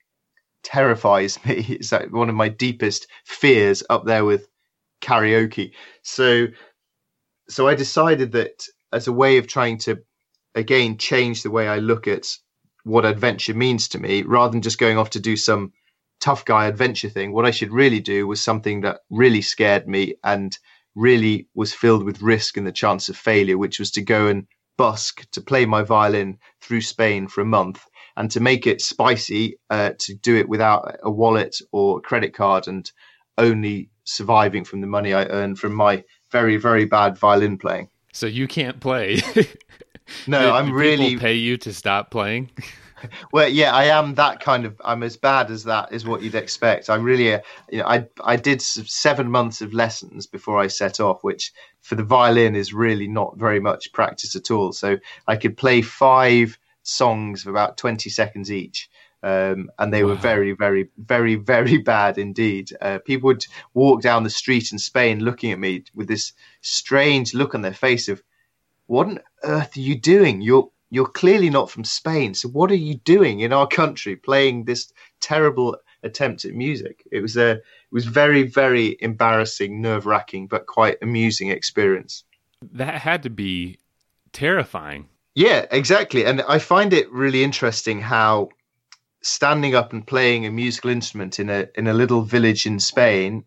terrifies 0.64 1.38
me. 1.46 1.66
It's 1.70 1.92
like 1.92 2.12
one 2.12 2.30
of 2.30 2.36
my 2.36 2.50
deepest 2.50 3.08
fears, 3.26 3.84
up 3.90 4.06
there 4.06 4.26
with 4.26 4.48
karaoke. 5.02 5.72
So, 6.02 6.48
so 7.50 7.68
I 7.68 7.76
decided 7.76 8.32
that 8.34 8.66
as 8.92 9.08
a 9.08 9.12
way 9.12 9.38
of 9.38 9.48
trying 9.48 9.78
to 9.80 10.00
again 10.56 10.98
change 10.98 11.44
the 11.44 11.52
way 11.52 11.68
I 11.68 11.78
look 11.78 12.08
at 12.08 12.28
what 12.84 13.06
adventure 13.06 13.54
means 13.54 13.88
to 13.90 14.00
me, 14.00 14.24
rather 14.24 14.52
than 14.52 14.62
just 14.62 14.78
going 14.78 14.98
off 14.98 15.12
to 15.12 15.20
do 15.20 15.38
some 15.38 15.72
tough 16.20 16.46
guy 16.46 16.68
adventure 16.68 17.10
thing, 17.10 17.34
what 17.34 17.46
I 17.46 17.52
should 17.52 17.72
really 17.72 18.00
do 18.00 18.28
was 18.28 18.42
something 18.42 18.82
that 18.82 19.02
really 19.10 19.42
scared 19.42 19.88
me 19.88 20.16
and 20.24 20.58
really 20.96 21.48
was 21.54 21.74
filled 21.74 22.04
with 22.04 22.22
risk 22.22 22.58
and 22.58 22.68
the 22.68 22.72
chance 22.72 23.10
of 23.10 23.18
failure, 23.18 23.58
which 23.58 23.80
was 23.80 23.92
to 23.92 24.02
go 24.02 24.28
and 24.28 24.48
busk 24.78 25.30
to 25.32 25.42
play 25.42 25.66
my 25.66 25.82
violin 25.84 26.38
through 26.62 26.82
Spain 26.82 27.28
for 27.28 27.42
a 27.42 27.46
month 27.46 27.86
and 28.16 28.30
to 28.32 28.40
make 28.40 28.68
it 28.68 28.82
spicy, 28.82 29.58
uh, 29.70 29.92
to 30.00 30.14
do 30.16 30.36
it 30.36 30.48
without 30.48 30.98
a 31.04 31.12
wallet 31.12 31.58
or 31.72 32.02
credit 32.02 32.34
card 32.34 32.68
and 32.68 32.92
only 33.38 33.90
surviving 34.04 34.64
from 34.64 34.82
the 34.82 34.88
money 34.88 35.14
I 35.14 35.26
earned 35.26 35.58
from 35.60 35.74
my 35.74 36.04
very, 36.32 36.58
very 36.58 36.86
bad 36.86 37.18
violin 37.18 37.58
playing. 37.58 37.90
So 38.14 38.26
you 38.26 38.48
can't 38.48 38.80
play. 38.80 39.22
No, 40.28 40.54
I'm 40.54 40.72
really 40.72 41.18
pay 41.18 41.36
you 41.36 41.58
to 41.58 41.74
stop 41.74 42.12
playing. 42.12 42.50
Well, 43.34 43.50
yeah, 43.50 43.74
I 43.74 43.86
am 43.86 44.16
that 44.16 44.40
kind 44.40 44.64
of. 44.64 44.80
I'm 44.86 45.04
as 45.04 45.18
bad 45.18 45.52
as 45.52 45.66
that 45.66 45.92
is 45.92 46.06
what 46.06 46.22
you'd 46.22 46.36
expect. 46.36 46.90
I'm 46.90 47.04
really, 47.04 47.34
uh, 47.34 47.42
you 47.70 47.80
know, 47.80 47.86
I 47.86 48.06
I 48.24 48.38
did 48.38 48.62
seven 48.62 49.30
months 49.30 49.60
of 49.60 49.74
lessons 49.74 50.26
before 50.26 50.58
I 50.58 50.68
set 50.68 51.02
off, 51.02 51.22
which 51.22 51.52
for 51.82 51.96
the 51.96 52.04
violin 52.06 52.56
is 52.56 52.74
really 52.74 53.10
not 53.10 53.38
very 53.38 53.60
much 53.60 53.92
practice 53.92 54.38
at 54.38 54.52
all. 54.52 54.72
So 54.72 55.00
I 55.28 55.36
could 55.36 55.58
play 55.58 55.82
five 55.82 56.58
songs 56.84 57.42
of 57.42 57.50
about 57.50 57.76
20 57.76 58.10
seconds 58.10 58.50
each. 58.50 58.90
Um, 59.24 59.72
and 59.80 59.94
they 59.94 60.04
were 60.04 60.16
very, 60.16 60.52
very, 60.52 60.90
very, 60.98 61.36
very 61.36 61.78
bad 61.78 62.18
indeed. 62.18 62.72
Uh, 62.82 63.00
people 63.00 63.28
would 63.28 63.46
walk 63.74 64.02
down 64.02 64.24
the 64.24 64.30
street 64.30 64.72
in 64.72 64.78
Spain 64.78 65.22
looking 65.22 65.52
at 65.52 65.60
me 65.60 65.86
with 65.96 66.10
this 66.10 66.34
strange 66.62 67.34
look 67.34 67.56
on 67.56 67.62
their 67.62 67.74
face 67.74 68.10
of, 68.10 68.22
"What 68.88 69.08
on 69.08 69.20
earth 69.44 69.78
are 69.78 69.80
you 69.80 69.98
doing? 69.98 70.42
You're 70.42 70.70
you're 70.94 71.08
clearly 71.08 71.50
not 71.50 71.72
from 71.72 71.84
Spain. 71.84 72.36
So 72.36 72.50
what 72.50 72.70
are 72.70 72.76
you 72.76 72.96
doing 72.96 73.40
in 73.40 73.52
our 73.52 73.66
country 73.66 74.16
playing 74.16 74.66
this 74.66 74.94
terrible 75.22 75.78
attempt 76.04 76.46
at 76.46 76.54
music? 76.54 77.04
It 77.12 77.22
was 77.22 77.36
a 77.36 77.52
it 77.52 77.62
was 77.92 78.06
very 78.06 78.44
very 78.44 78.98
embarrassing, 79.00 79.82
nerve 79.82 80.06
wracking, 80.06 80.48
but 80.48 80.68
quite 80.68 80.98
amusing 81.02 81.50
experience. 81.50 82.26
That 82.74 82.96
had 82.96 83.24
to 83.24 83.30
be 83.30 83.80
terrifying. 84.34 85.08
Yeah, 85.34 85.66
exactly. 85.72 86.26
And 86.26 86.42
I 86.42 86.60
find 86.60 86.94
it 86.94 87.12
really 87.12 87.44
interesting 87.44 88.02
how 88.02 88.50
standing 89.24 89.74
up 89.74 89.94
and 89.94 90.06
playing 90.06 90.46
a 90.46 90.52
musical 90.52 90.92
instrument 90.92 91.40
in 91.40 91.50
a 91.50 91.68
in 91.76 91.88
a 91.88 91.94
little 91.94 92.22
village 92.22 92.66
in 92.66 92.80
Spain 92.80 93.44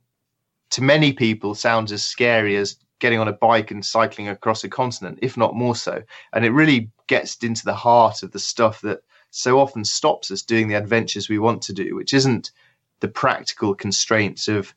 to 0.70 0.82
many 0.82 1.12
people 1.12 1.54
sounds 1.54 1.92
as 1.92 2.04
scary 2.04 2.56
as 2.56 2.76
getting 2.98 3.18
on 3.18 3.28
a 3.28 3.32
bike 3.32 3.70
and 3.70 3.84
cycling 3.84 4.28
across 4.28 4.64
a 4.64 4.68
continent, 4.68 5.18
if 5.22 5.36
not 5.36 5.54
more 5.54 5.76
so. 5.76 6.02
And 6.32 6.44
it 6.44 6.50
really 6.50 6.90
gets 7.06 7.36
into 7.42 7.64
the 7.64 7.74
heart 7.74 8.22
of 8.22 8.32
the 8.32 8.38
stuff 8.38 8.80
that 8.80 9.00
so 9.30 9.60
often 9.60 9.84
stops 9.84 10.30
us 10.30 10.42
doing 10.42 10.68
the 10.68 10.74
adventures 10.74 11.28
we 11.28 11.38
want 11.38 11.62
to 11.62 11.72
do, 11.74 11.94
which 11.94 12.14
isn't 12.14 12.50
the 13.00 13.08
practical 13.08 13.74
constraints 13.74 14.48
of 14.48 14.74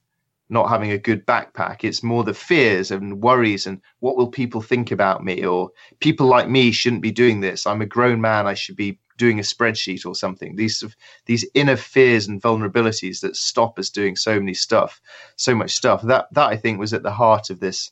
not 0.50 0.68
having 0.68 0.92
a 0.92 0.98
good 0.98 1.26
backpack. 1.26 1.84
It's 1.84 2.04
more 2.04 2.24
the 2.24 2.34
fears 2.34 2.92
and 2.92 3.22
worries 3.22 3.68
and 3.68 3.80
what 4.00 4.18
will 4.18 4.28
people 4.28 4.62
think 4.62 4.92
about 4.92 5.24
me 5.24 5.46
or 5.46 5.72
people 6.00 6.28
like 6.28 6.50
me 6.50 6.72
shouldn't 6.72 7.04
be 7.04 7.12
doing 7.12 7.40
this. 7.40 7.66
I'm 7.66 7.82
a 7.82 7.86
grown 7.86 8.20
man. 8.20 8.48
I 8.48 8.56
should 8.56 8.76
be 8.76 9.00
doing 9.20 9.38
a 9.38 9.44
spreadsheet 9.44 10.06
or 10.06 10.16
something. 10.16 10.56
These 10.56 10.84
these 11.28 11.46
inner 11.54 11.76
fears 11.76 12.28
and 12.28 12.42
vulnerabilities 12.42 13.22
that 13.22 13.36
stop 13.36 13.78
us 13.78 13.92
doing 13.92 14.16
so 14.16 14.40
many 14.40 14.56
stuff, 14.56 15.00
so 15.36 15.54
much 15.54 15.76
stuff. 15.76 16.02
That 16.02 16.28
that 16.32 16.48
I 16.48 16.58
think 16.58 16.80
was 16.80 16.94
at 16.94 17.04
the 17.04 17.12
heart 17.12 17.52
of 17.52 17.60
this 17.60 17.92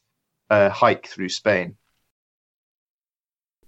uh, 0.50 0.70
hike 0.70 1.06
through 1.06 1.30
Spain. 1.30 1.76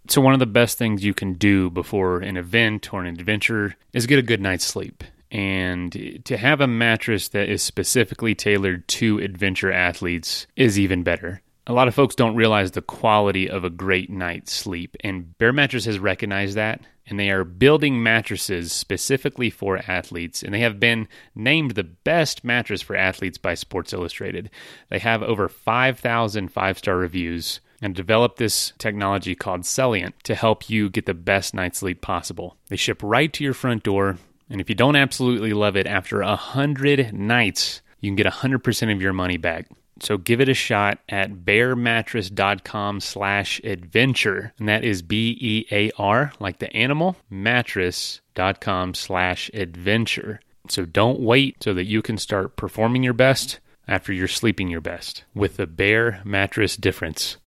So 0.08 0.22
one 0.22 0.34
of 0.34 0.40
the 0.40 0.48
best 0.48 0.80
things 0.80 1.04
you 1.04 1.14
can 1.14 1.34
do 1.34 1.70
before 1.70 2.22
an 2.22 2.36
event 2.36 2.92
or 2.92 3.02
an 3.02 3.08
adventure 3.08 3.76
is 3.94 4.08
get 4.08 4.18
a 4.18 4.24
good 4.24 4.42
night's 4.42 4.66
sleep. 4.66 5.04
And 5.30 6.22
to 6.26 6.38
have 6.38 6.62
a 6.62 6.68
mattress 6.68 7.28
that 7.30 7.50
is 7.50 7.62
specifically 7.62 8.34
tailored 8.34 8.88
to 8.88 9.20
adventure 9.20 9.72
athletes 9.72 10.48
is 10.56 10.80
even 10.80 11.04
better. 11.04 11.42
A 11.68 11.74
lot 11.74 11.88
of 11.88 11.94
folks 11.94 12.16
don't 12.16 12.36
realize 12.36 12.72
the 12.72 12.82
quality 12.82 13.48
of 13.48 13.64
a 13.64 13.70
great 13.70 14.10
night's 14.10 14.52
sleep, 14.52 14.98
and 15.02 15.38
Bear 15.38 15.54
Mattress 15.54 15.86
has 15.86 16.00
recognized 16.00 16.56
that, 16.56 16.82
and 17.10 17.20
they 17.20 17.30
are 17.30 17.44
building 17.44 18.02
mattresses 18.02 18.72
specifically 18.72 19.50
for 19.50 19.80
athletes, 19.88 20.44
and 20.44 20.54
they 20.54 20.60
have 20.60 20.80
been 20.80 21.08
named 21.34 21.72
the 21.72 21.84
best 21.84 22.44
mattress 22.44 22.82
for 22.82 22.96
athletes 22.96 23.38
by 23.38 23.56
Sports 23.56 23.94
Illustrated. 23.94 24.50
They 24.90 25.00
have 25.00 25.24
over 25.24 25.50
5,000 25.50 26.50
five 26.50 26.78
star 26.78 26.98
reviews 26.98 27.60
and 27.82 27.96
developed 27.96 28.38
this 28.38 28.74
technology 28.78 29.36
called 29.36 29.62
Celliant 29.62 30.14
to 30.24 30.36
help 30.36 30.70
you 30.70 30.90
get 30.90 31.06
the 31.06 31.14
best 31.14 31.54
night's 31.54 31.80
sleep 31.80 32.02
possible. 32.02 32.58
They 32.68 32.76
ship 32.76 33.02
right 33.02 33.32
to 33.34 33.44
your 33.44 33.54
front 33.54 33.84
door, 33.84 34.18
and 34.50 34.62
if 34.62 34.70
you 34.70 34.76
don't 34.76 34.96
absolutely 34.96 35.54
love 35.54 35.76
it 35.76 35.88
after 35.88 36.22
a 36.22 36.36
hundred 36.36 37.14
nights, 37.14 37.82
you 38.00 38.10
can 38.10 38.16
get 38.16 38.28
100% 38.28 38.94
of 38.94 39.02
your 39.02 39.14
money 39.14 39.38
back. 39.38 39.68
So 40.02 40.18
give 40.18 40.42
it 40.42 40.50
a 40.50 40.54
shot 40.54 41.00
at 41.10 41.46
bearmattress.com 41.46 43.00
slash 43.02 43.62
adventure. 43.64 44.54
And 44.60 44.68
that 44.70 44.84
is 44.84 45.02
B-E-A-R, 45.02 46.34
like 46.40 46.60
the 46.60 46.74
animal, 46.76 47.18
mattress.com 47.30 48.94
slash 48.94 49.50
adventure. 49.54 50.40
So 50.70 50.86
don't 50.86 51.20
wait 51.20 51.64
so 51.64 51.74
that 51.74 51.86
you 51.86 52.02
can 52.02 52.18
start 52.18 52.56
performing 52.56 53.04
your 53.04 53.14
best 53.14 53.60
after 53.88 54.14
you're 54.14 54.28
sleeping 54.28 54.70
your 54.70 54.82
best 54.82 55.24
with 55.34 55.58
the 55.58 55.68
Bear 55.68 56.22
Mattress 56.24 56.78
difference. 56.78 57.38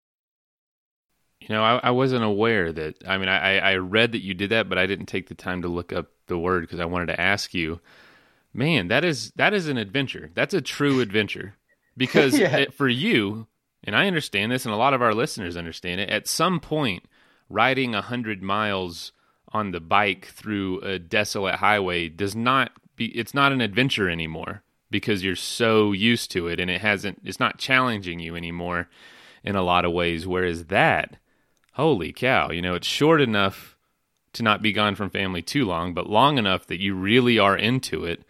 You 1.40 1.48
know, 1.50 1.62
I, 1.62 1.80
I 1.84 1.90
wasn't 1.90 2.24
aware 2.24 2.72
that. 2.72 2.96
I 3.06 3.18
mean, 3.18 3.28
I, 3.28 3.58
I 3.58 3.76
read 3.76 4.12
that 4.12 4.22
you 4.22 4.34
did 4.34 4.50
that, 4.50 4.68
but 4.68 4.78
I 4.78 4.86
didn't 4.86 5.06
take 5.06 5.28
the 5.28 5.34
time 5.34 5.62
to 5.62 5.68
look 5.68 5.92
up 5.92 6.10
the 6.26 6.38
word 6.38 6.62
because 6.62 6.80
I 6.80 6.84
wanted 6.84 7.06
to 7.06 7.20
ask 7.20 7.54
you. 7.54 7.80
Man, 8.54 8.88
that 8.88 9.02
is 9.02 9.32
that 9.36 9.54
is 9.54 9.66
an 9.66 9.78
adventure. 9.78 10.30
That's 10.34 10.52
a 10.52 10.60
true 10.60 11.00
adventure 11.00 11.54
because 11.96 12.38
Yeah. 12.38 12.56
it- 12.56 12.74
for 12.74 12.88
you, 12.88 13.46
and 13.84 13.96
I 13.96 14.06
understand 14.06 14.52
this, 14.52 14.64
and 14.64 14.72
a 14.72 14.78
lot 14.78 14.94
of 14.94 15.02
our 15.02 15.14
listeners 15.14 15.56
understand 15.56 16.00
it. 16.00 16.08
At 16.08 16.28
some 16.28 16.60
point, 16.60 17.04
riding 17.48 17.94
a 17.94 18.02
hundred 18.02 18.42
miles 18.42 19.12
on 19.52 19.72
the 19.72 19.80
bike 19.80 20.26
through 20.26 20.80
a 20.80 20.98
desolate 20.98 21.56
highway 21.56 22.08
does 22.08 22.34
not 22.36 22.72
be. 22.96 23.06
It's 23.18 23.34
not 23.34 23.52
an 23.52 23.60
adventure 23.60 24.08
anymore 24.08 24.62
because 24.90 25.24
you're 25.24 25.34
so 25.36 25.92
used 25.92 26.30
to 26.32 26.46
it, 26.48 26.60
and 26.60 26.70
it 26.70 26.80
hasn't. 26.80 27.20
It's 27.24 27.40
not 27.40 27.58
challenging 27.58 28.20
you 28.20 28.36
anymore 28.36 28.88
in 29.44 29.56
a 29.56 29.62
lot 29.62 29.84
of 29.84 29.92
ways. 29.92 30.26
Whereas 30.26 30.66
that, 30.66 31.16
holy 31.72 32.12
cow, 32.12 32.50
you 32.50 32.62
know, 32.62 32.74
it's 32.74 32.86
short 32.86 33.20
enough 33.20 33.76
to 34.34 34.42
not 34.42 34.62
be 34.62 34.72
gone 34.72 34.94
from 34.94 35.10
family 35.10 35.42
too 35.42 35.64
long, 35.66 35.92
but 35.92 36.08
long 36.08 36.38
enough 36.38 36.66
that 36.68 36.80
you 36.80 36.94
really 36.94 37.38
are 37.38 37.56
into 37.56 38.04
it 38.04 38.22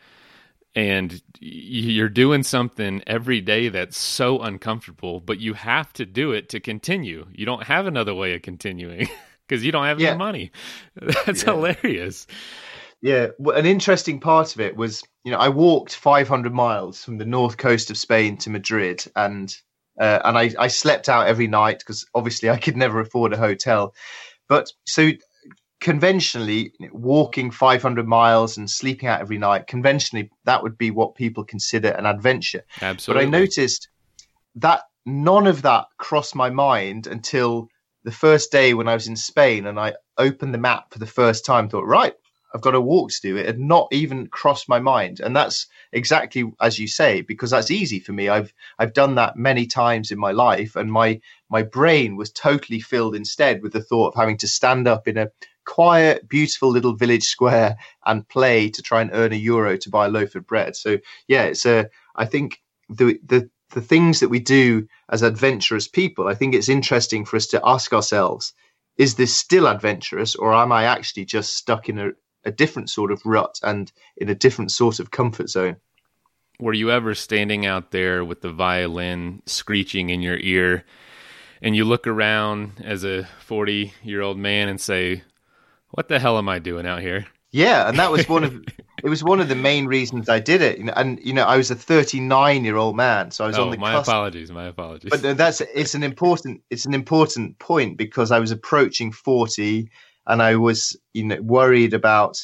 and 0.75 1.21
you're 1.41 2.09
doing 2.09 2.43
something 2.43 3.03
every 3.07 3.41
day 3.41 3.69
that's 3.69 3.97
so 3.99 4.41
uncomfortable, 4.41 5.21
but 5.21 5.39
you 5.39 5.55
have 5.55 5.93
to 5.95 6.07
do 6.07 6.33
it 6.33 6.49
to 6.51 6.61
continue. 6.61 7.27
You 7.33 7.45
don't 7.45 7.65
have 7.65 7.87
another 7.87 8.15
way 8.15 8.35
of 8.35 8.43
continuing 8.43 9.09
because 9.49 9.65
you 9.65 9.73
don't 9.73 9.85
have 9.85 10.01
Yeah. 10.01 10.11
any 10.11 10.19
money. 10.19 10.51
That's 10.95 11.43
Yeah. 11.43 11.53
hilarious. 11.53 12.27
Yeah, 13.03 13.29
well, 13.39 13.57
an 13.57 13.67
interesting 13.67 14.21
part 14.21 14.55
of 14.55 14.61
it 14.61 14.77
was, 14.77 15.03
you 15.25 15.33
know, 15.33 15.39
I 15.39 15.49
walked 15.49 15.95
500 15.97 16.55
miles 16.55 17.03
from 17.05 17.19
the 17.19 17.25
north 17.27 17.57
coast 17.57 17.91
of 17.91 17.99
Spain 17.99 18.37
to 18.39 18.51
Madrid, 18.51 19.05
and 19.17 19.53
uh, 20.01 20.21
and 20.25 20.39
I, 20.39 20.51
I 20.59 20.69
slept 20.69 21.09
out 21.09 21.27
every 21.27 21.49
night 21.49 21.81
because 21.81 22.07
obviously 22.15 22.49
I 22.49 22.57
could 22.57 22.77
never 22.77 23.01
afford 23.01 23.33
a 23.33 23.37
hotel. 23.37 23.93
But 24.49 24.73
so 24.87 25.11
conventionally 25.83 26.73
walking 26.93 27.51
500 27.51 28.07
miles 28.07 28.57
and 28.57 28.71
sleeping 28.71 29.09
out 29.09 29.21
every 29.21 29.37
night 29.37 29.67
conventionally 29.67 30.31
that 30.45 30.63
would 30.63 30.79
be 30.79 30.93
what 30.93 31.17
people 31.17 31.43
consider 31.43 31.89
an 31.89 32.07
adventure. 32.07 32.63
Absolutely 32.81 33.27
but 33.27 33.27
i 33.27 33.39
noticed 33.41 33.89
that 34.55 34.83
none 35.05 35.49
of 35.49 35.63
that 35.63 35.87
crossed 35.97 36.37
my 36.37 36.51
mind 36.51 37.09
until 37.09 37.69
the 38.05 38.13
first 38.13 38.53
day 38.53 38.75
when 38.75 38.87
i 38.87 38.95
was 38.95 39.09
in 39.09 39.17
spain 39.17 39.67
and 39.67 39.81
i 39.81 39.93
opened 40.19 40.55
the 40.55 40.59
map 40.59 40.93
for 40.93 41.01
the 41.01 41.07
first 41.07 41.45
time 41.45 41.69
thought 41.69 41.85
right 41.85 42.15
i've 42.55 42.61
got 42.61 42.75
a 42.75 42.81
walk 42.81 43.11
to 43.11 43.21
do. 43.21 43.37
It 43.37 43.47
had 43.47 43.59
not 43.59 43.89
even 43.93 44.27
crossed 44.27 44.69
my 44.69 44.79
mind. 44.79 45.21
And 45.21 45.35
that's 45.35 45.67
exactly 45.93 46.53
as 46.61 46.79
you 46.79 46.87
say 46.87 47.23
because 47.23 47.51
that's 47.51 47.71
easy 47.71 47.99
for 47.99 48.13
me. 48.13 48.29
I've 48.29 48.53
i've 48.79 48.93
done 48.93 49.15
that 49.17 49.37
many 49.37 49.67
times 49.67 50.11
in 50.11 50.19
my 50.19 50.33
life 50.33 50.77
and 50.77 50.93
my 50.93 51.21
my 51.49 51.63
brain 51.63 52.17
was 52.17 52.31
totally 52.31 52.81
filled 52.81 53.15
instead 53.15 53.63
with 53.63 53.73
the 53.73 53.83
thought 53.83 54.09
of 54.09 54.15
having 54.15 54.37
to 54.39 54.49
stand 54.49 54.87
up 54.87 55.09
in 55.09 55.17
a 55.17 55.31
quiet, 55.65 56.29
beautiful 56.29 56.71
little 56.71 56.95
village 56.95 57.25
square 57.25 57.77
and 58.05 58.29
play 58.29 58.69
to 58.71 58.83
try 58.83 59.01
and 59.01 59.11
earn 59.13 59.33
a 59.33 59.37
euro 59.37 59.77
to 59.77 59.91
buy 59.91 60.07
a 60.07 60.11
loaf 60.11 60.35
of 60.35 60.47
bread. 60.47 60.77
So 60.77 60.99
yeah, 61.29 61.45
it's 61.45 61.67
a. 61.67 61.89
I 62.17 62.27
think 62.27 62.61
the 62.89 63.19
the 63.25 63.51
the 63.71 63.81
things 63.81 64.21
that 64.21 64.29
we 64.29 64.39
do 64.39 64.87
as 65.09 65.23
adventurous 65.23 65.89
people, 65.89 66.29
I 66.29 66.35
think 66.35 66.55
it's 66.55 66.69
interesting 66.69 67.25
for 67.25 67.37
us 67.37 67.47
to 67.49 67.61
ask 67.65 67.93
ourselves: 67.93 68.53
Is 68.97 69.15
this 69.15 69.35
still 69.35 69.67
adventurous, 69.67 70.35
or 70.35 70.55
am 70.55 70.73
I 70.73 70.85
actually 70.85 71.25
just 71.25 71.57
stuck 71.57 71.89
in 71.89 71.99
a, 71.99 72.11
a 72.45 72.53
different 72.53 72.91
sort 72.91 73.13
of 73.13 73.25
rut 73.25 73.59
and 73.63 73.91
in 74.17 74.29
a 74.29 74.35
different 74.35 74.73
sort 74.73 75.01
of 75.01 75.11
comfort 75.11 75.49
zone? 75.49 75.77
Were 76.61 76.75
you 76.75 76.91
ever 76.91 77.15
standing 77.15 77.67
out 77.67 77.91
there 77.91 78.25
with 78.25 78.43
the 78.43 78.53
violin 78.53 79.43
screeching 79.47 80.11
in 80.11 80.21
your 80.21 80.37
ear? 80.39 80.85
and 81.63 81.77
you 81.77 81.85
look 81.85 82.07
around 82.07 82.73
as 82.85 83.05
a 83.05 83.29
40 83.45 83.95
year 84.03 84.21
old 84.21 84.37
man 84.37 84.69
and 84.69 84.81
say, 84.81 85.23
what 85.93 86.09
the 86.09 86.19
hell 86.19 86.39
am 86.39 86.49
I 86.49 86.59
doing 86.59 86.87
out 86.87 87.01
here? 87.01 87.27
Yeah, 87.53 87.87
and 87.87 87.99
that 87.99 88.11
was 88.11 88.29
one 88.29 88.45
of 88.45 88.55
it 89.05 89.09
was 89.09 89.23
one 89.23 89.41
of 89.41 89.49
the 89.49 89.55
main 89.55 89.87
reasons 89.87 90.29
I 90.29 90.41
did 90.41 90.63
it. 90.63 90.81
And 90.97 91.21
you 91.23 91.35
know, 91.35 91.45
I 91.45 91.57
was 91.57 91.71
a 91.71 91.75
39 91.75 92.65
year 92.65 92.77
old 92.77 92.97
man, 92.97 93.31
so 93.31 93.45
I 93.45 93.47
was 93.47 93.59
oh, 93.59 93.65
on 93.65 93.71
the. 93.71 93.77
My 93.77 93.93
cusp. 93.93 94.09
apologies, 94.09 94.51
my 94.51 94.67
apologies. 94.67 95.11
But 95.11 95.25
uh, 95.25 95.35
that's 95.35 95.61
it's 95.61 95.95
an 95.95 96.03
important 96.03 96.63
it's 96.71 96.87
an 96.87 96.95
important 96.95 97.59
point 97.59 97.99
because 97.99 98.33
I 98.33 98.39
was 98.39 98.51
approaching 98.51 99.13
40, 99.13 99.91
and 100.27 100.43
I 100.43 100.57
was 100.57 100.97
you 101.13 101.25
know 101.25 101.41
worried 101.43 101.93
about 101.93 102.39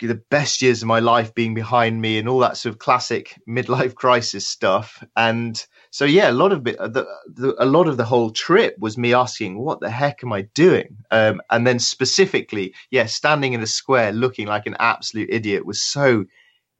the 0.00 0.22
best 0.28 0.60
years 0.60 0.82
of 0.82 0.88
my 0.88 1.00
life 1.00 1.34
being 1.34 1.54
behind 1.54 2.02
me 2.02 2.18
and 2.18 2.28
all 2.28 2.40
that 2.40 2.58
sort 2.58 2.74
of 2.74 2.78
classic 2.78 3.40
midlife 3.48 3.94
crisis 3.94 4.46
stuff. 4.46 5.02
And 5.16 5.64
so, 5.92 6.06
yeah, 6.06 6.30
a 6.30 6.32
lot 6.32 6.52
of 6.52 6.66
it, 6.66 6.78
the, 6.78 7.06
the, 7.26 7.54
a 7.62 7.66
lot 7.66 7.86
of 7.86 7.98
the 7.98 8.04
whole 8.04 8.30
trip 8.30 8.78
was 8.78 8.96
me 8.96 9.12
asking, 9.12 9.58
"What 9.58 9.80
the 9.80 9.90
heck 9.90 10.24
am 10.24 10.32
I 10.32 10.42
doing?" 10.54 10.96
Um, 11.10 11.42
and 11.50 11.66
then 11.66 11.78
specifically, 11.78 12.74
yeah, 12.90 13.04
standing 13.04 13.52
in 13.52 13.60
a 13.60 13.66
square 13.66 14.10
looking 14.10 14.46
like 14.46 14.66
an 14.66 14.74
absolute 14.80 15.28
idiot 15.30 15.66
was 15.66 15.82
so 15.82 16.24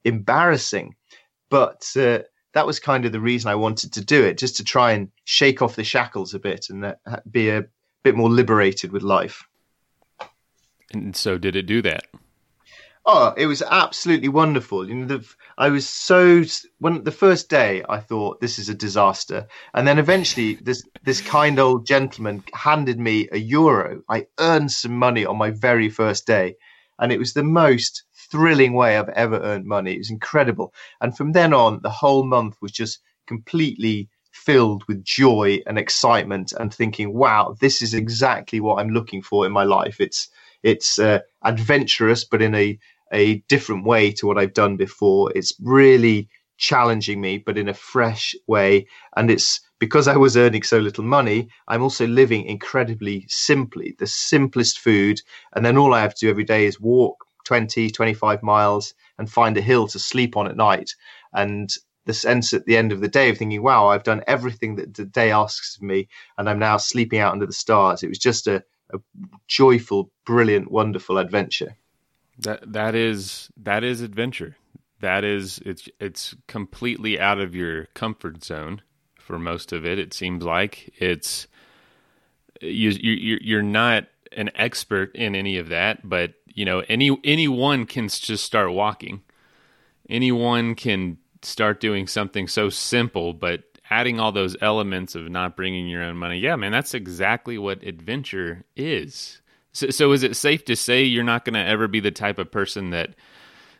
embarrassing. 0.04 0.94
But 1.50 1.86
uh, 1.94 2.20
that 2.54 2.66
was 2.66 2.80
kind 2.80 3.04
of 3.04 3.12
the 3.12 3.20
reason 3.20 3.50
I 3.50 3.54
wanted 3.56 3.92
to 3.92 4.02
do 4.02 4.24
it, 4.24 4.38
just 4.38 4.56
to 4.56 4.64
try 4.64 4.92
and 4.92 5.10
shake 5.24 5.60
off 5.60 5.76
the 5.76 5.84
shackles 5.84 6.32
a 6.32 6.38
bit 6.38 6.70
and 6.70 6.82
uh, 6.82 6.94
be 7.30 7.50
a 7.50 7.66
bit 8.02 8.16
more 8.16 8.30
liberated 8.30 8.92
with 8.92 9.02
life. 9.02 9.46
And 10.94 11.14
so, 11.14 11.36
did 11.36 11.54
it 11.54 11.66
do 11.66 11.82
that? 11.82 12.04
Oh, 13.04 13.32
it 13.36 13.46
was 13.46 13.62
absolutely 13.62 14.28
wonderful. 14.28 14.88
You 14.88 14.94
know, 14.94 15.06
the, 15.06 15.34
I 15.58 15.68
was 15.70 15.88
so 15.88 16.44
when 16.78 17.02
the 17.04 17.10
first 17.12 17.48
day 17.48 17.82
I 17.88 17.98
thought 17.98 18.40
this 18.40 18.58
is 18.60 18.68
a 18.68 18.74
disaster, 18.74 19.46
and 19.74 19.86
then 19.86 19.98
eventually 19.98 20.54
this 20.62 20.82
this 21.04 21.20
kind 21.20 21.58
old 21.58 21.84
gentleman 21.86 22.44
handed 22.54 22.98
me 23.00 23.28
a 23.32 23.38
euro. 23.38 24.02
I 24.08 24.26
earned 24.38 24.70
some 24.70 24.96
money 24.96 25.24
on 25.26 25.36
my 25.36 25.50
very 25.50 25.88
first 25.90 26.26
day, 26.26 26.54
and 27.00 27.10
it 27.12 27.18
was 27.18 27.32
the 27.34 27.42
most 27.42 28.04
thrilling 28.30 28.74
way 28.74 28.96
I've 28.96 29.08
ever 29.10 29.40
earned 29.40 29.64
money. 29.66 29.94
It 29.94 29.98
was 29.98 30.10
incredible, 30.10 30.72
and 31.00 31.16
from 31.16 31.32
then 31.32 31.52
on, 31.52 31.80
the 31.82 31.90
whole 31.90 32.24
month 32.24 32.56
was 32.60 32.70
just 32.72 33.00
completely 33.26 34.08
filled 34.32 34.84
with 34.86 35.04
joy 35.04 35.58
and 35.66 35.76
excitement, 35.76 36.52
and 36.52 36.72
thinking, 36.72 37.12
"Wow, 37.14 37.56
this 37.60 37.82
is 37.82 37.94
exactly 37.94 38.60
what 38.60 38.78
I'm 38.78 38.90
looking 38.90 39.22
for 39.22 39.44
in 39.44 39.50
my 39.52 39.64
life." 39.64 40.00
It's 40.00 40.28
it's 40.62 40.98
uh, 40.98 41.20
adventurous, 41.44 42.24
but 42.24 42.42
in 42.42 42.54
a 42.54 42.78
a 43.12 43.36
different 43.48 43.84
way 43.84 44.10
to 44.10 44.26
what 44.26 44.38
I've 44.38 44.54
done 44.54 44.76
before. 44.76 45.30
It's 45.34 45.52
really 45.60 46.28
challenging 46.56 47.20
me, 47.20 47.38
but 47.38 47.58
in 47.58 47.68
a 47.68 47.74
fresh 47.74 48.34
way. 48.46 48.86
And 49.16 49.30
it's 49.30 49.60
because 49.78 50.08
I 50.08 50.16
was 50.16 50.36
earning 50.36 50.62
so 50.62 50.78
little 50.78 51.04
money, 51.04 51.48
I'm 51.68 51.82
also 51.82 52.06
living 52.06 52.44
incredibly 52.46 53.26
simply, 53.28 53.96
the 53.98 54.06
simplest 54.06 54.78
food. 54.78 55.20
And 55.54 55.64
then 55.64 55.76
all 55.76 55.92
I 55.92 56.00
have 56.00 56.14
to 56.14 56.26
do 56.26 56.30
every 56.30 56.44
day 56.44 56.66
is 56.66 56.80
walk 56.80 57.24
20, 57.44 57.90
25 57.90 58.42
miles 58.42 58.94
and 59.18 59.30
find 59.30 59.56
a 59.56 59.60
hill 59.60 59.88
to 59.88 59.98
sleep 59.98 60.36
on 60.36 60.46
at 60.46 60.56
night. 60.56 60.94
And 61.34 61.70
the 62.06 62.14
sense 62.14 62.52
at 62.52 62.64
the 62.64 62.76
end 62.76 62.92
of 62.92 63.00
the 63.00 63.08
day 63.08 63.30
of 63.30 63.38
thinking, 63.38 63.62
wow, 63.62 63.88
I've 63.88 64.02
done 64.02 64.24
everything 64.26 64.76
that 64.76 64.94
the 64.94 65.04
day 65.04 65.30
asks 65.30 65.76
of 65.76 65.82
me, 65.82 66.08
and 66.38 66.48
I'm 66.48 66.58
now 66.58 66.76
sleeping 66.76 67.20
out 67.20 67.32
under 67.32 67.46
the 67.46 67.52
stars. 67.52 68.02
It 68.02 68.08
was 68.08 68.18
just 68.18 68.46
a, 68.46 68.64
a 68.92 69.00
joyful, 69.48 70.10
brilliant, 70.24 70.70
wonderful 70.70 71.18
adventure. 71.18 71.76
That 72.38 72.72
that 72.72 72.94
is 72.94 73.50
that 73.56 73.84
is 73.84 74.00
adventure. 74.00 74.56
That 75.00 75.24
is 75.24 75.60
it's 75.64 75.88
it's 76.00 76.34
completely 76.48 77.18
out 77.18 77.40
of 77.40 77.54
your 77.54 77.86
comfort 77.94 78.44
zone 78.44 78.82
for 79.18 79.38
most 79.38 79.72
of 79.72 79.84
it. 79.84 79.98
It 79.98 80.14
seems 80.14 80.44
like 80.44 80.92
it's 80.98 81.46
you 82.60 82.90
you 82.90 83.38
you're 83.40 83.62
not 83.62 84.06
an 84.36 84.50
expert 84.54 85.14
in 85.14 85.34
any 85.34 85.58
of 85.58 85.68
that, 85.68 86.08
but 86.08 86.34
you 86.46 86.64
know 86.64 86.82
any 86.88 87.16
anyone 87.24 87.86
can 87.86 88.08
just 88.08 88.44
start 88.44 88.72
walking. 88.72 89.22
Anyone 90.08 90.74
can 90.74 91.18
start 91.42 91.80
doing 91.80 92.06
something 92.06 92.48
so 92.48 92.68
simple, 92.68 93.32
but 93.32 93.64
adding 93.92 94.18
all 94.18 94.32
those 94.32 94.56
elements 94.62 95.14
of 95.14 95.28
not 95.28 95.54
bringing 95.54 95.86
your 95.86 96.02
own 96.02 96.16
money. 96.16 96.38
Yeah, 96.38 96.56
man, 96.56 96.72
that's 96.72 96.94
exactly 96.94 97.58
what 97.58 97.82
adventure 97.82 98.64
is. 98.74 99.42
So, 99.72 99.90
so 99.90 100.12
is 100.12 100.22
it 100.22 100.34
safe 100.34 100.64
to 100.64 100.76
say 100.76 101.02
you're 101.02 101.22
not 101.22 101.44
going 101.44 101.54
to 101.54 101.60
ever 101.60 101.88
be 101.88 102.00
the 102.00 102.10
type 102.10 102.38
of 102.38 102.50
person 102.50 102.90
that 102.90 103.14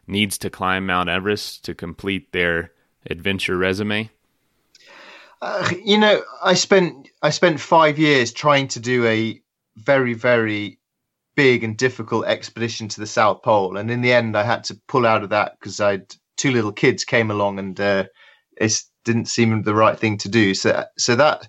needs 0.06 0.36
to 0.38 0.50
climb 0.50 0.84
Mount 0.84 1.08
Everest 1.08 1.64
to 1.64 1.74
complete 1.74 2.32
their 2.32 2.72
adventure 3.08 3.56
resume? 3.56 4.10
Uh, 5.40 5.70
you 5.82 5.96
know, 5.98 6.22
I 6.42 6.54
spent 6.54 7.08
I 7.22 7.30
spent 7.30 7.58
five 7.58 7.98
years 7.98 8.32
trying 8.32 8.68
to 8.68 8.80
do 8.80 9.06
a 9.06 9.40
very 9.76 10.12
very 10.12 10.78
big 11.34 11.64
and 11.64 11.76
difficult 11.76 12.26
expedition 12.26 12.88
to 12.88 13.00
the 13.00 13.06
South 13.06 13.42
Pole, 13.42 13.78
and 13.78 13.90
in 13.90 14.02
the 14.02 14.12
end, 14.12 14.36
I 14.36 14.42
had 14.42 14.64
to 14.64 14.78
pull 14.88 15.06
out 15.06 15.24
of 15.24 15.30
that 15.30 15.58
because 15.58 15.80
I 15.80 15.92
had 15.92 16.14
two 16.36 16.52
little 16.52 16.72
kids 16.72 17.04
came 17.04 17.30
along, 17.30 17.58
and 17.58 17.80
uh, 17.80 18.04
it 18.56 18.82
didn't 19.04 19.26
seem 19.26 19.62
the 19.62 19.74
right 19.74 19.98
thing 19.98 20.18
to 20.18 20.28
do. 20.28 20.54
So, 20.54 20.84
so 20.96 21.16
that 21.16 21.48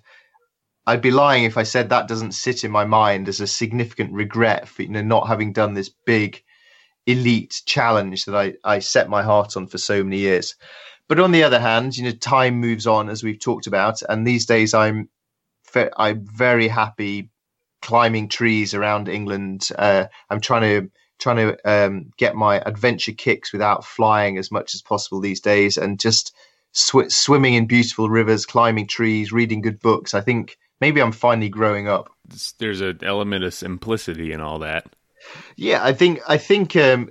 I'd 0.86 1.00
be 1.00 1.10
lying 1.10 1.44
if 1.44 1.56
I 1.56 1.62
said 1.62 1.88
that 1.88 2.08
doesn't 2.08 2.32
sit 2.32 2.64
in 2.64 2.70
my 2.70 2.84
mind 2.84 3.28
as 3.28 3.40
a 3.40 3.46
significant 3.46 4.12
regret 4.12 4.68
for 4.68 4.82
you 4.82 4.88
know 4.88 5.02
not 5.02 5.28
having 5.28 5.52
done 5.52 5.74
this 5.74 5.88
big 5.88 6.42
elite 7.06 7.62
challenge 7.66 8.24
that 8.24 8.34
I, 8.34 8.54
I 8.64 8.78
set 8.78 9.08
my 9.08 9.22
heart 9.22 9.56
on 9.56 9.66
for 9.66 9.78
so 9.78 10.02
many 10.02 10.18
years. 10.18 10.56
But 11.08 11.20
on 11.20 11.32
the 11.32 11.42
other 11.42 11.60
hand, 11.60 11.96
you 11.96 12.04
know, 12.04 12.12
time 12.12 12.60
moves 12.60 12.86
on 12.86 13.10
as 13.10 13.22
we've 13.22 13.40
talked 13.40 13.66
about, 13.66 14.02
and 14.08 14.26
these 14.26 14.46
days 14.46 14.74
I'm 14.74 15.08
I'm 15.96 16.26
very 16.26 16.68
happy 16.68 17.30
climbing 17.82 18.28
trees 18.28 18.74
around 18.74 19.08
England. 19.08 19.68
Uh, 19.76 20.06
I'm 20.30 20.40
trying 20.40 20.62
to 20.62 20.90
trying 21.18 21.36
to 21.36 21.58
um, 21.70 22.10
get 22.16 22.34
my 22.34 22.58
adventure 22.58 23.12
kicks 23.12 23.52
without 23.52 23.84
flying 23.84 24.36
as 24.38 24.50
much 24.50 24.74
as 24.74 24.82
possible 24.82 25.20
these 25.20 25.40
days, 25.40 25.76
and 25.76 26.00
just 26.00 26.34
sw- 26.74 27.08
swimming 27.08 27.54
in 27.54 27.66
beautiful 27.66 28.10
rivers, 28.10 28.44
climbing 28.44 28.86
trees, 28.86 29.32
reading 29.32 29.62
good 29.62 29.80
books. 29.80 30.12
I 30.12 30.20
think 30.20 30.58
maybe 30.80 31.00
I'm 31.00 31.12
finally 31.12 31.48
growing 31.48 31.88
up. 31.88 32.10
There's 32.58 32.80
an 32.80 32.98
element 33.02 33.44
of 33.44 33.54
simplicity 33.54 34.32
in 34.32 34.40
all 34.40 34.58
that. 34.58 34.86
Yeah, 35.56 35.82
I 35.82 35.94
think 35.94 36.20
I 36.28 36.36
think 36.36 36.76
um, 36.76 37.10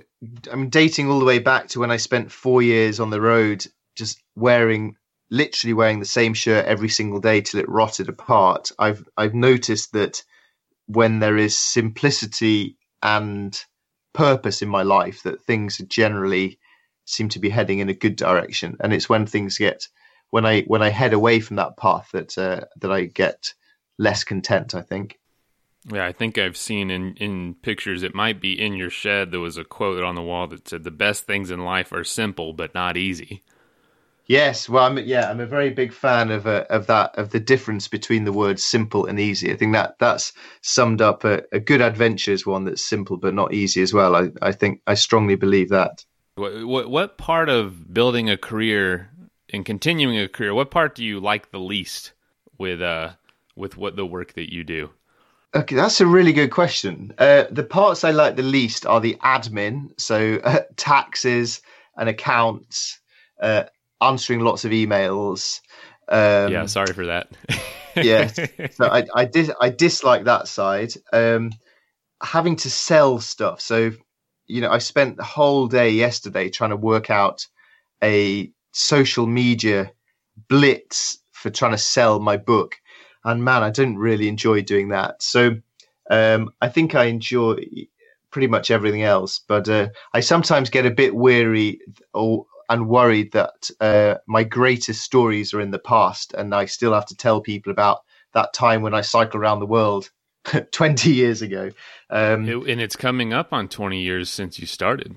I'm 0.50 0.68
dating 0.68 1.10
all 1.10 1.18
the 1.18 1.24
way 1.24 1.40
back 1.40 1.68
to 1.68 1.80
when 1.80 1.90
I 1.90 1.96
spent 1.96 2.30
four 2.30 2.62
years 2.62 3.00
on 3.00 3.10
the 3.10 3.20
road, 3.20 3.66
just 3.96 4.22
wearing 4.36 4.96
literally 5.30 5.72
wearing 5.72 5.98
the 5.98 6.06
same 6.06 6.34
shirt 6.34 6.66
every 6.66 6.88
single 6.88 7.18
day 7.18 7.40
till 7.40 7.58
it 7.60 7.68
rotted 7.68 8.08
apart. 8.08 8.70
I've 8.78 9.04
I've 9.16 9.34
noticed 9.34 9.92
that 9.92 10.22
when 10.86 11.18
there 11.18 11.36
is 11.36 11.58
simplicity 11.58 12.76
and 13.02 13.58
purpose 14.12 14.62
in 14.62 14.68
my 14.68 14.82
life, 14.82 15.22
that 15.24 15.42
things 15.42 15.80
are 15.80 15.86
generally 15.86 16.58
seem 17.04 17.28
to 17.30 17.38
be 17.38 17.50
heading 17.50 17.78
in 17.78 17.88
a 17.88 17.94
good 17.94 18.16
direction. 18.16 18.76
And 18.80 18.92
it's 18.92 19.08
when 19.08 19.26
things 19.26 19.58
get 19.58 19.88
when 20.30 20.46
I 20.46 20.62
when 20.62 20.82
I 20.82 20.90
head 20.90 21.12
away 21.12 21.40
from 21.40 21.56
that 21.56 21.76
path 21.76 22.10
that 22.12 22.36
uh, 22.36 22.62
that 22.80 22.92
I 22.92 23.04
get 23.04 23.54
less 23.98 24.24
content. 24.24 24.74
I 24.74 24.82
think. 24.82 25.18
Yeah, 25.92 26.06
I 26.06 26.12
think 26.12 26.38
I've 26.38 26.56
seen 26.56 26.90
in 26.90 27.14
in 27.16 27.54
pictures. 27.54 28.02
It 28.02 28.14
might 28.14 28.40
be 28.40 28.58
in 28.58 28.74
your 28.74 28.90
shed. 28.90 29.30
There 29.30 29.40
was 29.40 29.58
a 29.58 29.64
quote 29.64 30.02
on 30.02 30.14
the 30.14 30.22
wall 30.22 30.46
that 30.48 30.68
said, 30.68 30.84
"The 30.84 30.90
best 30.90 31.24
things 31.26 31.50
in 31.50 31.60
life 31.60 31.92
are 31.92 32.04
simple, 32.04 32.52
but 32.52 32.74
not 32.74 32.96
easy." 32.96 33.42
Yes, 34.26 34.70
well, 34.70 34.84
I'm 34.84 34.96
yeah, 34.98 35.30
I'm 35.30 35.40
a 35.40 35.46
very 35.46 35.68
big 35.70 35.92
fan 35.92 36.30
of 36.30 36.46
uh, 36.46 36.64
of 36.70 36.86
that 36.86 37.16
of 37.18 37.28
the 37.30 37.40
difference 37.40 37.88
between 37.88 38.24
the 38.24 38.32
words 38.32 38.64
simple 38.64 39.04
and 39.04 39.20
easy. 39.20 39.52
I 39.52 39.56
think 39.56 39.74
that 39.74 39.98
that's 39.98 40.32
summed 40.62 41.02
up 41.02 41.24
a, 41.24 41.42
a 41.52 41.60
good 41.60 41.82
adventure 41.82 42.32
is 42.32 42.46
one 42.46 42.64
that's 42.64 42.82
simple 42.82 43.18
but 43.18 43.34
not 43.34 43.52
easy 43.52 43.82
as 43.82 43.92
well. 43.92 44.16
I, 44.16 44.30
I 44.40 44.52
think 44.52 44.80
I 44.86 44.94
strongly 44.94 45.34
believe 45.34 45.68
that. 45.68 46.04
What, 46.36 46.66
what 46.66 46.90
what 46.90 47.18
part 47.18 47.48
of 47.48 47.92
building 47.92 48.28
a 48.28 48.36
career 48.36 49.10
and 49.52 49.64
continuing 49.64 50.18
a 50.18 50.28
career? 50.28 50.54
What 50.54 50.70
part 50.70 50.94
do 50.94 51.04
you 51.04 51.20
like 51.20 51.50
the 51.50 51.60
least 51.60 52.12
with 52.58 52.82
uh 52.82 53.12
with 53.56 53.76
what 53.76 53.96
the 53.96 54.06
work 54.06 54.34
that 54.34 54.52
you 54.52 54.64
do? 54.64 54.90
Okay, 55.54 55.76
that's 55.76 56.00
a 56.00 56.06
really 56.06 56.32
good 56.32 56.50
question. 56.50 57.14
Uh, 57.16 57.44
the 57.48 57.62
parts 57.62 58.02
I 58.02 58.10
like 58.10 58.34
the 58.34 58.42
least 58.42 58.86
are 58.86 59.00
the 59.00 59.14
admin, 59.22 59.90
so 59.96 60.40
uh, 60.42 60.62
taxes 60.76 61.62
and 61.96 62.08
accounts. 62.08 62.98
Uh, 63.40 63.64
answering 64.00 64.40
lots 64.40 64.64
of 64.64 64.72
emails. 64.72 65.60
Um, 66.08 66.52
yeah, 66.52 66.66
sorry 66.66 66.92
for 66.92 67.06
that. 67.06 67.28
yeah, 67.96 68.26
so 68.72 68.86
I 68.86 69.04
I, 69.14 69.24
dis- 69.24 69.52
I 69.60 69.70
dislike 69.70 70.24
that 70.24 70.48
side. 70.48 70.92
Um, 71.12 71.52
having 72.22 72.56
to 72.56 72.70
sell 72.70 73.20
stuff. 73.20 73.60
So, 73.60 73.92
you 74.46 74.60
know, 74.60 74.70
I 74.70 74.78
spent 74.78 75.16
the 75.16 75.24
whole 75.24 75.66
day 75.68 75.90
yesterday 75.90 76.50
trying 76.50 76.70
to 76.70 76.76
work 76.76 77.10
out 77.10 77.46
a 78.02 78.50
social 78.72 79.26
media 79.26 79.92
blitz 80.48 81.18
for 81.32 81.50
trying 81.50 81.72
to 81.72 81.78
sell 81.78 82.20
my 82.20 82.36
book, 82.36 82.76
and 83.24 83.44
man, 83.44 83.62
I 83.62 83.70
didn't 83.70 83.98
really 83.98 84.28
enjoy 84.28 84.62
doing 84.62 84.88
that. 84.90 85.22
So, 85.22 85.56
um, 86.10 86.50
I 86.60 86.68
think 86.68 86.94
I 86.94 87.04
enjoy 87.04 87.64
pretty 88.30 88.48
much 88.48 88.70
everything 88.70 89.02
else, 89.02 89.40
but 89.46 89.68
uh, 89.68 89.88
I 90.12 90.20
sometimes 90.20 90.70
get 90.70 90.86
a 90.86 90.90
bit 90.90 91.14
weary 91.14 91.80
or 92.12 92.46
and 92.68 92.88
worried 92.88 93.32
that 93.32 93.70
uh, 93.80 94.14
my 94.26 94.42
greatest 94.42 95.02
stories 95.02 95.52
are 95.52 95.60
in 95.60 95.70
the 95.70 95.78
past, 95.78 96.34
and 96.34 96.54
I 96.54 96.64
still 96.66 96.94
have 96.94 97.06
to 97.06 97.16
tell 97.16 97.40
people 97.40 97.72
about 97.72 98.00
that 98.32 98.52
time 98.52 98.82
when 98.82 98.94
I 98.94 99.02
cycle 99.02 99.40
around 99.40 99.60
the 99.60 99.66
world 99.66 100.10
20 100.72 101.10
years 101.10 101.42
ago. 101.42 101.70
Um, 102.10 102.48
it, 102.48 102.56
and 102.68 102.80
it's 102.80 102.96
coming 102.96 103.32
up 103.32 103.52
on 103.52 103.68
20 103.68 104.00
years 104.00 104.30
since 104.30 104.58
you 104.58 104.66
started 104.66 105.16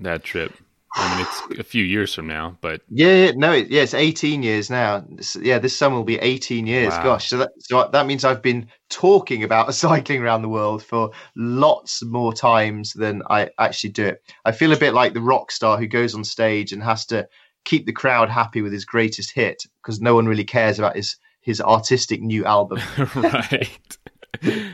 that 0.00 0.24
trip. 0.24 0.52
I 0.94 1.16
mean, 1.16 1.26
it's 1.26 1.60
a 1.60 1.64
few 1.64 1.84
years 1.84 2.14
from 2.14 2.26
now, 2.26 2.58
but 2.60 2.82
yeah, 2.90 3.30
no, 3.34 3.52
it, 3.52 3.70
yeah, 3.70 3.80
it's 3.80 3.94
18 3.94 4.42
years 4.42 4.68
now. 4.68 5.02
Yeah, 5.40 5.58
this 5.58 5.74
summer 5.74 5.96
will 5.96 6.04
be 6.04 6.18
18 6.18 6.66
years. 6.66 6.90
Wow. 6.90 7.02
Gosh, 7.02 7.30
so 7.30 7.38
that 7.38 7.50
so 7.60 7.88
that 7.90 8.06
means 8.06 8.26
I've 8.26 8.42
been 8.42 8.68
talking 8.90 9.42
about 9.42 9.74
cycling 9.74 10.22
around 10.22 10.42
the 10.42 10.50
world 10.50 10.82
for 10.82 11.10
lots 11.34 12.04
more 12.04 12.34
times 12.34 12.92
than 12.92 13.22
I 13.30 13.48
actually 13.58 13.90
do 13.90 14.04
it. 14.04 14.22
I 14.44 14.52
feel 14.52 14.72
a 14.72 14.76
bit 14.76 14.92
like 14.92 15.14
the 15.14 15.22
rock 15.22 15.50
star 15.50 15.78
who 15.78 15.86
goes 15.86 16.14
on 16.14 16.24
stage 16.24 16.72
and 16.72 16.82
has 16.82 17.06
to 17.06 17.26
keep 17.64 17.86
the 17.86 17.92
crowd 17.92 18.28
happy 18.28 18.60
with 18.60 18.72
his 18.72 18.84
greatest 18.84 19.32
hit 19.32 19.62
because 19.82 19.98
no 19.98 20.14
one 20.14 20.26
really 20.26 20.44
cares 20.44 20.78
about 20.78 20.96
his 20.96 21.16
his 21.40 21.58
artistic 21.62 22.20
new 22.20 22.44
album. 22.44 22.80
right 23.16 23.96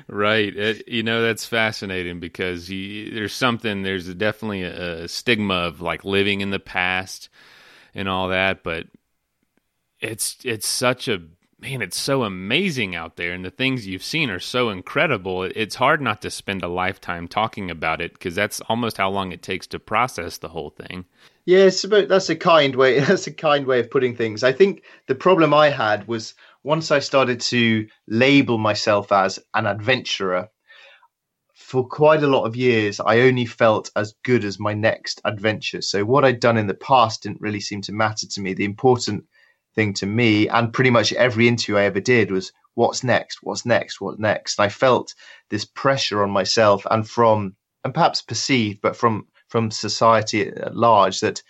right. 0.08 0.56
It, 0.56 0.88
you 0.88 1.02
know, 1.02 1.22
that's 1.22 1.46
fascinating 1.46 2.20
because 2.20 2.70
you, 2.70 3.10
there's 3.12 3.32
something, 3.32 3.82
there's 3.82 4.12
definitely 4.14 4.62
a, 4.62 5.04
a 5.04 5.08
stigma 5.08 5.54
of 5.54 5.80
like 5.80 6.04
living 6.04 6.40
in 6.40 6.50
the 6.50 6.58
past 6.58 7.28
and 7.94 8.08
all 8.08 8.28
that, 8.28 8.62
but 8.62 8.86
it's 10.00 10.36
it's 10.44 10.68
such 10.68 11.08
a 11.08 11.20
man, 11.60 11.82
it's 11.82 11.98
so 11.98 12.22
amazing 12.22 12.94
out 12.94 13.16
there, 13.16 13.32
and 13.32 13.44
the 13.44 13.50
things 13.50 13.86
you've 13.86 14.02
seen 14.02 14.30
are 14.30 14.38
so 14.38 14.70
incredible. 14.70 15.42
It's 15.42 15.74
hard 15.74 16.00
not 16.00 16.22
to 16.22 16.30
spend 16.30 16.62
a 16.62 16.68
lifetime 16.68 17.26
talking 17.26 17.70
about 17.70 18.00
it 18.00 18.12
because 18.12 18.34
that's 18.34 18.60
almost 18.62 18.96
how 18.96 19.10
long 19.10 19.32
it 19.32 19.42
takes 19.42 19.66
to 19.68 19.78
process 19.78 20.38
the 20.38 20.48
whole 20.48 20.70
thing. 20.70 21.04
Yes, 21.44 21.82
yeah, 21.82 21.90
but 21.90 22.08
that's 22.08 22.30
a 22.30 22.36
kind 22.36 22.76
way. 22.76 23.00
That's 23.04 23.26
a 23.26 23.32
kind 23.32 23.66
way 23.66 23.80
of 23.80 23.90
putting 23.90 24.14
things. 24.14 24.44
I 24.44 24.52
think 24.52 24.82
the 25.06 25.14
problem 25.14 25.54
I 25.54 25.70
had 25.70 26.06
was 26.06 26.34
once 26.62 26.90
I 26.90 26.98
started 26.98 27.40
to 27.40 27.86
label 28.06 28.58
myself 28.58 29.12
as 29.12 29.38
an 29.54 29.66
adventurer, 29.66 30.48
for 31.54 31.86
quite 31.86 32.22
a 32.22 32.28
lot 32.28 32.44
of 32.44 32.56
years, 32.56 33.00
I 33.00 33.20
only 33.20 33.44
felt 33.44 33.90
as 33.94 34.14
good 34.24 34.44
as 34.44 34.58
my 34.58 34.74
next 34.74 35.20
adventure. 35.24 35.82
So, 35.82 36.04
what 36.04 36.24
I'd 36.24 36.40
done 36.40 36.56
in 36.56 36.66
the 36.66 36.74
past 36.74 37.24
didn't 37.24 37.40
really 37.40 37.60
seem 37.60 37.82
to 37.82 37.92
matter 37.92 38.26
to 38.26 38.40
me. 38.40 38.54
The 38.54 38.64
important 38.64 39.24
thing 39.74 39.92
to 39.94 40.06
me, 40.06 40.48
and 40.48 40.72
pretty 40.72 40.90
much 40.90 41.12
every 41.12 41.46
interview 41.46 41.76
I 41.76 41.84
ever 41.84 42.00
did, 42.00 42.30
was 42.30 42.52
what's 42.74 43.04
next? 43.04 43.40
What's 43.42 43.66
next? 43.66 44.00
What's 44.00 44.18
next? 44.18 44.60
I 44.60 44.68
felt 44.68 45.14
this 45.50 45.64
pressure 45.64 46.22
on 46.22 46.30
myself 46.30 46.86
and 46.90 47.06
from, 47.08 47.54
and 47.84 47.92
perhaps 47.92 48.22
perceived, 48.22 48.80
but 48.80 48.96
from 48.96 49.26
from 49.48 49.70
society 49.70 50.48
at 50.48 50.76
large 50.76 51.20
that 51.20 51.42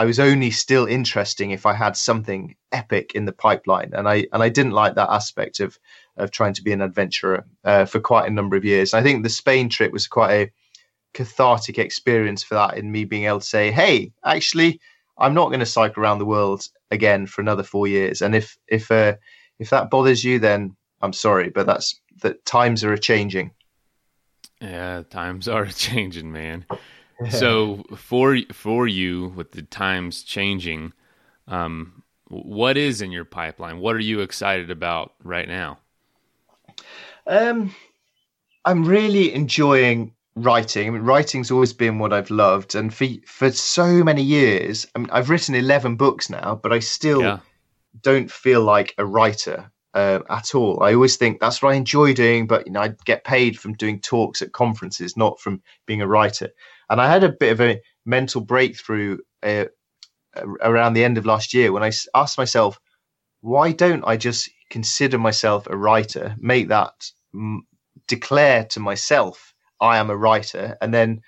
I 0.00 0.06
was 0.06 0.18
only 0.18 0.50
still 0.50 0.86
interesting 0.86 1.50
if 1.50 1.66
I 1.66 1.74
had 1.74 1.94
something 1.94 2.56
epic 2.72 3.12
in 3.14 3.26
the 3.26 3.34
pipeline, 3.34 3.90
and 3.92 4.08
I 4.08 4.26
and 4.32 4.42
I 4.42 4.48
didn't 4.48 4.72
like 4.72 4.94
that 4.94 5.10
aspect 5.10 5.60
of 5.60 5.78
of 6.16 6.30
trying 6.30 6.54
to 6.54 6.62
be 6.62 6.72
an 6.72 6.80
adventurer 6.80 7.44
uh, 7.64 7.84
for 7.84 8.00
quite 8.00 8.26
a 8.26 8.32
number 8.32 8.56
of 8.56 8.64
years. 8.64 8.94
I 8.94 9.02
think 9.02 9.22
the 9.22 9.28
Spain 9.28 9.68
trip 9.68 9.92
was 9.92 10.08
quite 10.08 10.32
a 10.32 10.50
cathartic 11.12 11.78
experience 11.78 12.42
for 12.42 12.54
that, 12.54 12.78
in 12.78 12.90
me 12.90 13.04
being 13.04 13.24
able 13.24 13.40
to 13.40 13.46
say, 13.46 13.70
"Hey, 13.70 14.10
actually, 14.24 14.80
I'm 15.18 15.34
not 15.34 15.48
going 15.48 15.60
to 15.60 15.66
cycle 15.66 16.02
around 16.02 16.18
the 16.18 16.24
world 16.24 16.66
again 16.90 17.26
for 17.26 17.42
another 17.42 17.62
four 17.62 17.86
years." 17.86 18.22
And 18.22 18.34
if 18.34 18.56
if 18.68 18.90
uh, 18.90 19.16
if 19.58 19.68
that 19.68 19.90
bothers 19.90 20.24
you, 20.24 20.38
then 20.38 20.74
I'm 21.02 21.12
sorry, 21.12 21.50
but 21.50 21.66
that's 21.66 22.00
that 22.22 22.42
times 22.46 22.84
are 22.84 22.96
changing. 22.96 23.50
Yeah, 24.62 25.02
times 25.10 25.46
are 25.46 25.66
changing, 25.66 26.32
man 26.32 26.64
so 27.28 27.84
for 27.96 28.38
for 28.52 28.88
you 28.88 29.28
with 29.36 29.52
the 29.52 29.62
times 29.62 30.22
changing, 30.22 30.92
um, 31.48 32.02
what 32.28 32.76
is 32.76 33.02
in 33.02 33.10
your 33.10 33.24
pipeline? 33.24 33.80
What 33.80 33.96
are 33.96 34.00
you 34.00 34.20
excited 34.20 34.70
about 34.70 35.14
right 35.22 35.48
now? 35.48 35.78
Um, 37.26 37.74
I'm 38.64 38.84
really 38.84 39.34
enjoying 39.34 40.14
writing. 40.36 40.88
I 40.88 40.90
mean, 40.90 41.02
writing's 41.02 41.50
always 41.50 41.72
been 41.72 41.98
what 41.98 42.12
I've 42.12 42.30
loved, 42.30 42.74
and 42.74 42.92
for 42.92 43.06
for 43.26 43.50
so 43.50 44.04
many 44.04 44.22
years, 44.22 44.86
I 44.94 45.00
mean, 45.00 45.10
I've 45.10 45.30
written 45.30 45.54
eleven 45.54 45.96
books 45.96 46.30
now, 46.30 46.58
but 46.62 46.72
I 46.72 46.78
still 46.78 47.22
yeah. 47.22 47.38
don't 48.02 48.30
feel 48.30 48.62
like 48.62 48.94
a 48.98 49.04
writer 49.04 49.70
uh, 49.94 50.20
at 50.28 50.54
all. 50.54 50.82
I 50.82 50.94
always 50.94 51.16
think 51.16 51.40
that's 51.40 51.62
what 51.62 51.72
I 51.72 51.76
enjoy 51.76 52.14
doing, 52.14 52.46
but 52.46 52.66
you 52.66 52.72
know, 52.72 52.80
I 52.80 52.94
get 53.04 53.24
paid 53.24 53.58
from 53.58 53.74
doing 53.74 54.00
talks 54.00 54.42
at 54.42 54.52
conferences, 54.52 55.16
not 55.16 55.40
from 55.40 55.62
being 55.86 56.02
a 56.02 56.06
writer. 56.06 56.50
And 56.90 57.00
I 57.00 57.08
had 57.08 57.24
a 57.24 57.32
bit 57.32 57.52
of 57.52 57.60
a 57.60 57.80
mental 58.04 58.40
breakthrough 58.40 59.18
uh, 59.42 59.66
around 60.60 60.94
the 60.94 61.04
end 61.04 61.18
of 61.18 61.26
last 61.26 61.54
year 61.54 61.72
when 61.72 61.82
I 61.82 61.92
asked 62.14 62.38
myself, 62.38 62.78
why 63.40 63.72
don't 63.72 64.04
I 64.06 64.16
just 64.16 64.50
consider 64.70 65.18
myself 65.18 65.66
a 65.68 65.76
writer, 65.76 66.36
make 66.38 66.68
that 66.68 66.92
m- 67.34 67.66
declare 68.06 68.64
to 68.66 68.80
myself 68.80 69.54
I 69.80 69.98
am 69.98 70.10
a 70.10 70.16
writer, 70.16 70.76
and 70.82 70.92
then 70.92 71.22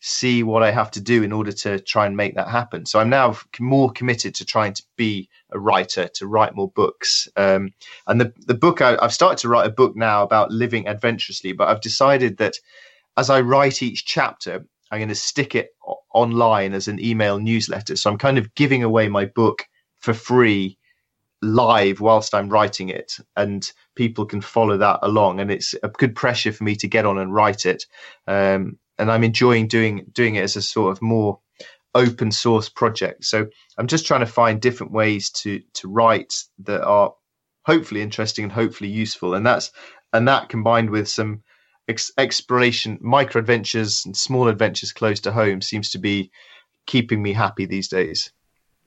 see 0.00 0.42
what 0.42 0.62
I 0.62 0.70
have 0.70 0.90
to 0.92 1.00
do 1.00 1.22
in 1.22 1.32
order 1.32 1.52
to 1.52 1.80
try 1.80 2.06
and 2.06 2.16
make 2.16 2.34
that 2.34 2.48
happen. 2.48 2.84
So 2.86 2.98
I'm 3.00 3.08
now 3.08 3.36
more 3.58 3.90
committed 3.90 4.34
to 4.36 4.44
trying 4.44 4.74
to 4.74 4.82
be 4.96 5.28
a 5.50 5.58
writer, 5.58 6.08
to 6.14 6.26
write 6.26 6.54
more 6.54 6.70
books. 6.70 7.28
Um, 7.36 7.72
and 8.06 8.20
the 8.20 8.32
the 8.46 8.54
book 8.54 8.82
I, 8.82 8.98
I've 9.00 9.14
started 9.14 9.38
to 9.38 9.48
write 9.48 9.66
a 9.66 9.72
book 9.72 9.96
now 9.96 10.22
about 10.22 10.50
living 10.50 10.86
adventurously, 10.86 11.52
but 11.52 11.68
I've 11.68 11.80
decided 11.80 12.36
that 12.38 12.54
as 13.16 13.30
I 13.30 13.40
write 13.40 13.82
each 13.82 14.04
chapter, 14.04 14.66
I'm 14.90 14.98
going 14.98 15.08
to 15.08 15.14
stick 15.14 15.54
it 15.54 15.70
online 16.14 16.74
as 16.74 16.88
an 16.88 17.00
email 17.04 17.38
newsletter. 17.38 17.96
So 17.96 18.10
I'm 18.10 18.18
kind 18.18 18.38
of 18.38 18.54
giving 18.54 18.82
away 18.82 19.08
my 19.08 19.26
book 19.26 19.66
for 19.96 20.14
free 20.14 20.78
live 21.42 22.00
whilst 22.00 22.34
I'm 22.34 22.48
writing 22.48 22.88
it, 22.88 23.18
and 23.36 23.70
people 23.94 24.26
can 24.26 24.40
follow 24.40 24.76
that 24.78 25.00
along. 25.02 25.40
And 25.40 25.50
it's 25.50 25.74
a 25.82 25.88
good 25.88 26.14
pressure 26.14 26.52
for 26.52 26.64
me 26.64 26.76
to 26.76 26.88
get 26.88 27.06
on 27.06 27.18
and 27.18 27.34
write 27.34 27.66
it. 27.66 27.84
Um, 28.26 28.78
and 28.98 29.10
I'm 29.10 29.24
enjoying 29.24 29.68
doing 29.68 30.06
doing 30.12 30.36
it 30.36 30.42
as 30.42 30.56
a 30.56 30.62
sort 30.62 30.92
of 30.92 31.02
more 31.02 31.40
open 31.94 32.30
source 32.30 32.68
project. 32.68 33.24
So 33.24 33.46
I'm 33.78 33.86
just 33.86 34.06
trying 34.06 34.20
to 34.20 34.26
find 34.26 34.60
different 34.60 34.92
ways 34.92 35.30
to 35.42 35.60
to 35.74 35.88
write 35.88 36.34
that 36.64 36.82
are 36.82 37.12
hopefully 37.64 38.02
interesting 38.02 38.44
and 38.44 38.52
hopefully 38.52 38.90
useful. 38.90 39.34
And 39.34 39.44
that's 39.44 39.70
and 40.12 40.28
that 40.28 40.48
combined 40.48 40.90
with 40.90 41.08
some 41.08 41.42
ex- 41.88 42.12
exploration, 42.18 42.98
micro 43.00 43.40
adventures, 43.40 44.04
and 44.04 44.16
small 44.16 44.48
adventures 44.48 44.92
close 44.92 45.20
to 45.20 45.32
home 45.32 45.60
seems 45.60 45.90
to 45.90 45.98
be 45.98 46.30
keeping 46.86 47.22
me 47.22 47.32
happy 47.32 47.66
these 47.66 47.88
days. 47.88 48.32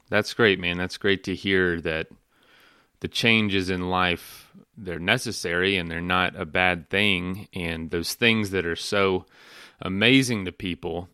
That's 0.10 0.34
great, 0.34 0.60
man. 0.60 0.78
That's 0.78 0.98
great 0.98 1.24
to 1.26 1.36
hear 1.36 1.80
that 1.82 2.08
the 3.00 3.08
changes 3.08 3.70
in 3.70 3.90
life 3.90 4.52
they're 4.78 5.00
necessary 5.00 5.78
and 5.78 5.90
they're 5.92 6.02
not 6.02 6.36
a 6.36 6.46
bad 6.46 6.90
thing 6.90 7.48
and 7.54 7.92
those 7.92 8.14
things 8.14 8.52
that 8.52 8.66
are 8.66 8.76
so 8.76 9.26
amazing 9.82 10.46
to 10.46 10.52
people 10.52 11.10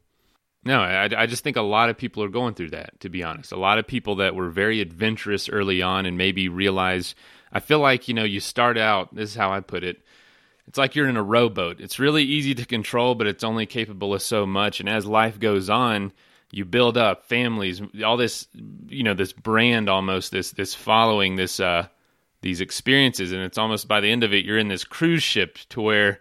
no 0.64 0.82
I, 0.82 1.10
I 1.16 1.26
just 1.26 1.44
think 1.44 1.58
a 1.58 1.62
lot 1.62 1.90
of 1.90 1.98
people 1.98 2.24
are 2.24 2.30
going 2.30 2.54
through 2.54 2.72
that 2.72 3.00
to 3.00 3.10
be 3.10 3.24
honest 3.24 3.52
a 3.52 3.58
lot 3.58 3.78
of 3.78 3.88
people 3.88 4.16
that 4.18 4.36
were 4.36 4.50
very 4.50 4.82
adventurous 4.82 5.50
early 5.50 5.82
on 5.82 6.06
and 6.06 6.18
maybe 6.18 6.48
realize 6.48 7.16
i 7.52 7.60
feel 7.60 7.80
like 7.80 8.08
you 8.08 8.14
know 8.14 8.24
you 8.24 8.40
start 8.40 8.78
out 8.78 9.14
this 9.14 9.32
is 9.32 9.36
how 9.36 9.52
i 9.52 9.60
put 9.60 9.84
it 9.84 10.02
it's 10.68 10.78
like 10.78 10.96
you're 10.96 11.10
in 11.10 11.18
a 11.18 11.24
rowboat. 11.24 11.80
It's 11.80 12.00
really 12.00 12.24
easy 12.24 12.56
to 12.56 12.66
control, 12.66 13.16
but 13.16 13.28
it's 13.28 13.44
only 13.44 13.66
capable 13.66 14.14
of 14.14 14.22
so 14.22 14.46
much. 14.46 14.80
And 14.80 14.90
as 14.90 15.06
life 15.06 15.40
goes 15.40 15.70
on, 15.70 16.12
you 16.52 16.66
build 16.66 16.98
up 16.98 17.26
families, 17.26 17.82
all 18.04 18.18
this, 18.18 18.48
you 18.88 19.04
know, 19.04 19.14
this 19.14 19.34
brand 19.34 19.90
almost, 19.90 20.32
this 20.32 20.52
this 20.52 20.74
following, 20.74 21.36
this 21.36 21.60
uh, 21.60 21.88
these 22.42 22.62
experiences, 22.62 23.32
and 23.32 23.42
it's 23.42 23.58
almost 23.58 23.88
by 23.88 24.00
the 24.00 24.12
end 24.12 24.24
of 24.24 24.34
it, 24.34 24.46
you're 24.46 24.58
in 24.58 24.68
this 24.68 24.84
cruise 24.84 25.24
ship 25.24 25.58
to 25.70 25.82
where 25.82 26.20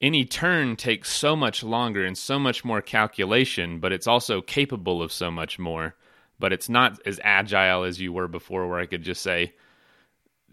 any 0.00 0.24
turn 0.24 0.76
takes 0.76 1.10
so 1.10 1.34
much 1.34 1.62
longer 1.62 2.04
and 2.04 2.16
so 2.16 2.38
much 2.38 2.64
more 2.64 2.82
calculation, 2.82 3.80
but 3.80 3.92
it's 3.92 4.06
also 4.06 4.42
capable 4.42 5.02
of 5.02 5.10
so 5.10 5.30
much 5.30 5.58
more. 5.58 5.94
But 6.38 6.52
it's 6.52 6.68
not 6.68 7.00
as 7.06 7.18
agile 7.24 7.84
as 7.84 7.98
you 7.98 8.12
were 8.12 8.28
before, 8.28 8.68
where 8.68 8.78
I 8.78 8.84
could 8.86 9.02
just 9.02 9.22
say, 9.22 9.54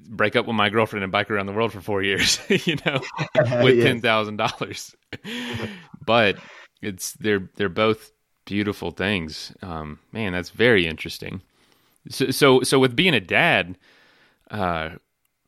break 0.08 0.36
up 0.36 0.45
with 0.45 0.56
my 0.56 0.70
girlfriend 0.70 1.04
and 1.04 1.12
bike 1.12 1.30
around 1.30 1.45
the 1.45 1.54
world 1.54 1.72
for 1.72 1.82
four 1.82 2.01
years, 2.01 2.39
you 2.49 2.78
know, 2.86 3.01
with 3.64 3.82
ten 3.82 4.01
thousand 4.01 4.38
dollars. 4.38 4.95
but 6.06 6.38
it's 6.82 7.14
they're 7.14 7.49
they're 7.56 7.70
both 7.70 8.12
beautiful 8.45 8.91
things. 8.91 9.54
Um, 9.62 9.99
man, 10.12 10.34
that's 10.34 10.49
very 10.49 10.88
interesting. 10.88 11.41
So, 12.10 12.32
so, 12.32 12.62
so 12.62 12.80
with 12.80 12.95
being 12.95 13.14
a 13.14 13.22
dad, 13.22 13.78
uh, 14.51 14.91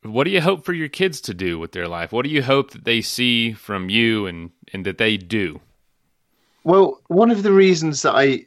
what 0.03 0.23
do 0.23 0.29
you 0.29 0.39
hope 0.41 0.63
for 0.63 0.73
your 0.73 0.87
kids 0.87 1.19
to 1.21 1.33
do 1.33 1.59
with 1.59 1.73
their 1.73 1.87
life? 1.87 2.11
What 2.11 2.23
do 2.23 2.31
you 2.31 2.41
hope 2.41 2.71
that 2.71 2.85
they 2.85 3.01
see 3.01 3.53
from 3.53 3.89
you 3.89 4.27
and 4.27 4.51
and 4.73 4.85
that 4.85 4.97
they 4.97 5.17
do? 5.17 5.59
Well, 6.63 7.01
one 7.07 7.31
of 7.31 7.43
the 7.43 7.51
reasons 7.51 8.01
that 8.01 8.15
I 8.15 8.45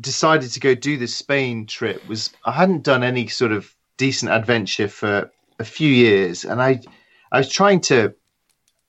decided 0.00 0.50
to 0.50 0.60
go 0.60 0.74
do 0.74 0.96
this 0.96 1.14
Spain 1.14 1.66
trip 1.66 2.06
was 2.08 2.30
I 2.44 2.52
hadn't 2.52 2.84
done 2.84 3.02
any 3.02 3.26
sort 3.28 3.52
of 3.52 3.73
decent 3.96 4.32
adventure 4.32 4.88
for 4.88 5.30
a 5.58 5.64
few 5.64 5.88
years, 5.88 6.44
and 6.44 6.60
I 6.60 6.80
I 7.32 7.38
was 7.38 7.48
trying 7.48 7.80
to, 7.82 8.14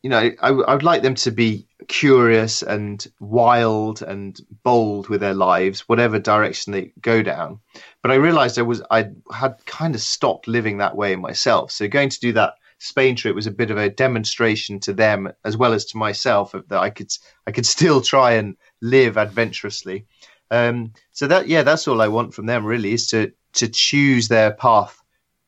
you 0.04 0.10
know, 0.10 0.32
I, 0.42 0.50
I 0.50 0.74
would 0.74 0.84
like 0.84 1.02
them 1.02 1.16
to 1.16 1.32
be 1.32 1.68
curious 1.88 2.62
and 2.62 3.06
wild 3.20 4.02
and 4.02 4.40
bold 4.64 5.10
with 5.10 5.22
their 5.22 5.34
lives, 5.34 5.82
whatever 5.82 6.20
direction 6.20 6.74
they 6.74 6.94
go 7.02 7.22
down. 7.22 7.60
But 8.02 8.12
I 8.12 8.16
realized 8.16 8.60
I 8.60 8.64
was 8.64 8.82
I 8.92 9.10
had 9.34 9.56
kind 9.66 9.96
of 9.96 10.02
stopped 10.02 10.48
living 10.48 10.78
that 10.78 10.96
way 10.96 11.16
myself. 11.16 11.72
So 11.72 11.88
going 11.88 12.10
to 12.10 12.20
do 12.20 12.34
that 12.34 12.56
Spain 12.78 13.16
trip 13.16 13.36
was 13.36 13.48
a 13.48 13.52
bit 13.52 13.72
of 13.72 13.78
a 13.78 13.90
demonstration 13.90 14.80
to 14.82 14.94
them 14.94 15.32
as 15.44 15.58
well 15.58 15.74
as 15.74 15.86
to 15.86 15.98
myself 15.98 16.52
that 16.52 16.80
I 16.80 16.90
could 16.90 17.12
I 17.48 17.52
could 17.52 17.66
still 17.66 18.02
try 18.02 18.34
and 18.34 18.58
live 18.82 19.18
adventurously. 19.18 20.06
Um, 20.52 20.94
so 21.12 21.28
that 21.28 21.48
yeah, 21.48 21.64
that's 21.64 21.88
all 21.88 22.02
I 22.02 22.10
want 22.10 22.34
from 22.34 22.46
them 22.46 22.66
really 22.66 22.94
is 22.94 23.08
to 23.08 23.32
to 23.56 23.68
choose 23.68 24.28
their 24.28 24.52
path 24.52 25.02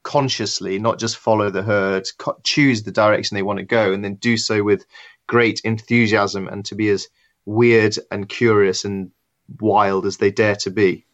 consciously, 0.04 0.80
not 0.80 1.00
just 1.00 1.18
follow 1.18 1.50
the 1.50 1.62
herd, 1.62 2.08
co- 2.18 2.40
choose 2.44 2.84
the 2.84 2.92
direction 2.92 3.36
they 3.36 3.44
want 3.44 3.60
to 3.60 3.66
go, 3.66 3.92
and 3.92 4.04
then 4.04 4.16
do 4.16 4.38
so 4.38 4.64
with 4.64 4.86
great 5.28 5.60
enthusiasm 5.66 6.48
and 6.48 6.66
to 6.66 6.76
be 6.76 6.90
as 6.90 7.10
weird 7.46 7.98
and 8.10 8.30
curious 8.30 8.86
and 8.86 9.12
wild 9.60 10.06
as 10.06 10.18
they 10.18 10.32
dare 10.32 10.56
to 10.56 10.72
be. 10.72 11.06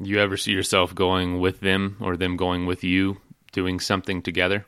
You 0.00 0.18
ever 0.18 0.36
see 0.36 0.52
yourself 0.52 0.94
going 0.94 1.38
with 1.38 1.60
them 1.60 1.96
or 2.00 2.16
them 2.16 2.36
going 2.36 2.66
with 2.66 2.82
you 2.82 3.18
doing 3.52 3.78
something 3.78 4.20
together? 4.20 4.66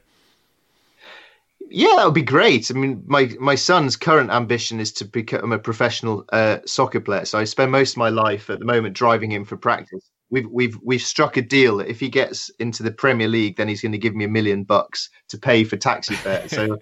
Yeah, 1.71 1.95
that 1.97 2.05
would 2.05 2.15
be 2.15 2.23
great. 2.23 2.71
I 2.71 2.75
mean, 2.75 3.03
my 3.07 3.35
my 3.41 3.57
son's 3.57 3.97
current 3.97 4.31
ambition 4.31 4.79
is 4.79 4.93
to 4.93 5.05
become 5.05 5.51
a 5.51 5.59
professional 5.59 6.25
uh, 6.31 6.59
soccer 6.67 7.01
player. 7.01 7.25
So 7.25 7.39
I 7.39 7.45
spend 7.45 7.73
most 7.73 7.93
of 7.93 7.97
my 7.97 8.11
life 8.11 8.49
at 8.51 8.61
the 8.61 8.65
moment 8.65 8.95
driving 8.95 9.33
him 9.33 9.45
for 9.45 9.57
practice 9.57 10.09
we've 10.31 10.49
we've 10.51 10.79
we've 10.83 11.03
struck 11.03 11.37
a 11.37 11.43
deal 11.43 11.79
that 11.79 11.89
if 11.89 12.01
he 12.01 12.09
gets 12.09 12.51
into 12.59 12.83
the 12.83 12.91
Premier 12.91 13.29
League, 13.29 13.57
then 13.57 13.69
he's 13.69 13.83
going 13.83 13.93
to 13.93 13.99
give 13.99 14.15
me 14.15 14.25
a 14.25 14.29
million 14.29 14.65
bucks 14.65 15.11
to 15.29 15.39
pay 15.39 15.65
for 15.65 15.77
taxi 15.77 16.15
fare. 16.15 16.49
So 16.49 16.79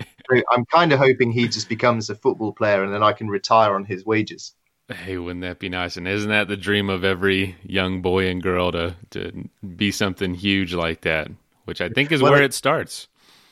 I'm 0.50 0.64
kind 0.66 0.92
of 0.92 0.98
hoping 0.98 1.30
he 1.30 1.48
just 1.48 1.68
becomes 1.68 2.08
a 2.08 2.14
football 2.14 2.52
player, 2.52 2.82
and 2.82 2.92
then 2.92 3.02
I 3.02 3.12
can 3.12 3.28
retire 3.28 3.74
on 3.74 3.84
his 3.84 4.04
wages. 4.06 4.54
Hey, 4.88 5.16
wouldn't 5.16 5.42
that 5.42 5.58
be 5.58 5.68
nice? 5.68 5.96
And 5.96 6.06
isn't 6.08 6.30
that 6.30 6.48
the 6.48 6.56
dream 6.56 6.90
of 6.90 7.04
every 7.04 7.56
young 7.62 8.02
boy 8.02 8.28
and 8.28 8.42
girl 8.42 8.72
to 8.72 8.96
to 9.10 9.48
be 9.76 9.90
something 9.90 10.34
huge 10.34 10.74
like 10.74 11.02
that? 11.02 11.28
Which 11.64 11.80
I 11.80 11.88
think 11.88 12.12
is 12.12 12.22
well, 12.22 12.32
where 12.32 12.42
it 12.42 12.54
starts. 12.54 13.08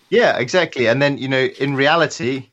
Yeah, 0.08 0.38
exactly. 0.38 0.86
And 0.88 1.00
then 1.00 1.18
you 1.18 1.28
know, 1.28 1.44
in 1.44 1.74
reality, 1.74 2.49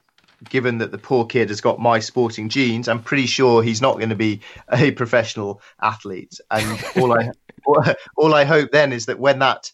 given 0.49 0.79
that 0.79 0.91
the 0.91 0.97
poor 0.97 1.25
kid 1.25 1.49
has 1.49 1.61
got 1.61 1.79
my 1.79 1.99
sporting 1.99 2.49
genes, 2.49 2.87
I'm 2.87 3.01
pretty 3.01 3.25
sure 3.25 3.63
he's 3.63 3.81
not 3.81 3.97
going 3.97 4.09
to 4.09 4.15
be 4.15 4.41
a 4.71 4.91
professional 4.91 5.61
athlete. 5.81 6.39
And 6.51 6.79
all 6.95 7.13
I 7.13 7.31
all 8.17 8.33
I 8.33 8.43
hope 8.43 8.71
then 8.71 8.93
is 8.93 9.07
that 9.07 9.19
when 9.19 9.39
that 9.39 9.71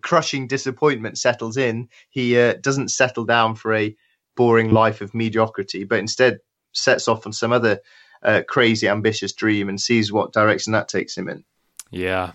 crushing 0.00 0.48
disappointment 0.48 1.18
settles 1.18 1.56
in, 1.56 1.88
he 2.10 2.38
uh, 2.38 2.54
doesn't 2.60 2.88
settle 2.88 3.24
down 3.24 3.54
for 3.54 3.74
a 3.74 3.94
boring 4.36 4.70
life 4.70 5.00
of 5.00 5.14
mediocrity, 5.14 5.84
but 5.84 5.98
instead 5.98 6.38
sets 6.72 7.08
off 7.08 7.26
on 7.26 7.32
some 7.32 7.52
other 7.52 7.80
uh, 8.22 8.42
crazy, 8.48 8.88
ambitious 8.88 9.32
dream 9.32 9.68
and 9.68 9.80
sees 9.80 10.12
what 10.12 10.32
direction 10.32 10.72
that 10.72 10.88
takes 10.88 11.16
him 11.16 11.28
in. 11.28 11.44
Yeah. 11.90 12.32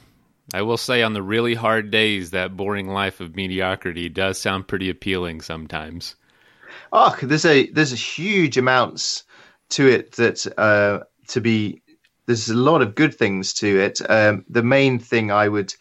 I 0.53 0.61
will 0.61 0.77
say, 0.77 1.03
on 1.03 1.13
the 1.13 1.21
really 1.21 1.55
hard 1.55 1.89
days, 1.89 2.31
that 2.31 2.55
boring 2.55 2.89
life 2.89 3.21
of 3.21 3.35
mediocrity 3.35 4.09
does 4.09 4.37
sound 4.37 4.67
pretty 4.67 4.89
appealing 4.89 5.41
sometimes 5.41 6.15
oh, 6.93 7.17
there's 7.21 7.45
a 7.45 7.69
there's 7.71 7.91
a 7.91 7.97
huge 7.97 8.57
amounts 8.57 9.25
to 9.69 9.87
it 9.87 10.13
that 10.13 10.47
uh, 10.57 11.03
to 11.29 11.41
be. 11.41 11.81
There's 12.25 12.49
a 12.49 12.55
lot 12.55 12.81
of 12.81 12.95
good 12.95 13.13
things 13.13 13.53
to 13.55 13.79
it. 13.81 13.99
Um, 14.09 14.45
the 14.47 14.63
main 14.63 14.97
thing 14.97 15.29
I 15.29 15.49
would 15.49 15.73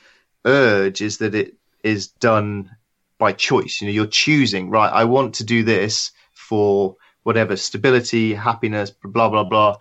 urge 0.44 1.00
is 1.00 1.18
that 1.18 1.36
it 1.36 1.54
is 1.84 2.08
done 2.08 2.68
by 3.16 3.32
choice. 3.32 3.80
You 3.80 3.86
know, 3.86 3.92
you're 3.92 4.06
choosing 4.06 4.68
right. 4.68 4.90
I 4.92 5.04
want 5.04 5.36
to 5.36 5.44
do 5.44 5.62
this 5.62 6.10
for 6.32 6.96
whatever 7.22 7.54
stability, 7.54 8.34
happiness, 8.34 8.90
blah 8.90 9.28
blah 9.28 9.44
blah. 9.44 9.76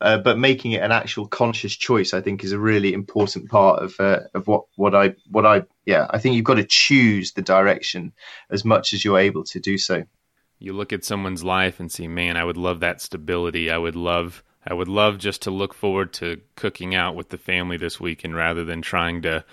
Uh, 0.00 0.18
but 0.18 0.36
making 0.36 0.72
it 0.72 0.82
an 0.82 0.90
actual 0.90 1.28
conscious 1.28 1.76
choice, 1.76 2.12
I 2.12 2.20
think, 2.20 2.42
is 2.42 2.50
a 2.50 2.58
really 2.58 2.92
important 2.92 3.48
part 3.48 3.80
of 3.80 3.94
uh, 4.00 4.20
of 4.34 4.48
what 4.48 4.64
what 4.74 4.96
I 4.96 5.14
what 5.30 5.46
I 5.46 5.62
yeah. 5.86 6.08
I 6.10 6.18
think 6.18 6.34
you've 6.34 6.44
got 6.44 6.54
to 6.54 6.64
choose 6.64 7.32
the 7.32 7.42
direction 7.42 8.12
as 8.50 8.64
much 8.64 8.92
as 8.92 9.04
you're 9.04 9.20
able 9.20 9.44
to 9.44 9.60
do 9.60 9.78
so 9.78 10.04
you 10.62 10.72
look 10.72 10.92
at 10.92 11.04
someone's 11.04 11.44
life 11.44 11.80
and 11.80 11.90
see, 11.90 12.08
man, 12.08 12.36
I 12.36 12.44
would 12.44 12.56
love 12.56 12.80
that 12.80 13.00
stability. 13.00 13.70
I 13.70 13.78
would 13.78 13.96
love 13.96 14.42
I 14.64 14.74
would 14.74 14.88
love 14.88 15.18
just 15.18 15.42
to 15.42 15.50
look 15.50 15.74
forward 15.74 16.12
to 16.14 16.40
cooking 16.54 16.94
out 16.94 17.16
with 17.16 17.30
the 17.30 17.38
family 17.38 17.76
this 17.76 17.98
weekend 17.98 18.36
rather 18.36 18.64
than 18.64 18.80
trying 18.80 19.22
to 19.22 19.44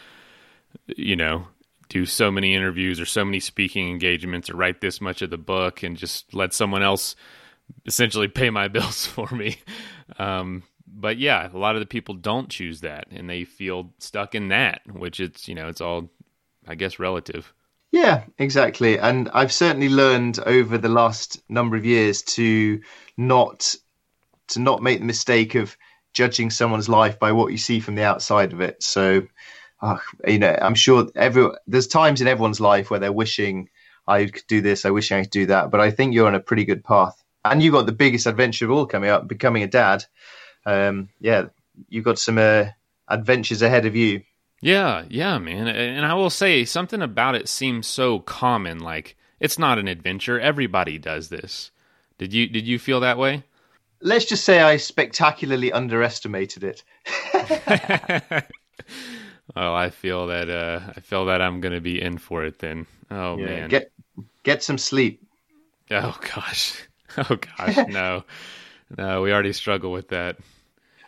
you 0.95 1.15
know, 1.15 1.47
do 1.89 2.05
so 2.05 2.31
many 2.31 2.53
interviews 2.53 2.99
or 2.99 3.05
so 3.05 3.25
many 3.25 3.39
speaking 3.39 3.89
engagements 3.89 4.49
or 4.49 4.55
write 4.55 4.81
this 4.81 5.01
much 5.01 5.21
of 5.21 5.29
the 5.29 5.37
book 5.37 5.83
and 5.83 5.97
just 5.97 6.33
let 6.33 6.53
someone 6.53 6.83
else 6.83 7.15
essentially 7.85 8.27
pay 8.27 8.49
my 8.49 8.67
bills 8.67 9.05
for 9.05 9.27
me. 9.29 9.57
Um, 10.17 10.63
but 10.87 11.17
yeah, 11.17 11.49
a 11.51 11.57
lot 11.57 11.75
of 11.75 11.81
the 11.81 11.85
people 11.85 12.15
don't 12.15 12.49
choose 12.49 12.81
that 12.81 13.07
and 13.11 13.29
they 13.29 13.43
feel 13.43 13.93
stuck 13.99 14.35
in 14.35 14.49
that, 14.49 14.81
which 14.91 15.19
it's, 15.19 15.47
you 15.47 15.55
know, 15.55 15.67
it's 15.67 15.81
all, 15.81 16.09
I 16.67 16.75
guess, 16.75 16.99
relative. 16.99 17.53
Yeah, 17.91 18.23
exactly. 18.37 18.99
And 18.99 19.29
I've 19.33 19.51
certainly 19.51 19.89
learned 19.89 20.39
over 20.45 20.77
the 20.77 20.89
last 20.89 21.41
number 21.49 21.75
of 21.75 21.85
years 21.85 22.21
to 22.23 22.81
not 23.17 23.75
to 24.49 24.59
not 24.59 24.83
make 24.83 24.99
the 24.99 25.05
mistake 25.05 25.55
of 25.55 25.77
judging 26.13 26.49
someone's 26.51 26.89
life 26.89 27.19
by 27.19 27.31
what 27.33 27.51
you 27.51 27.57
see 27.57 27.79
from 27.79 27.95
the 27.95 28.03
outside 28.03 28.53
of 28.53 28.61
it. 28.61 28.83
So, 28.83 29.27
uh, 29.81 29.97
you 30.27 30.39
know, 30.39 30.57
I'm 30.61 30.75
sure 30.75 31.09
every 31.15 31.49
there's 31.67 31.87
times 31.87 32.21
in 32.21 32.27
everyone's 32.27 32.59
life 32.61 32.91
where 32.91 32.99
they're 32.99 33.13
wishing 33.13 33.69
I 34.07 34.25
could 34.27 34.47
do 34.47 34.61
this, 34.61 34.85
I 34.85 34.91
wish 34.91 35.11
I 35.11 35.21
could 35.21 35.31
do 35.31 35.45
that. 35.47 35.71
But 35.71 35.81
I 35.81 35.91
think 35.91 36.13
you're 36.13 36.27
on 36.27 36.35
a 36.35 36.39
pretty 36.39 36.65
good 36.65 36.83
path, 36.83 37.21
and 37.45 37.61
you've 37.63 37.73
got 37.73 37.85
the 37.87 37.91
biggest 37.93 38.27
adventure 38.27 38.65
of 38.65 38.71
all 38.71 38.85
coming 38.87 39.09
up, 39.11 39.27
becoming 39.27 39.63
a 39.63 39.67
dad. 39.67 40.05
Um, 40.65 41.09
yeah, 41.19 41.45
you've 41.89 42.05
got 42.05 42.19
some 42.19 42.37
uh, 42.39 42.65
adventures 43.09 43.61
ahead 43.63 43.85
of 43.85 43.95
you. 43.95 44.21
Yeah, 44.61 45.05
yeah, 45.09 45.37
man. 45.37 45.67
And 45.67 46.05
I 46.05 46.13
will 46.13 46.29
say 46.29 46.65
something 46.65 47.01
about 47.01 47.35
it 47.35 47.47
seems 47.47 47.87
so 47.87 48.19
common 48.19 48.79
like 48.79 49.15
it's 49.39 49.57
not 49.57 49.79
an 49.79 49.87
adventure. 49.87 50.39
Everybody 50.39 50.97
does 50.97 51.29
this. 51.29 51.71
Did 52.17 52.33
you 52.33 52.47
did 52.47 52.67
you 52.67 52.77
feel 52.77 52.99
that 52.99 53.17
way? 53.17 53.43
Let's 54.01 54.25
just 54.25 54.43
say 54.45 54.61
I 54.61 54.77
spectacularly 54.77 55.71
underestimated 55.71 56.63
it. 56.63 56.83
oh, 59.55 59.73
I 59.73 59.89
feel 59.89 60.27
that 60.27 60.49
uh 60.49 60.81
I 60.95 60.99
feel 60.99 61.25
that 61.25 61.41
I'm 61.41 61.61
going 61.61 61.73
to 61.73 61.81
be 61.81 62.01
in 62.01 62.17
for 62.17 62.43
it 62.43 62.59
then. 62.59 62.85
Oh 63.09 63.37
yeah, 63.37 63.45
man. 63.45 63.69
Get 63.69 63.91
get 64.43 64.63
some 64.63 64.77
sleep. 64.77 65.23
Oh 65.91 66.17
gosh. 66.35 66.73
Oh 67.17 67.37
gosh, 67.57 67.87
no. 67.87 68.23
no, 68.95 69.23
we 69.23 69.33
already 69.33 69.51
struggle 69.51 69.91
with 69.91 70.09
that. 70.09 70.37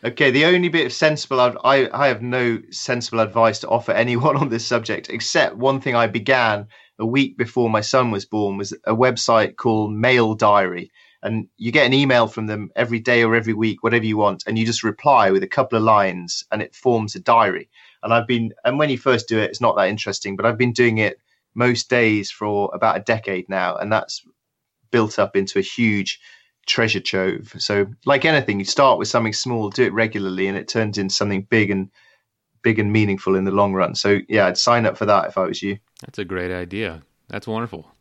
Okay, 0.03 0.31
the 0.31 0.45
only 0.45 0.69
bit 0.69 0.87
of 0.87 0.93
sensible 0.93 1.39
I 1.39 1.87
I 1.93 2.07
have 2.07 2.23
no 2.23 2.59
sensible 2.71 3.19
advice 3.19 3.59
to 3.59 3.69
offer 3.69 3.91
anyone 4.03 4.35
on 4.35 4.49
this 4.49 4.65
subject 4.65 5.09
except 5.09 5.57
one 5.57 5.79
thing 5.79 5.95
I 5.95 6.07
began 6.07 6.67
a 6.97 7.05
week 7.05 7.37
before 7.37 7.69
my 7.69 7.81
son 7.81 8.09
was 8.09 8.25
born 8.25 8.57
was 8.57 8.71
a 8.85 8.95
website 8.95 9.57
called 9.57 9.93
Mail 9.93 10.33
Diary. 10.33 10.91
And 11.23 11.49
you 11.57 11.71
get 11.71 11.85
an 11.85 11.93
email 11.93 12.25
from 12.25 12.47
them 12.47 12.71
every 12.75 12.99
day 12.99 13.23
or 13.23 13.35
every 13.35 13.53
week 13.53 13.83
whatever 13.83 14.05
you 14.05 14.17
want 14.17 14.43
and 14.47 14.57
you 14.57 14.65
just 14.65 14.83
reply 14.83 15.29
with 15.29 15.43
a 15.43 15.47
couple 15.47 15.77
of 15.77 15.83
lines 15.83 16.45
and 16.51 16.63
it 16.63 16.73
forms 16.73 17.13
a 17.13 17.19
diary. 17.19 17.69
And 18.01 18.11
I've 18.11 18.25
been 18.25 18.53
and 18.65 18.79
when 18.79 18.89
you 18.89 18.97
first 18.97 19.27
do 19.27 19.37
it 19.37 19.51
it's 19.51 19.61
not 19.61 19.75
that 19.77 19.89
interesting 19.89 20.35
but 20.35 20.47
I've 20.47 20.57
been 20.57 20.73
doing 20.73 20.97
it 20.97 21.17
most 21.53 21.91
days 21.91 22.31
for 22.31 22.71
about 22.73 22.97
a 22.97 23.01
decade 23.01 23.47
now 23.49 23.75
and 23.75 23.91
that's 23.91 24.25
built 24.89 25.19
up 25.19 25.35
into 25.35 25.59
a 25.59 25.63
huge 25.77 26.19
treasure 26.71 27.01
trove. 27.01 27.53
So, 27.57 27.85
like 28.05 28.23
anything, 28.23 28.59
you 28.59 28.65
start 28.65 28.97
with 28.97 29.09
something 29.09 29.33
small, 29.33 29.69
do 29.69 29.83
it 29.83 29.93
regularly, 29.93 30.47
and 30.47 30.57
it 30.57 30.67
turns 30.67 30.97
into 30.97 31.13
something 31.13 31.43
big 31.49 31.69
and 31.69 31.89
big 32.61 32.79
and 32.79 32.93
meaningful 32.93 33.35
in 33.35 33.43
the 33.43 33.51
long 33.51 33.73
run. 33.73 33.93
So, 33.93 34.19
yeah, 34.29 34.47
I'd 34.47 34.57
sign 34.57 34.85
up 34.85 34.97
for 34.97 35.05
that 35.05 35.27
if 35.27 35.37
I 35.37 35.43
was 35.43 35.61
you. 35.61 35.77
That's 36.01 36.19
a 36.19 36.25
great 36.25 36.51
idea. 36.51 37.03
That's 37.27 37.47
wonderful. 37.47 37.91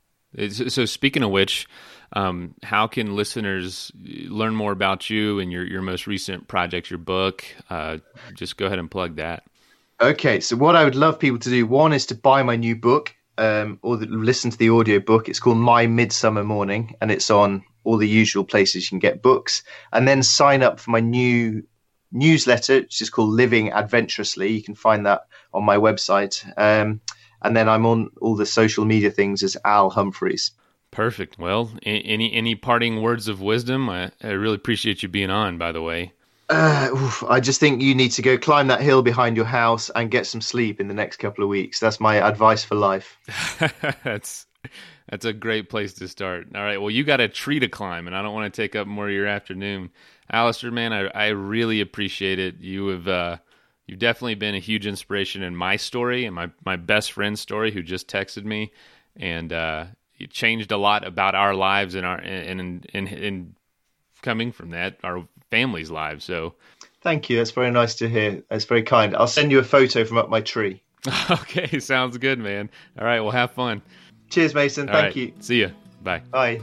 So, 0.50 0.84
speaking 0.84 1.24
of 1.24 1.30
which, 1.30 1.66
um, 2.12 2.54
how 2.62 2.86
can 2.86 3.16
listeners 3.16 3.90
learn 3.96 4.54
more 4.54 4.70
about 4.70 5.10
you 5.10 5.40
and 5.40 5.50
your, 5.50 5.66
your 5.66 5.82
most 5.82 6.06
recent 6.06 6.46
projects, 6.46 6.90
your 6.90 6.98
book? 6.98 7.44
Uh, 7.68 7.98
just 8.34 8.56
go 8.56 8.66
ahead 8.66 8.78
and 8.78 8.90
plug 8.90 9.16
that. 9.16 9.42
Okay, 10.00 10.40
so 10.40 10.56
what 10.56 10.76
I 10.76 10.84
would 10.84 10.94
love 10.94 11.18
people 11.18 11.40
to 11.40 11.50
do 11.50 11.66
one 11.66 11.92
is 11.92 12.06
to 12.06 12.14
buy 12.14 12.42
my 12.42 12.56
new 12.56 12.76
book 12.76 13.14
um, 13.36 13.78
or 13.82 13.96
the, 13.96 14.06
listen 14.06 14.50
to 14.50 14.56
the 14.56 14.70
audio 14.70 15.00
book. 15.00 15.28
It's 15.28 15.40
called 15.40 15.58
My 15.58 15.86
Midsummer 15.86 16.44
Morning, 16.44 16.94
and 17.00 17.10
it's 17.10 17.30
on 17.30 17.64
all 17.84 17.96
the 17.96 18.08
usual 18.08 18.44
places 18.44 18.84
you 18.84 18.88
can 18.90 18.98
get 18.98 19.22
books. 19.22 19.62
And 19.92 20.06
then 20.06 20.22
sign 20.22 20.62
up 20.62 20.80
for 20.80 20.90
my 20.90 21.00
new 21.00 21.62
newsletter, 22.12 22.80
which 22.80 23.00
is 23.00 23.10
called 23.10 23.30
Living 23.30 23.72
Adventurously. 23.72 24.48
You 24.48 24.62
can 24.62 24.74
find 24.74 25.06
that 25.06 25.26
on 25.54 25.64
my 25.64 25.76
website. 25.76 26.44
Um, 26.58 27.00
and 27.42 27.56
then 27.56 27.68
I'm 27.68 27.86
on 27.86 28.10
all 28.20 28.36
the 28.36 28.46
social 28.46 28.84
media 28.84 29.10
things 29.10 29.42
as 29.42 29.56
Al 29.64 29.90
Humphreys. 29.90 30.52
Perfect. 30.90 31.38
Well, 31.38 31.70
any 31.84 32.32
any 32.32 32.56
parting 32.56 33.00
words 33.00 33.28
of 33.28 33.40
wisdom? 33.40 33.88
I, 33.88 34.10
I 34.22 34.30
really 34.30 34.56
appreciate 34.56 35.02
you 35.02 35.08
being 35.08 35.30
on. 35.30 35.56
By 35.56 35.70
the 35.72 35.80
way. 35.80 36.12
Uh, 36.48 36.90
oof, 36.92 37.22
I 37.28 37.38
just 37.38 37.60
think 37.60 37.80
you 37.80 37.94
need 37.94 38.10
to 38.10 38.22
go 38.22 38.36
climb 38.36 38.66
that 38.66 38.80
hill 38.80 39.02
behind 39.02 39.36
your 39.36 39.46
house 39.46 39.88
and 39.94 40.10
get 40.10 40.26
some 40.26 40.40
sleep 40.40 40.80
in 40.80 40.88
the 40.88 40.94
next 40.94 41.18
couple 41.18 41.44
of 41.44 41.48
weeks. 41.48 41.78
That's 41.78 42.00
my 42.00 42.16
advice 42.16 42.64
for 42.64 42.74
life. 42.74 43.18
that's 44.02 44.46
that's 45.11 45.24
a 45.24 45.32
great 45.32 45.68
place 45.68 45.92
to 45.94 46.06
start. 46.06 46.46
All 46.54 46.62
right. 46.62 46.80
Well, 46.80 46.90
you 46.90 47.02
got 47.02 47.20
a 47.20 47.28
tree 47.28 47.58
to 47.58 47.68
climb, 47.68 48.06
and 48.06 48.14
I 48.14 48.22
don't 48.22 48.32
want 48.32 48.52
to 48.52 48.62
take 48.62 48.76
up 48.76 48.86
more 48.86 49.08
of 49.08 49.12
your 49.12 49.26
afternoon. 49.26 49.90
Alastair, 50.30 50.70
man, 50.70 50.92
I, 50.92 51.08
I 51.08 51.26
really 51.28 51.80
appreciate 51.80 52.38
it. 52.38 52.61
You 52.61 52.86
have 52.88 53.08
uh, 53.08 53.36
you've 53.86 53.98
definitely 53.98 54.36
been 54.36 54.54
a 54.54 54.61
huge 54.61 54.86
inspiration 54.86 55.42
in 55.42 55.56
my 55.56 55.74
story 55.74 56.24
and 56.24 56.34
my 56.34 56.50
my 56.64 56.76
best 56.76 57.11
friend's 57.12 57.40
story, 57.40 57.72
who 57.72 57.82
just 57.82 58.06
texted 58.06 58.44
me, 58.44 58.72
and 59.16 59.52
uh, 59.52 59.86
it 60.16 60.30
changed 60.30 60.70
a 60.70 60.76
lot 60.76 61.04
about 61.04 61.34
our 61.34 61.54
lives 61.54 61.96
and 61.96 62.06
our 62.06 62.18
and 62.18 62.61
in 62.94 63.08
in 63.08 63.56
coming 64.22 64.52
from 64.52 64.70
that 64.70 64.96
our 65.02 65.26
families' 65.50 65.90
lives. 65.90 66.24
So, 66.24 66.54
thank 67.00 67.28
you. 67.28 67.36
That's 67.36 67.50
very 67.50 67.72
nice 67.72 67.96
to 67.96 68.08
hear. 68.08 68.44
That's 68.48 68.64
very 68.64 68.84
kind. 68.84 69.16
I'll 69.16 69.26
send 69.26 69.50
you 69.50 69.58
a 69.58 69.64
photo 69.64 70.04
from 70.04 70.18
up 70.18 70.28
my 70.28 70.40
tree. 70.40 70.82
okay, 71.30 71.80
sounds 71.80 72.16
good, 72.18 72.38
man. 72.38 72.70
All 72.96 73.04
right, 73.04 73.20
well, 73.20 73.32
have 73.32 73.50
fun. 73.50 73.82
Cheers, 74.30 74.54
Mason. 74.54 74.88
All 74.88 74.94
thank 74.94 75.04
right. 75.06 75.16
you. 75.16 75.32
See 75.40 75.58
you. 75.58 75.72
Bye. 76.02 76.22
Bye. 76.30 76.60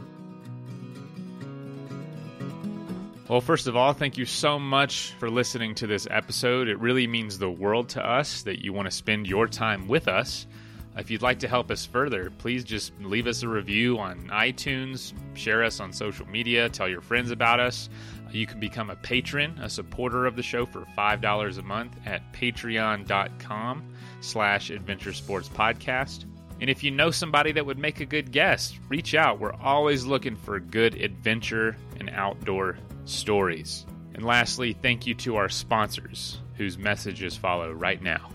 Well, 3.27 3.41
first 3.41 3.67
of 3.67 3.75
all, 3.75 3.91
thank 3.91 4.17
you 4.17 4.25
so 4.25 4.57
much 4.57 5.13
for 5.19 5.29
listening 5.29 5.75
to 5.75 5.87
this 5.87 6.07
episode. 6.09 6.69
It 6.69 6.79
really 6.79 7.07
means 7.07 7.37
the 7.37 7.51
world 7.51 7.89
to 7.89 8.05
us 8.05 8.43
that 8.43 8.63
you 8.63 8.71
want 8.71 8.85
to 8.87 8.91
spend 8.91 9.27
your 9.27 9.47
time 9.47 9.89
with 9.89 10.07
us. 10.07 10.47
If 10.95 11.11
you'd 11.11 11.21
like 11.21 11.39
to 11.39 11.47
help 11.47 11.69
us 11.69 11.85
further, 11.85 12.31
please 12.37 12.63
just 12.63 12.93
leave 13.01 13.27
us 13.27 13.43
a 13.43 13.49
review 13.49 13.99
on 13.99 14.29
iTunes, 14.29 15.13
share 15.35 15.63
us 15.63 15.81
on 15.81 15.91
social 15.91 16.25
media, 16.27 16.69
tell 16.69 16.87
your 16.87 17.01
friends 17.01 17.29
about 17.29 17.59
us. 17.59 17.89
You 18.31 18.47
can 18.47 18.61
become 18.61 18.89
a 18.89 18.95
patron, 18.95 19.59
a 19.59 19.69
supporter 19.69 20.25
of 20.25 20.35
the 20.37 20.41
show 20.41 20.65
for 20.65 20.85
$5 20.97 21.57
a 21.57 21.61
month 21.61 21.97
at 22.05 22.33
patreon.com 22.33 23.93
slash 24.21 24.69
adventure 24.69 25.13
sports 25.13 25.49
podcast. 25.49 26.25
And 26.59 26.69
if 26.69 26.83
you 26.83 26.91
know 26.91 27.11
somebody 27.11 27.51
that 27.51 27.65
would 27.65 27.77
make 27.77 27.99
a 27.99 28.05
good 28.05 28.31
guest, 28.31 28.79
reach 28.89 29.13
out. 29.13 29.39
We're 29.39 29.53
always 29.53 30.05
looking 30.05 30.35
for 30.35 30.59
good 30.59 30.95
adventure 30.95 31.77
and 31.99 32.09
outdoor 32.09 32.77
stories. 33.05 33.85
And 34.13 34.25
lastly, 34.25 34.73
thank 34.81 35.05
you 35.05 35.13
to 35.15 35.35
our 35.35 35.49
sponsors, 35.49 36.41
whose 36.55 36.77
messages 36.77 37.37
follow 37.37 37.71
right 37.71 38.01
now. 38.01 38.29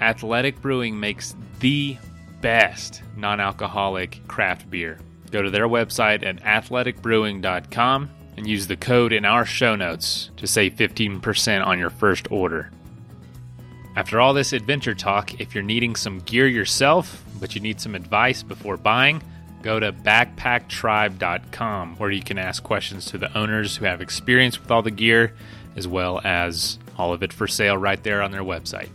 Athletic 0.00 0.60
Brewing 0.60 0.98
makes 0.98 1.36
the 1.60 1.98
best 2.40 3.02
non 3.16 3.40
alcoholic 3.40 4.26
craft 4.28 4.70
beer. 4.70 4.98
Go 5.30 5.42
to 5.42 5.50
their 5.50 5.68
website 5.68 6.24
at 6.24 6.42
athleticbrewing.com 6.42 8.10
and 8.36 8.46
use 8.46 8.66
the 8.66 8.76
code 8.76 9.12
in 9.12 9.24
our 9.24 9.44
show 9.44 9.74
notes 9.74 10.30
to 10.36 10.46
save 10.46 10.74
15% 10.74 11.66
on 11.66 11.78
your 11.78 11.90
first 11.90 12.30
order. 12.30 12.70
After 13.96 14.20
all 14.20 14.34
this 14.34 14.52
adventure 14.52 14.94
talk, 14.94 15.40
if 15.40 15.54
you're 15.54 15.64
needing 15.64 15.96
some 15.96 16.20
gear 16.20 16.46
yourself, 16.46 17.24
but 17.40 17.54
you 17.54 17.62
need 17.62 17.80
some 17.80 17.94
advice 17.94 18.42
before 18.42 18.76
buying, 18.76 19.22
go 19.62 19.80
to 19.80 19.90
backpacktribe.com 19.90 21.96
where 21.96 22.10
you 22.10 22.22
can 22.22 22.36
ask 22.36 22.62
questions 22.62 23.06
to 23.06 23.16
the 23.16 23.34
owners 23.36 23.76
who 23.76 23.86
have 23.86 24.02
experience 24.02 24.60
with 24.60 24.70
all 24.70 24.82
the 24.82 24.90
gear, 24.90 25.32
as 25.76 25.88
well 25.88 26.20
as 26.24 26.78
all 26.98 27.14
of 27.14 27.22
it 27.22 27.32
for 27.32 27.46
sale 27.46 27.78
right 27.78 28.02
there 28.02 28.20
on 28.20 28.32
their 28.32 28.42
website. 28.42 28.90